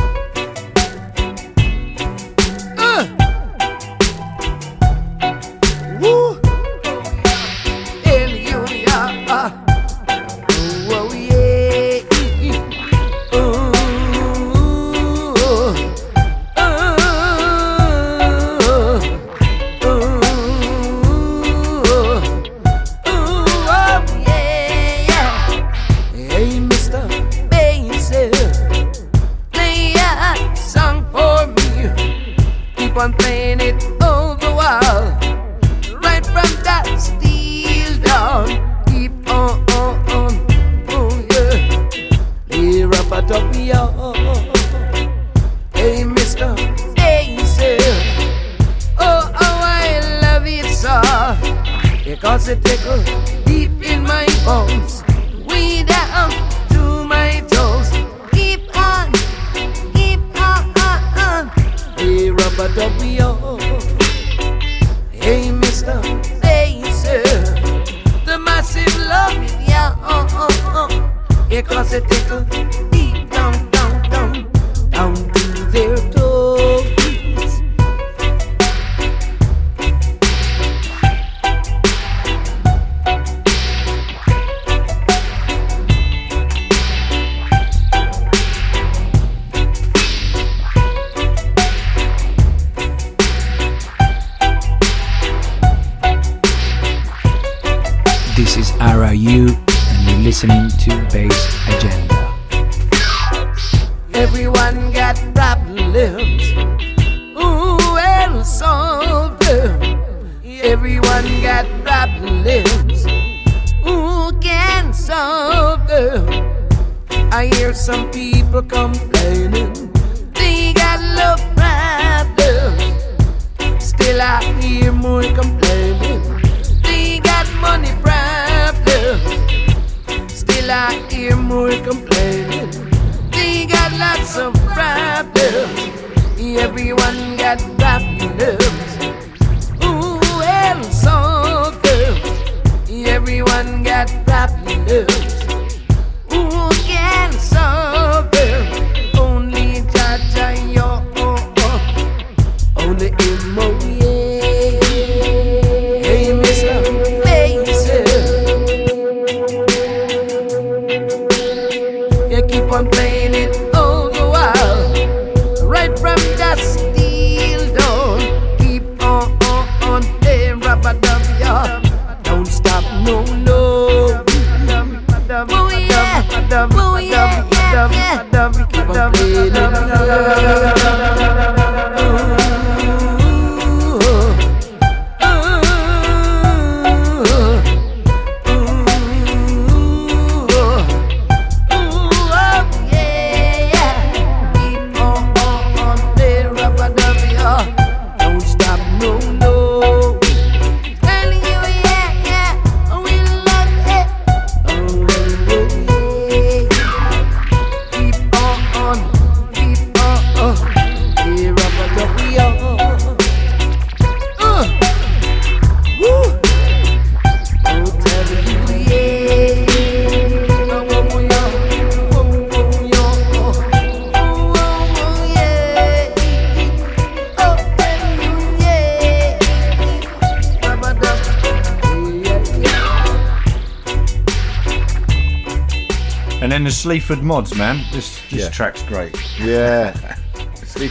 [237.06, 237.82] Sleaford Mods, man.
[237.92, 238.50] This this Yeah.
[238.50, 239.14] track's great.
[239.38, 239.94] Yeah.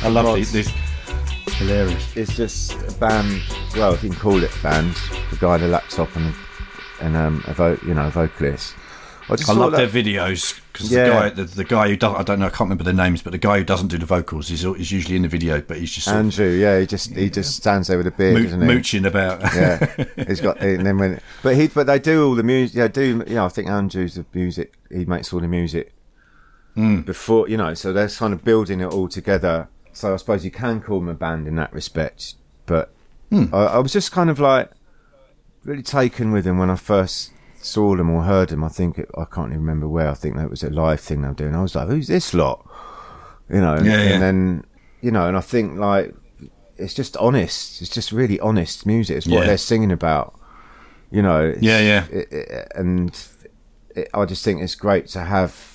[0.04, 0.52] I love Mods.
[0.52, 0.70] these.
[1.54, 2.14] Hilarious.
[2.16, 3.40] It's just a band.
[3.74, 4.94] Well, if you can call it a band.
[5.30, 6.34] The guy on the laptop and
[7.00, 8.74] and um, a vo- you know, a vocalist.
[9.30, 11.04] I just I love their videos because Yeah.
[11.04, 13.22] the guy, the, the guy who does, I don't know, I can't remember the names,
[13.22, 15.78] but the guy who doesn't do the vocals is, is usually in the video, but
[15.78, 18.34] he's just sort of Andrew, yeah, he just he just stands there with a beard,
[18.34, 18.66] Moo- doesn't he?
[18.66, 19.40] mooching about.
[19.54, 20.60] yeah, he's got.
[20.60, 22.76] And then when, but he, but they do all the music.
[22.76, 23.46] Yeah, do you know?
[23.46, 24.74] I think Andrew's the music.
[24.90, 25.91] He makes all the music
[26.76, 27.04] Mm.
[27.04, 27.74] before you know.
[27.74, 29.68] So they're kind of building it all together.
[29.92, 32.34] So I suppose you can call them a band in that respect.
[32.66, 32.92] But
[33.30, 33.46] Hmm.
[33.54, 34.70] I, I was just kind of like
[35.64, 37.30] really taken with them when I first
[37.60, 38.62] saw them or heard them.
[38.64, 40.08] I think it, I can't even remember where.
[40.10, 41.54] I think that was a live thing they were doing.
[41.54, 42.66] I was like, "Who's this lot?"
[43.48, 43.76] You know.
[43.76, 44.10] Yeah, yeah.
[44.14, 44.64] And then
[45.00, 46.14] you know, and I think like
[46.76, 47.80] it's just honest.
[47.82, 49.16] It's just really honest music.
[49.18, 49.46] It's what Yeah.
[49.46, 50.34] they're singing about.
[51.10, 51.54] You know.
[51.60, 52.06] Yeah, yeah.
[52.10, 53.18] it- it- and
[53.94, 55.71] it, I just think it's great to have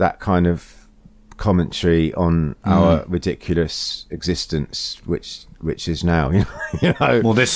[0.00, 0.86] that kind of
[1.36, 2.70] commentary on Mm.
[2.76, 6.30] our ridiculous existence, which which is now.
[6.30, 6.46] You know.
[6.82, 7.20] you know?
[7.24, 7.54] Well, this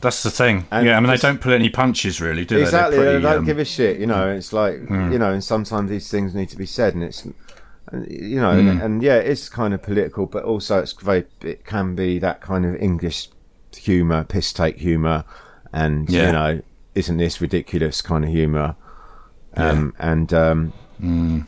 [0.00, 0.66] that's the thing.
[0.70, 2.60] And yeah, I mean, they don't pull any punches really, do they?
[2.60, 2.98] They're exactly.
[2.98, 3.98] they don't um, give a shit.
[3.98, 4.28] You know.
[4.30, 5.12] It's like Mm.
[5.12, 7.26] you know, and sometimes these things need to be said, and it's.
[8.08, 8.70] You know, Mm.
[8.70, 11.24] and, and yeah, it's kind of political, but also it's very.
[11.42, 13.28] It can be that kind of English
[13.76, 15.24] humour, piss take humour,
[15.72, 16.26] and Yeah.
[16.26, 16.62] you know,
[16.94, 18.74] isn't this ridiculous kind of humour?
[19.56, 21.46] Um, and um, Mm.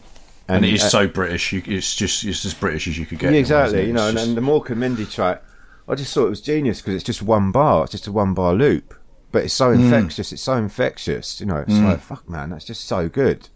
[0.48, 1.52] And, it is uh, so British.
[1.52, 3.26] You, it's just it's as British as you could get.
[3.26, 3.86] Yeah, in way, exactly.
[3.86, 5.42] You know, and, just- and the Mork Mindy track,
[5.88, 7.82] I just thought it was genius because it's just one bar.
[7.84, 8.94] It's just a one bar loop,
[9.32, 9.80] but it's so Mm.
[9.84, 10.32] infectious.
[10.32, 11.38] It's so infectious.
[11.40, 11.84] You know, it's Mm.
[11.84, 13.48] like fuck, man, that's just so good.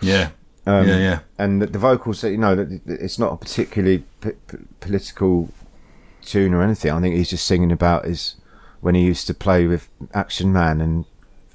[0.00, 0.28] yeah,
[0.66, 1.18] Um, yeah, yeah.
[1.38, 5.50] And the, the vocals, you know, that that it's not a particularly p- p- political
[6.24, 6.90] tune or anything.
[6.92, 8.36] I think he's just singing about his
[8.80, 11.04] when he used to play with Action Man and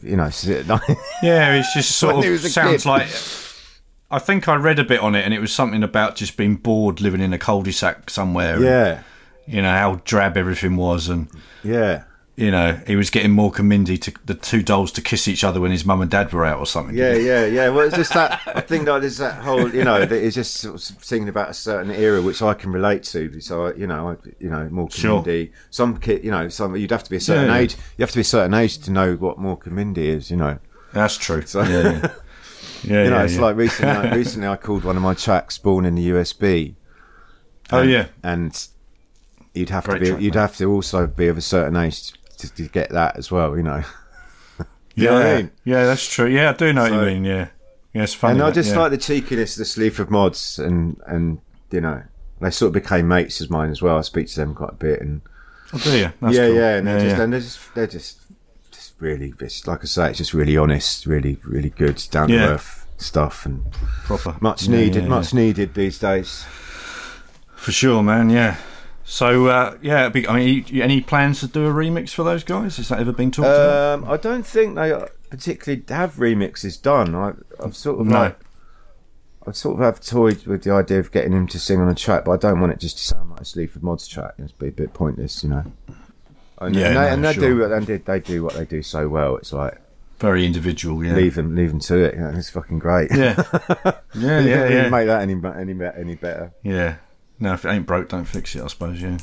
[0.04, 0.30] you know,
[1.24, 2.90] Yeah, it's just sort of sounds kid.
[2.90, 3.08] like.
[4.12, 6.56] I think I read a bit on it, and it was something about just being
[6.56, 8.56] bored living in a cul-de-sac somewhere.
[8.56, 9.00] and, Yeah.
[9.48, 11.28] you know how drab everything was, and
[11.64, 12.04] yeah.
[12.36, 15.44] you know he was getting Mork and Mindy to the two dolls to kiss each
[15.44, 16.96] other when his mum and dad were out or something.
[16.96, 17.70] Yeah, yeah, yeah.
[17.70, 20.56] Well, it's just that I think that there's that whole, you know, that it's just
[20.56, 23.40] sort of singing about a certain era which I can relate to.
[23.42, 25.16] So, you know, I, you know, more Sure.
[25.24, 25.52] Mindy.
[25.72, 27.76] Some kid, you know, some you'd have to be a certain Yeah, age.
[27.98, 30.30] You have to be a certain age to know what Mork Mindy is.
[30.32, 30.60] You know,
[30.94, 31.42] That's true.
[31.46, 32.12] So, Yeah, yeah.
[32.84, 33.42] Yeah, you know, yeah, it's yeah.
[33.42, 33.94] like recently.
[33.94, 36.76] Like, recently, I called one of my tracks "Born in the USB."
[37.72, 38.08] Oh, yeah.
[38.24, 38.68] and
[39.54, 40.42] you'd have Great to be, track, you'd mate.
[40.42, 43.56] have to also be of a certain age to, to get that as well.
[43.58, 43.84] You know.
[44.94, 45.52] You know I Yeah, mean?
[45.64, 46.28] yeah, that's true.
[46.28, 47.24] Yeah, I do know what you mean.
[47.24, 47.48] Yeah,
[47.94, 48.34] yeah, it's funny.
[48.34, 51.40] and I just like the cheekiness of the of mods, and and
[51.72, 52.04] you know
[52.42, 53.98] they sort of became mates of mine as well.
[53.98, 55.22] I speak to them quite a bit, and
[55.74, 56.12] Oh, do you?
[56.22, 56.56] That's yeah, cool.
[56.56, 58.21] yeah, and they're Yeah, just and they're just they're just
[59.02, 62.48] really, it's like I say, it's just really honest, really, really good, down to Yeah.
[62.52, 63.64] earth stuff, and
[64.06, 66.46] proper, much Yeah, needed, yeah, much needed these days.
[67.56, 68.30] for sure, man.
[68.30, 68.58] Yeah.
[69.04, 72.44] So uh, yeah, be- I mean, you- any plans to do a remix for those
[72.44, 72.78] guys?
[72.78, 74.00] Has that ever been talked about?
[74.04, 74.94] Um, I don't think they
[75.30, 77.14] particularly have remixes done.
[77.16, 78.20] I, I've sort of No.
[78.20, 78.40] like,
[79.48, 81.96] I sort of have toyed with the idea of getting him to sing on a
[81.96, 84.34] track, but I don't want it just to sound like a Sleaford Mods track.
[84.38, 85.64] It'd be a bit pointless, you know.
[86.62, 87.68] And, Yeah, and no, they, and they sure.
[87.68, 89.36] do, and they, they do what they do so well.
[89.38, 89.78] It's like
[90.20, 91.04] Very individual.
[91.04, 91.16] Yeah.
[91.16, 92.14] leave them, leave them to it.
[92.16, 93.10] You know, it's fucking great.
[93.12, 93.36] Yeah.
[94.14, 94.90] Yeah, you yeah, yeah.
[94.90, 96.52] Make that any, any, any better.
[96.64, 96.96] Yeah.
[97.40, 98.62] No, if it ain't broke, don't fix it.
[98.62, 99.02] I suppose.
[99.02, 99.18] Yeah.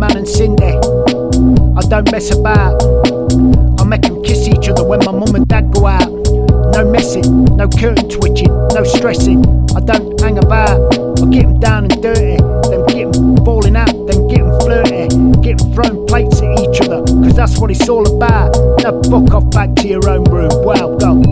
[0.00, 1.76] Mork and Mindy.
[1.76, 2.82] I don't mess about.
[3.78, 6.10] I make them kiss each other when my mum and dad go out.
[6.72, 9.44] No messing, no curtain twitching, no stressing.
[9.76, 10.80] I don't hang about.
[11.20, 12.36] I get them down and dirty,
[12.70, 15.08] then get them falling out, then get them flirty.
[15.42, 18.56] Get them throwing plates at each other, cause that's what it's all about.
[18.82, 20.50] Now book off back to your own room.
[20.64, 21.22] Well done.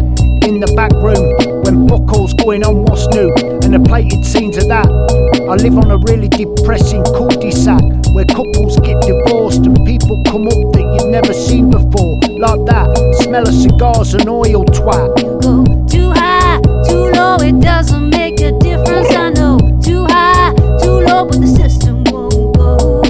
[0.45, 3.33] In the back room, when fuck buckles going on, what's new?
[3.63, 5.28] And the plated scenes of that.
[5.49, 7.81] I live on a really depressing cul-de-sac
[8.13, 12.21] where couples get divorced and people come up that you've never seen before.
[12.39, 15.17] Like that, smell of cigars and oil twat.
[15.23, 19.11] You go too high, too low, it doesn't make a difference.
[19.11, 19.57] I know.
[19.83, 20.53] Too high,
[20.83, 23.01] too low, but the system won't go.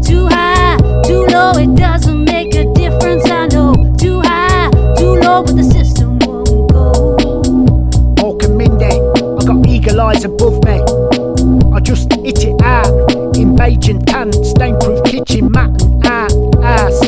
[0.00, 3.28] Too high, too low, it doesn't make a difference.
[3.28, 3.74] I know.
[3.98, 7.16] Too high, too low, but the system won't go.
[8.16, 10.85] Mork and Mindy, I got eagle eyes above me.
[13.74, 16.98] And tan, stain-proof kitchen mat and out ass.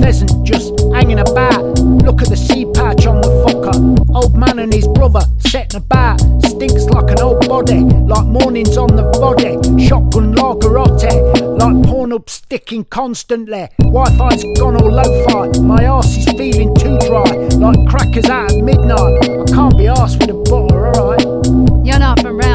[0.00, 1.62] Pheasant just hanging about.
[1.78, 3.76] Look at the sea patch on the fucker.
[4.14, 6.20] Old man and his brother setting about.
[6.44, 9.54] Stinks like an old body, like mornings on the body.
[9.86, 13.68] Shotgun lagerotte, like porn up sticking constantly.
[13.78, 15.60] Wi-Fi's gone all lo-fi.
[15.60, 17.30] My arse is feeling too dry,
[17.64, 19.22] like crackers out at midnight.
[19.22, 21.86] I can't be arsed with a butter, alright.
[21.86, 22.47] You're not from round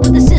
[0.00, 0.29] but the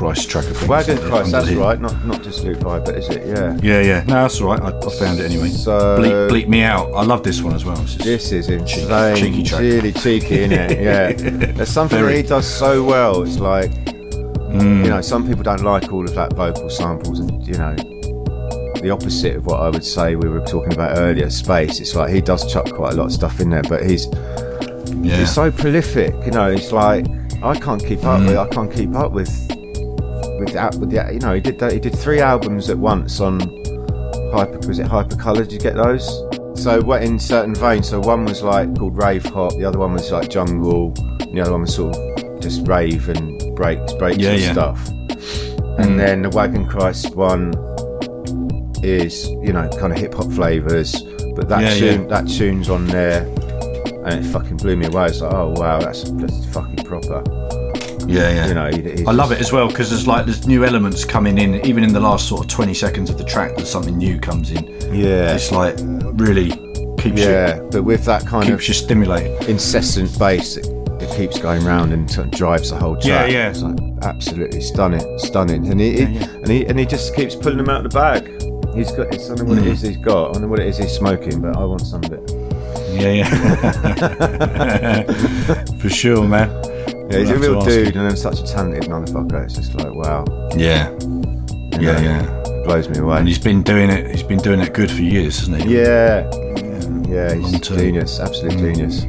[0.00, 0.46] Christ track.
[0.46, 0.70] I think.
[0.70, 1.58] Wagon Christ, that's here.
[1.58, 1.78] right.
[1.80, 3.26] Not not just Luke Vibert, is it?
[3.26, 3.58] Yeah.
[3.62, 4.00] Yeah, yeah.
[4.08, 4.62] No, that's all right.
[4.62, 5.50] I, I found it anyway.
[5.50, 6.90] So- bleep, bleep me out.
[6.94, 7.76] I love this one as well.
[7.76, 9.16] This is, insane.
[9.16, 9.60] cheeky track.
[9.60, 10.80] Really cheeky, isn't it?
[10.80, 11.12] Yeah.
[11.52, 12.12] There's something Very.
[12.16, 13.22] that he does so well.
[13.22, 13.70] It's like,
[14.50, 14.84] Mm.
[14.84, 17.74] you know, some people don't like all of that vocal samples, and you know,
[18.80, 21.28] the opposite of what I would say we were talking about earlier.
[21.30, 21.78] Space.
[21.78, 24.06] It's like he does chuck quite a lot of stuff in there, but he's
[25.02, 25.18] Yeah.
[25.18, 26.14] he's so prolific.
[26.24, 27.06] You know, it's like
[27.42, 28.26] I can't keep up Mm.
[28.28, 28.36] with.
[28.38, 29.30] I can't keep up with
[30.40, 30.74] with that.
[30.76, 31.72] With the, you know, he did that.
[31.72, 33.38] He did three albums at once on
[34.32, 34.58] hyper.
[34.66, 35.38] Was it Hypercolor?
[35.48, 36.06] Did you get those?
[36.60, 37.88] So what in certain veins?
[37.88, 39.52] So one was like called rave hop.
[39.52, 40.92] The other one was like jungle.
[41.20, 44.52] and The other one was sort of just rave and breaks, breaks Yeah, and yeah.
[44.52, 44.88] stuff.
[45.78, 45.96] And Mm.
[45.98, 47.54] then the Wagon Christ one
[48.82, 51.02] is you know kind of hip hop flavors,
[51.36, 53.22] but that Yeah, tune that tune's on there,
[54.04, 55.06] and it fucking blew me away.
[55.06, 57.22] It's like, oh wow, that's that's fucking proper.
[58.10, 58.46] Yeah, yeah.
[58.48, 61.38] You know, he's I love it as well because there's like there's new elements coming
[61.38, 61.64] in.
[61.64, 64.50] Even in the last sort of 20 seconds of the track, there's something new comes
[64.50, 64.64] in.
[64.94, 65.34] Yeah.
[65.34, 66.50] it's like really
[66.98, 69.48] keeps Yeah, you but with that kind keeps of you stimulated.
[69.48, 70.66] incessant bass, it,
[71.00, 73.06] it keeps going round and sort of drives the whole track.
[73.06, 73.50] Yeah, yeah.
[73.50, 76.24] It's like absolutely stunning, stunning, and he, Yeah, yeah.
[76.42, 78.26] and he and he just keeps pulling them out of the bag.
[78.74, 79.12] He's got.
[79.14, 79.72] It's, I don't know what it Mm.
[79.72, 80.28] is he's got.
[80.30, 82.30] I don't know what it is he's smoking, but I want some of it.
[82.92, 85.02] Yeah, yeah.
[85.80, 86.48] For sure, man.
[87.10, 89.44] Yeah, he's a real dude, and then such a talented motherfucker.
[89.44, 90.24] It's just like wow.
[90.56, 91.32] Yeah, You
[91.80, 92.62] yeah, know, yeah.
[92.64, 93.18] Blows me away.
[93.18, 94.10] And he's been doing it.
[94.10, 95.76] He's been doing it good for years, hasn't he?
[95.76, 96.30] Yeah,
[97.08, 97.78] yeah, he's Long term.
[97.78, 99.04] genius, absolute genius.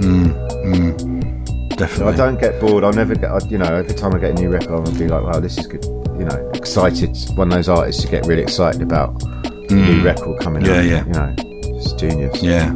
[0.00, 2.12] Mm, mm, definitely.
[2.12, 2.84] I don't get bored.
[2.84, 3.30] I'll never get.
[3.30, 5.56] I- You know, every time I get a new record, I'll be like, "Wow, this
[5.58, 5.84] is good."
[6.18, 7.16] You know, excited.
[7.36, 10.04] One of those artists you get really excited about a new Mm.
[10.04, 10.84] record coming Yeah, out.
[10.84, 11.04] yeah.
[11.06, 11.34] You know,
[11.76, 12.42] it's genius.
[12.42, 12.72] Yeah.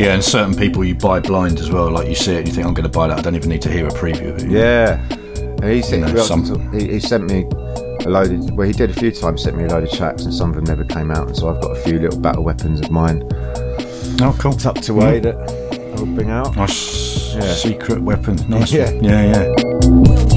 [0.00, 1.90] Yeah, and certain people you buy blind as well.
[1.90, 3.18] Like you see it and you think, I'm going to buy that.
[3.18, 4.50] I don't even need to hear a preview of it.
[4.50, 4.98] Yeah.
[5.62, 7.44] And he, sent, know, some- he, he sent me
[8.06, 8.50] a load of.
[8.54, 9.42] Well, he did a few times.
[9.42, 11.26] Sent me a load of tracks, and some of them never came out.
[11.28, 13.22] And so I've got a few little battle weapons of mine
[14.22, 14.52] Oh, cool.
[14.52, 15.38] tucked away mm-hmm.
[15.38, 16.56] that I'll bring out.
[16.56, 17.52] Nice Yeah.
[17.52, 18.36] secret weapon.
[18.48, 18.72] Nice.
[18.80, 18.90] Yeah.
[19.02, 20.29] Yeah, yeah.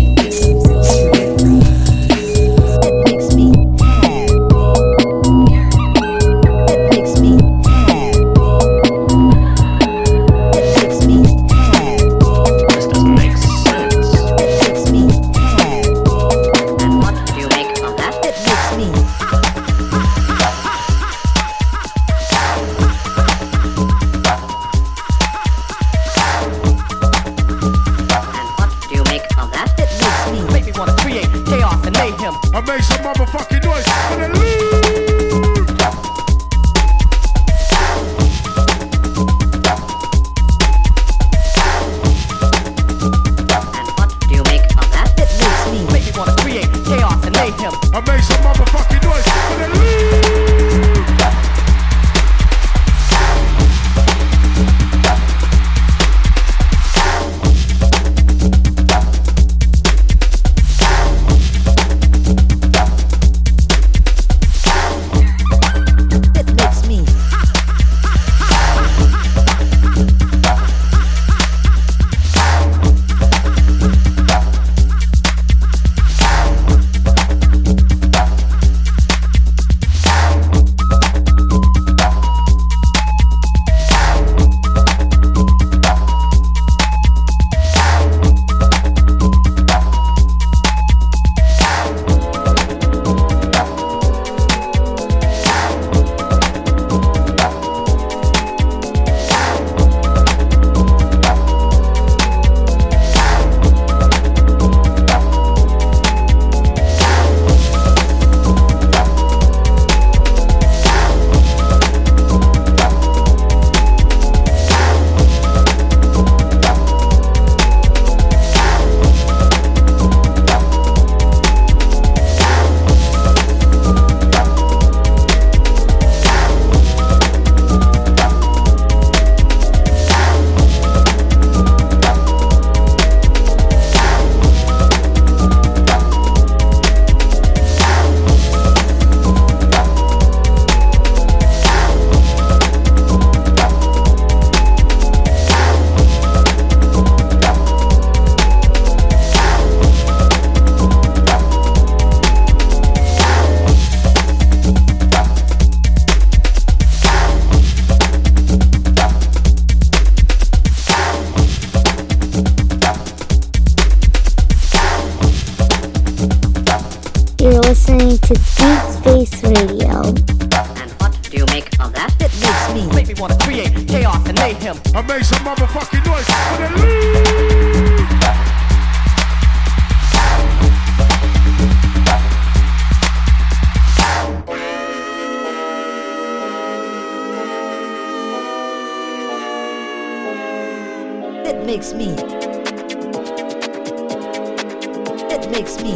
[195.53, 195.91] Makes me.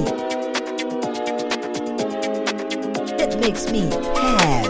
[3.18, 4.67] It makes me happy.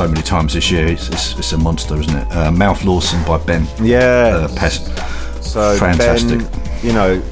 [0.00, 0.86] So many times this year.
[0.86, 2.32] It's, it's, it's a monster, isn't it?
[2.32, 3.66] Uh, Mouth Lawson by Ben.
[3.82, 4.48] Yeah.
[4.48, 4.86] Uh, Pest.
[5.44, 6.38] So Fantastic.
[6.38, 7.22] Ben, you know,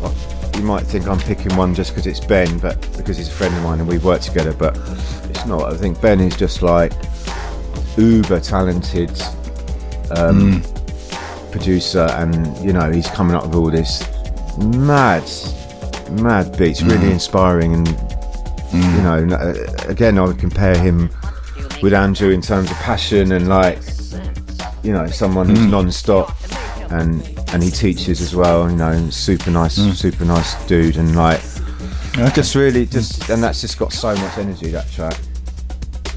[0.54, 3.56] you might think I'm picking one just because it's Ben, but because he's a friend
[3.56, 4.52] of mine and we've worked together.
[4.52, 4.76] But
[5.30, 5.72] it's not.
[5.72, 6.92] I think Ben is just like
[7.96, 9.18] uber talented
[10.14, 10.62] um,
[11.50, 14.02] producer, and you know he's coming up with all this
[14.58, 15.24] mad,
[16.20, 16.82] mad beats.
[16.82, 17.88] Really inspiring, and
[18.74, 19.54] you know, uh,
[19.88, 21.08] again, I would compare him
[21.82, 23.78] with Andrew in terms of passion and like,
[24.82, 26.34] you know, someone who's non-stop
[26.90, 28.68] and and he teaches as well.
[28.70, 31.40] You know, super nice, super nice dude, and like,
[32.34, 35.18] just really, just and that's just got so much energy that track.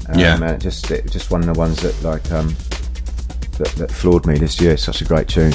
[0.08, 0.36] Um, Yeah.
[0.36, 2.48] man, just it, just one of the ones that like um
[3.58, 4.76] that, that floored me this year.
[4.76, 5.52] Such a great tune.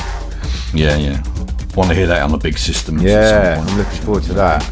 [0.74, 1.22] Yeah, yeah.
[1.76, 2.98] Want to hear that on the big system?
[3.00, 4.64] Yeah, I'm looking forward to that.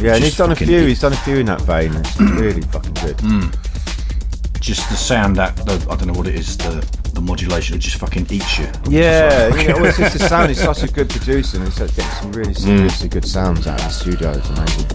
[0.00, 0.86] Yeah, and he's done a few.
[0.86, 1.94] He's done a few in that vein.
[1.94, 3.22] It's really fucking good.
[4.64, 6.56] Just the sound that the, I don't know what it is.
[6.56, 6.80] The
[7.12, 8.66] the modulation it just fucking eats you.
[8.88, 10.48] Yeah, like- you know, it's just the sound.
[10.48, 12.58] He's such a good producer, and he's getting some really mm.
[12.58, 14.32] seriously good sounds out of the studio.
[14.32, 14.94] It's amazing.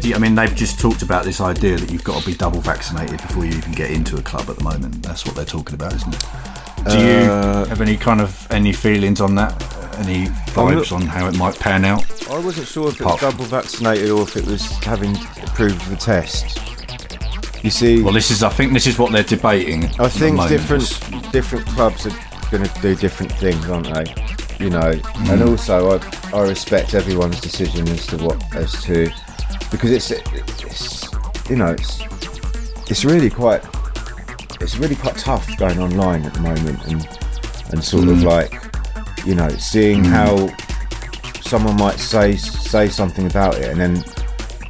[0.00, 2.34] Do you, I mean they've just talked about this idea that you've got to be
[2.34, 5.02] double vaccinated before you even get into a club at the moment.
[5.02, 6.24] That's what they're talking about, isn't it?
[6.88, 9.52] Do you Uh, have any kind of any feelings on that?
[9.98, 12.04] Any vibes on how it might pan out?
[12.30, 15.84] I wasn't sure if it Apart was double vaccinated or if it was having approved
[15.90, 16.58] the test.
[17.62, 19.84] You see, Well, this is I think this is what they're debating.
[19.84, 20.48] I at the think moment.
[20.50, 22.16] different different clubs are
[22.50, 24.14] going to do different things, aren't they?
[24.64, 25.48] You know, and Mm.
[25.50, 29.10] also I, I respect everyone's decision as to what as to
[29.70, 31.08] because it's, it's
[31.50, 32.00] you know it's
[32.90, 33.62] it's really quite
[34.60, 37.06] it's really quite tough going online at the moment and
[37.72, 38.24] and sort of Mm.
[38.24, 40.48] like you know seeing how
[41.40, 43.94] someone might say say something about it and then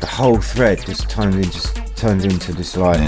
[0.01, 2.99] the whole thread just turns in just turned into this like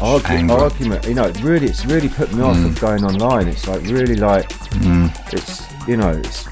[0.00, 2.66] argu- argument you know it really it's really put me off Mm.
[2.66, 4.48] of going online it's like really like
[4.82, 5.10] Mm.
[5.32, 6.44] it's you know it's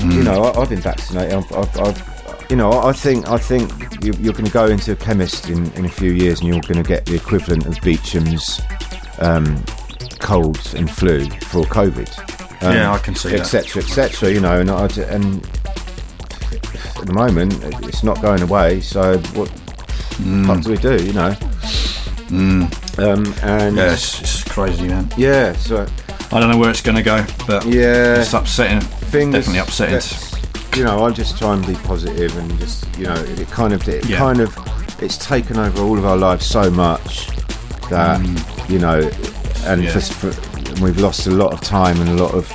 [0.00, 0.12] Mm.
[0.14, 3.70] you know I, I've been vaccinated I've, I've, I've you know I think I think
[4.02, 6.82] you're going to go into a chemist in, in a few years and you're going
[6.82, 8.60] to get the equivalent of Beecham's
[9.18, 9.62] um,
[10.18, 13.40] colds and flu for COVID Um, Yeah, I can see that.
[13.40, 15.44] etc etc you know and I, and
[16.98, 17.54] at the moment
[17.86, 19.48] it's not going away so what
[20.46, 21.34] what do we do you know
[22.32, 22.64] Mm.
[22.98, 25.06] um, and Yeah, it's, it's crazy, man.
[25.18, 25.86] yeah so
[26.30, 28.80] I don't know where it's going to go, but yeah it's upsetting.
[28.80, 29.94] Things Definitely upsetting.
[30.76, 33.86] You know, I just try and be positive and just, you know, it kind of,
[33.88, 34.18] it Yeah.
[34.18, 34.56] kind of,
[35.02, 37.28] it's taken over all of our lives so much
[37.90, 38.20] that,
[38.68, 39.00] you know,
[39.66, 39.84] and Mm.
[39.84, 39.92] Yeah.
[39.92, 40.28] just for,
[40.82, 42.50] we've lost a lot of time and a lot of,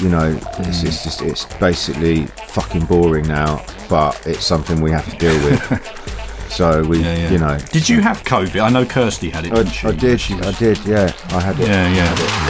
[0.00, 0.68] you know, Mm.
[0.68, 5.34] it's, it's just, it's basically fucking boring now, but it's something we have to deal
[5.44, 5.98] with.
[6.48, 7.30] so we, Yeah, yeah.
[7.30, 7.58] you know.
[7.72, 8.60] Did you have COVID?
[8.62, 9.52] I know Kirsty had it.
[9.52, 9.88] I?
[9.88, 11.68] I did, I did, yeah, I had it.
[11.68, 12.41] Yeah, yeah.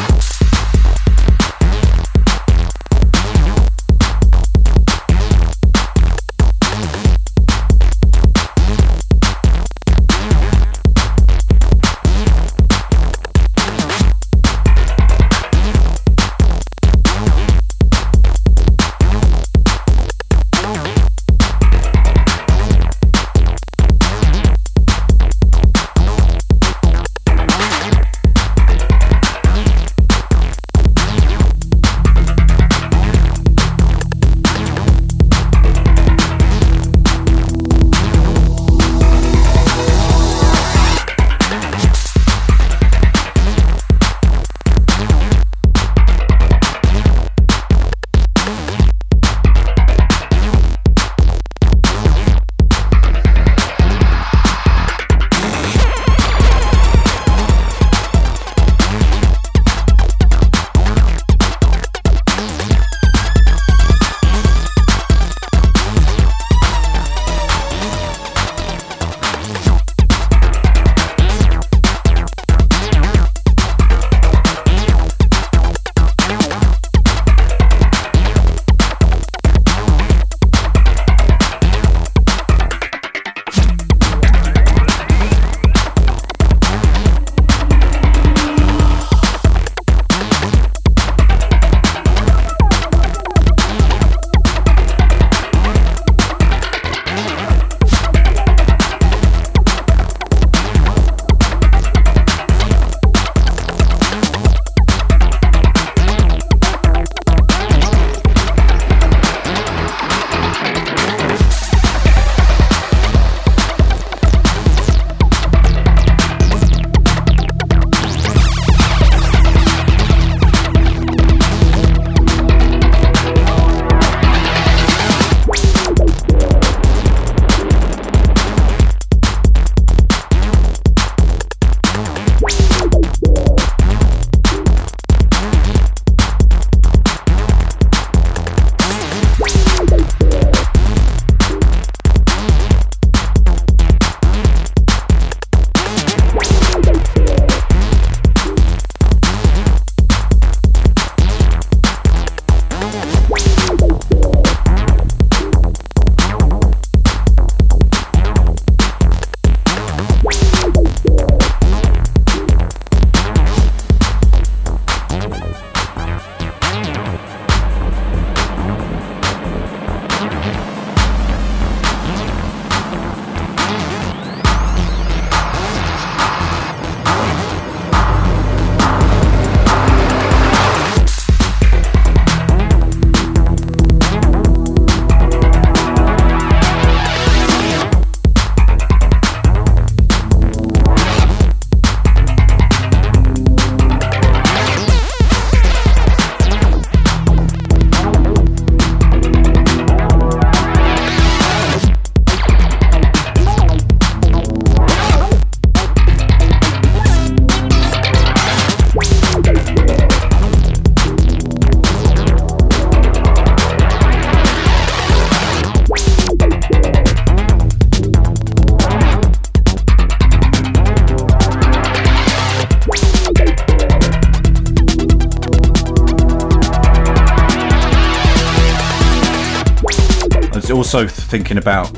[231.33, 231.89] Thinking about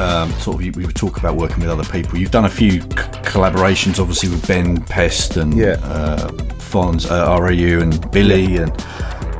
[0.00, 2.16] um, sort of we were talking about working with other people.
[2.18, 2.86] You've done a few c-
[3.34, 5.76] collaborations, obviously with Ben Pest and Yeah.
[5.82, 6.28] uh,
[6.70, 8.58] Fonz, uh, RAU and Billy.
[8.58, 8.70] And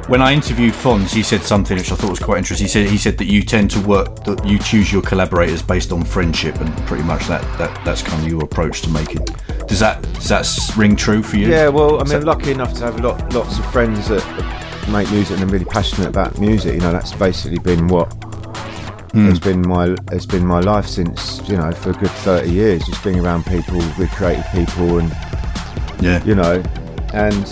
[0.08, 2.64] when I interviewed Fonz, he said something which I thought was quite interesting.
[2.66, 5.92] He said he said that you tend to work that you choose your collaborators based
[5.92, 9.24] on friendship, and pretty much that, that that's kind of your approach to making.
[9.68, 11.48] Does that does that ring true for you?
[11.48, 14.24] Yeah, well, I mean, that- lucky enough to have lot, lots of friends that
[14.90, 16.74] make music and are really passionate about music.
[16.74, 18.12] You know, that's basically been what
[19.12, 19.26] Hmm.
[19.28, 22.84] has been my has been my life since you know for a good thirty years.
[22.86, 25.10] Just being around people with creative people and
[26.00, 26.62] yeah, you know,
[27.12, 27.44] and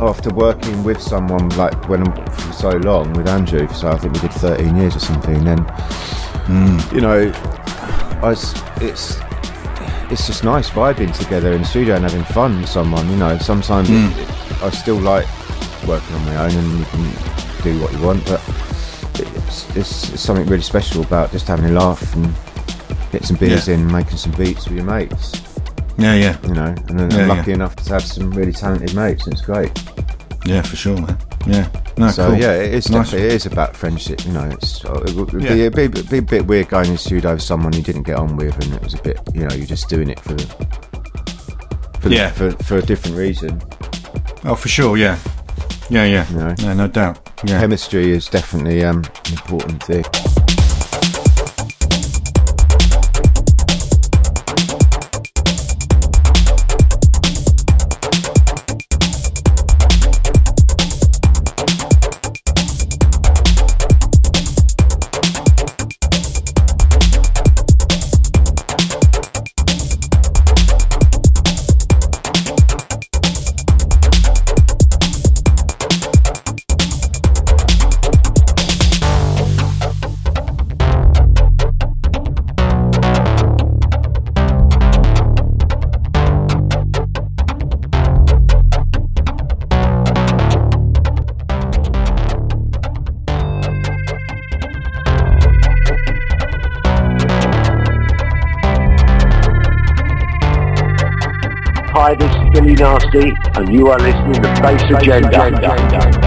[0.00, 4.20] after working with someone like when for so long with Andrew, so I think we
[4.20, 5.44] did thirteen years or something.
[5.44, 5.58] Then
[6.48, 6.78] Hmm.
[6.94, 7.32] you know,
[8.22, 8.30] I
[8.80, 9.18] it's
[10.10, 13.08] it's just nice vibing together in the studio and having fun with someone.
[13.10, 14.10] You know, sometimes Mm.
[14.18, 15.26] it, I still like
[15.86, 17.02] working on my own and you can
[17.62, 18.40] do what you want, but
[19.76, 22.32] it's something really special about just having a laugh and
[23.12, 23.74] get some beers Yeah.
[23.74, 25.32] in, making some beats with your mates.
[25.98, 26.36] Yeah, yeah.
[26.42, 27.54] You know, and then Yeah, I'm lucky yeah.
[27.56, 29.70] enough to have some really talented mates, and it's great.
[30.44, 31.16] Yeah, for sure, man.
[31.46, 31.68] Yeah.
[31.96, 32.38] No, so cool.
[32.38, 33.06] yeah, it is Nice.
[33.06, 34.24] definitely it is about friendship.
[34.26, 35.68] You know, it's uh, it would Yeah.
[35.70, 38.16] be, be, be a bit weird going in the studio with someone you didn't get
[38.16, 40.36] on with, and it was a bit, you know, you're just doing it for
[42.00, 42.30] for, Yeah.
[42.30, 43.60] for, for a different reason.
[44.44, 44.96] Oh, for sure.
[44.96, 45.18] Yeah.
[45.88, 46.28] Yeah, yeah.
[46.30, 47.18] You know, No, no doubt.
[47.44, 47.60] Yeah.
[47.60, 50.15] chemistry is definitely um, important thing.
[103.16, 106.25] And you are listening to Bass Agenda.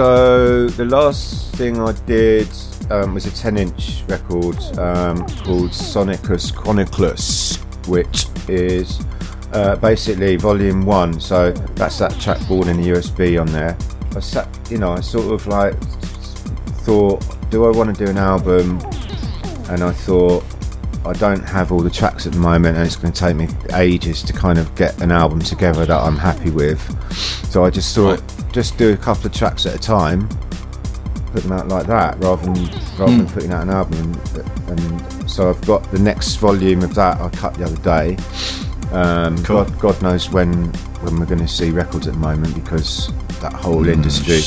[0.00, 2.48] So the last thing I did
[2.88, 9.04] um, was a 10-inch record um, called Sonicus Chroniclus, which is
[9.52, 11.20] uh, basically volume one.
[11.20, 13.76] So that's that track born in the USB on there.
[14.16, 15.78] I sat, you know, I sort of like
[16.86, 18.80] thought, do I want to do an album?
[19.68, 20.42] And I thought,
[21.04, 23.48] I don't have all the tracks at the moment, and it's going to take me
[23.74, 26.80] ages to kind of get an album together that I'm happy with.
[27.50, 28.22] So I just thought,
[28.52, 30.28] just do a couple of tracks at a time,
[31.32, 32.54] put them out like that, rather than
[32.98, 33.32] rather than Mm.
[33.32, 34.20] putting out an album.
[34.68, 38.16] And, and so I've got the next volume of that I cut the other day.
[38.92, 39.64] Um, Cool.
[39.64, 40.64] God, God knows when
[41.02, 44.42] when we're going to see records at the moment because that whole Mm, industry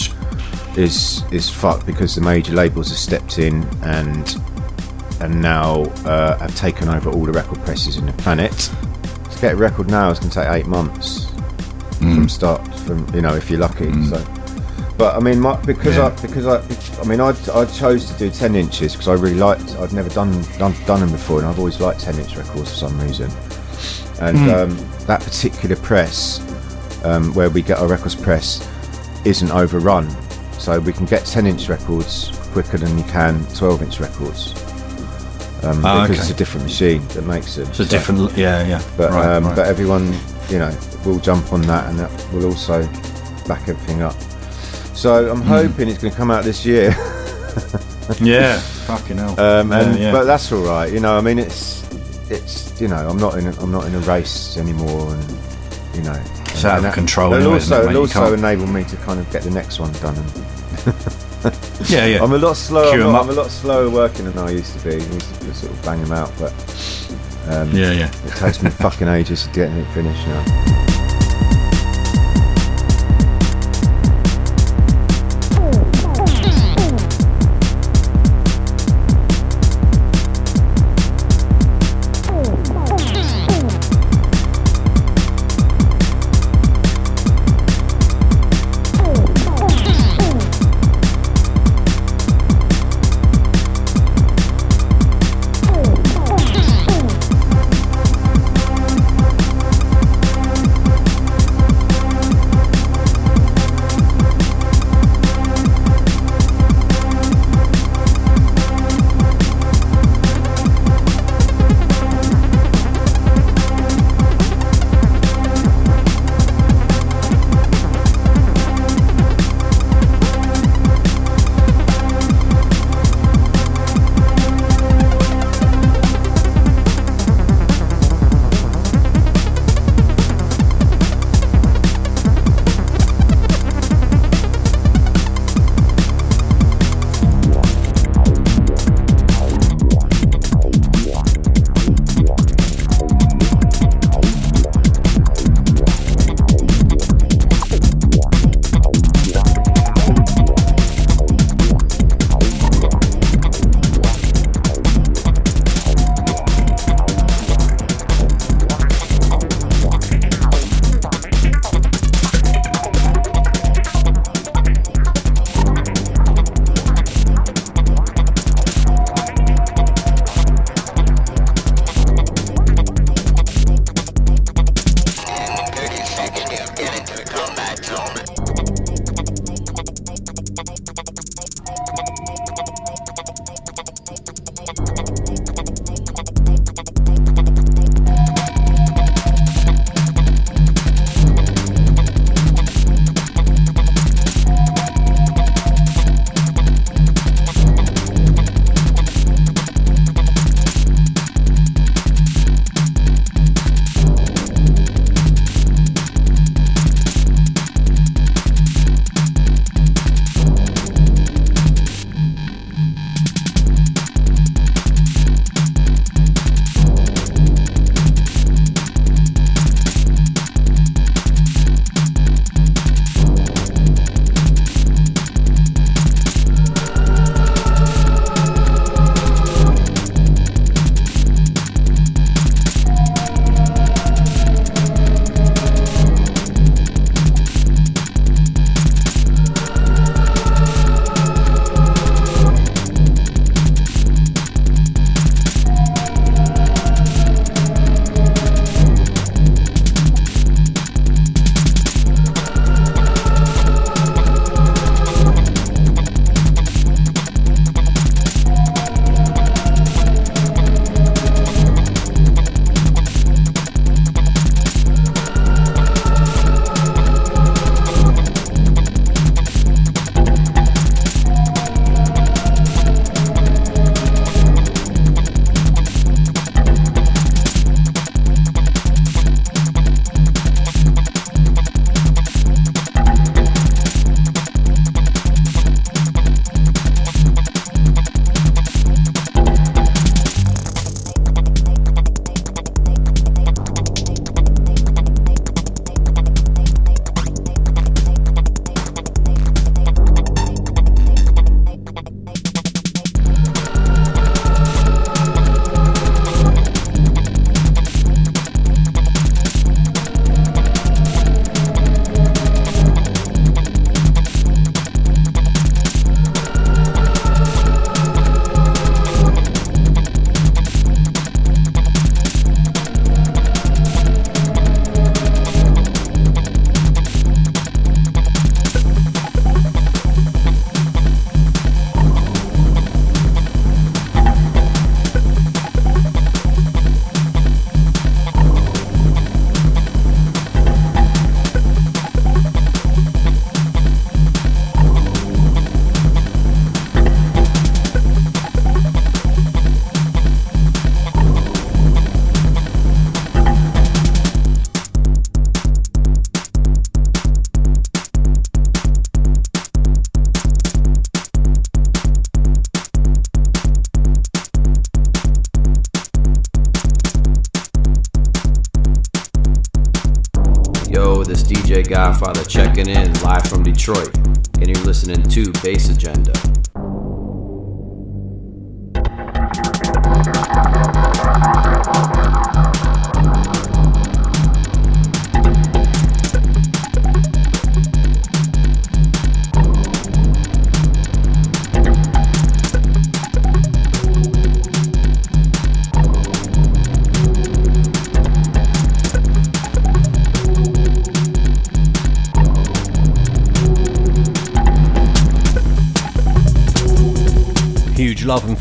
[0.75, 4.35] is is fucked because the major labels have stepped in and
[5.21, 8.69] and now uh, have taken over all the record presses in the planet.
[9.31, 11.27] To get a record now is going to take eight months
[12.15, 13.91] from start from you know if you're lucky.
[14.05, 14.23] So,
[14.97, 16.07] but I mean, my, because Yeah.
[16.07, 19.35] I because I I mean I I chose to do ten inches because I really
[19.39, 22.69] liked I'd never done done done them before and I've always liked ten inch records
[22.71, 23.29] for some reason.
[24.21, 24.53] And Mm.
[24.63, 26.39] um, that particular press
[27.03, 28.69] um, where we get our records pressed
[29.25, 30.07] isn't overrun,
[30.59, 34.53] so we can get ten inch records quicker than you can twelve inch records.
[35.63, 36.19] Um, Ah, because okay.
[36.19, 37.67] it's a different machine that makes it.
[37.69, 38.81] It's a different- yeah, yeah.
[38.97, 39.55] But Right, um, right.
[39.55, 40.13] but everyone,
[40.49, 42.85] you know, we'll jump on that, and that will also
[43.47, 44.15] back everything up.
[44.95, 45.47] So I'm Hmm.
[45.47, 46.91] hoping it's going to come out this year.
[48.19, 49.39] Yeah, fucking hell.
[49.39, 50.11] Um, and Yeah, yeah.
[50.11, 50.91] but that's all right.
[50.91, 51.83] You know, I mean, it's
[52.29, 55.23] it's you know, I'm not in a, I'm not in a race anymore, and
[55.95, 57.89] you know, It's out of that- control It'll also, it, mate?
[57.91, 60.17] it'll also enable me to kind of get the next one done.
[60.17, 61.55] And
[61.89, 62.21] Yeah, yeah.
[62.23, 62.91] I'm a lot slower.
[62.93, 63.23] I'm, 'em not- up.
[63.23, 64.95] I'm a lot slower working than I used to be.
[64.95, 66.51] I used to just sort of bang them out, but
[67.49, 68.11] um, Yeah, yeah.
[68.25, 71.02] It takes me fucking ages to get it finished now.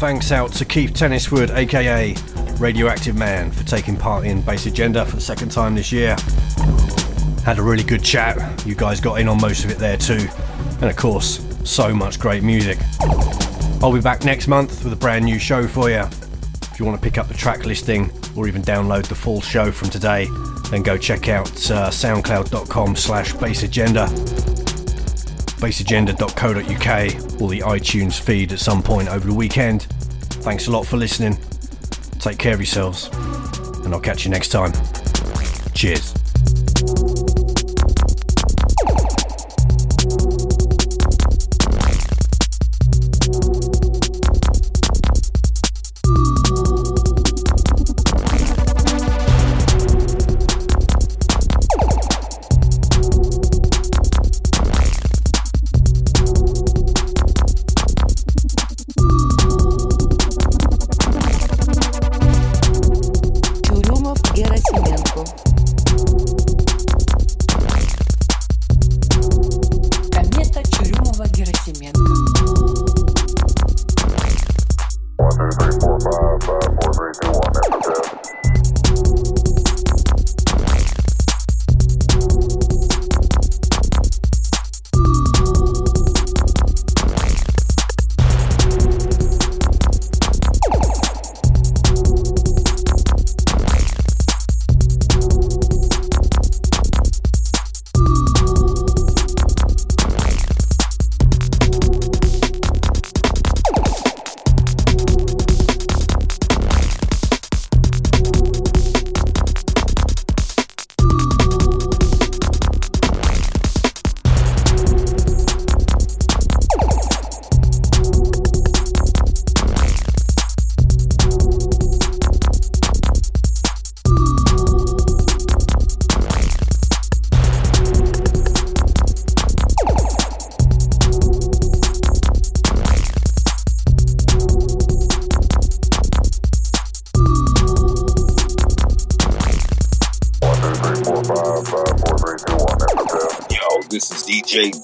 [0.02, 2.16] Thanks out to Keith Tenniswood, aka
[2.58, 6.16] Radioactive Man, for taking part in Bass Agenda for the second time this year.
[7.44, 8.66] Had a really good chat.
[8.66, 10.26] You guys got in on most of it there too.
[10.80, 12.78] And of course, so much great music.
[13.80, 16.00] I'll be back next month with a brand new show for you.
[16.00, 19.70] If you want to pick up the track listing or even download the full show
[19.70, 20.26] from today,
[20.72, 24.08] then go check out uh, soundcloud.com slash bassagenda
[25.62, 29.86] bassagenda.co.uk or the iTunes feed at some point over the weekend.
[30.42, 31.38] Thanks a lot for listening.
[32.18, 33.08] Take care of yourselves,
[33.84, 34.72] and I'll catch you next time.
[35.72, 36.21] Cheers.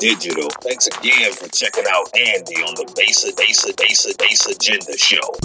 [0.08, 0.48] Digital.
[0.62, 5.37] Thanks again for checking out Andy on the Basic Basic Basic Basic Agenda Show.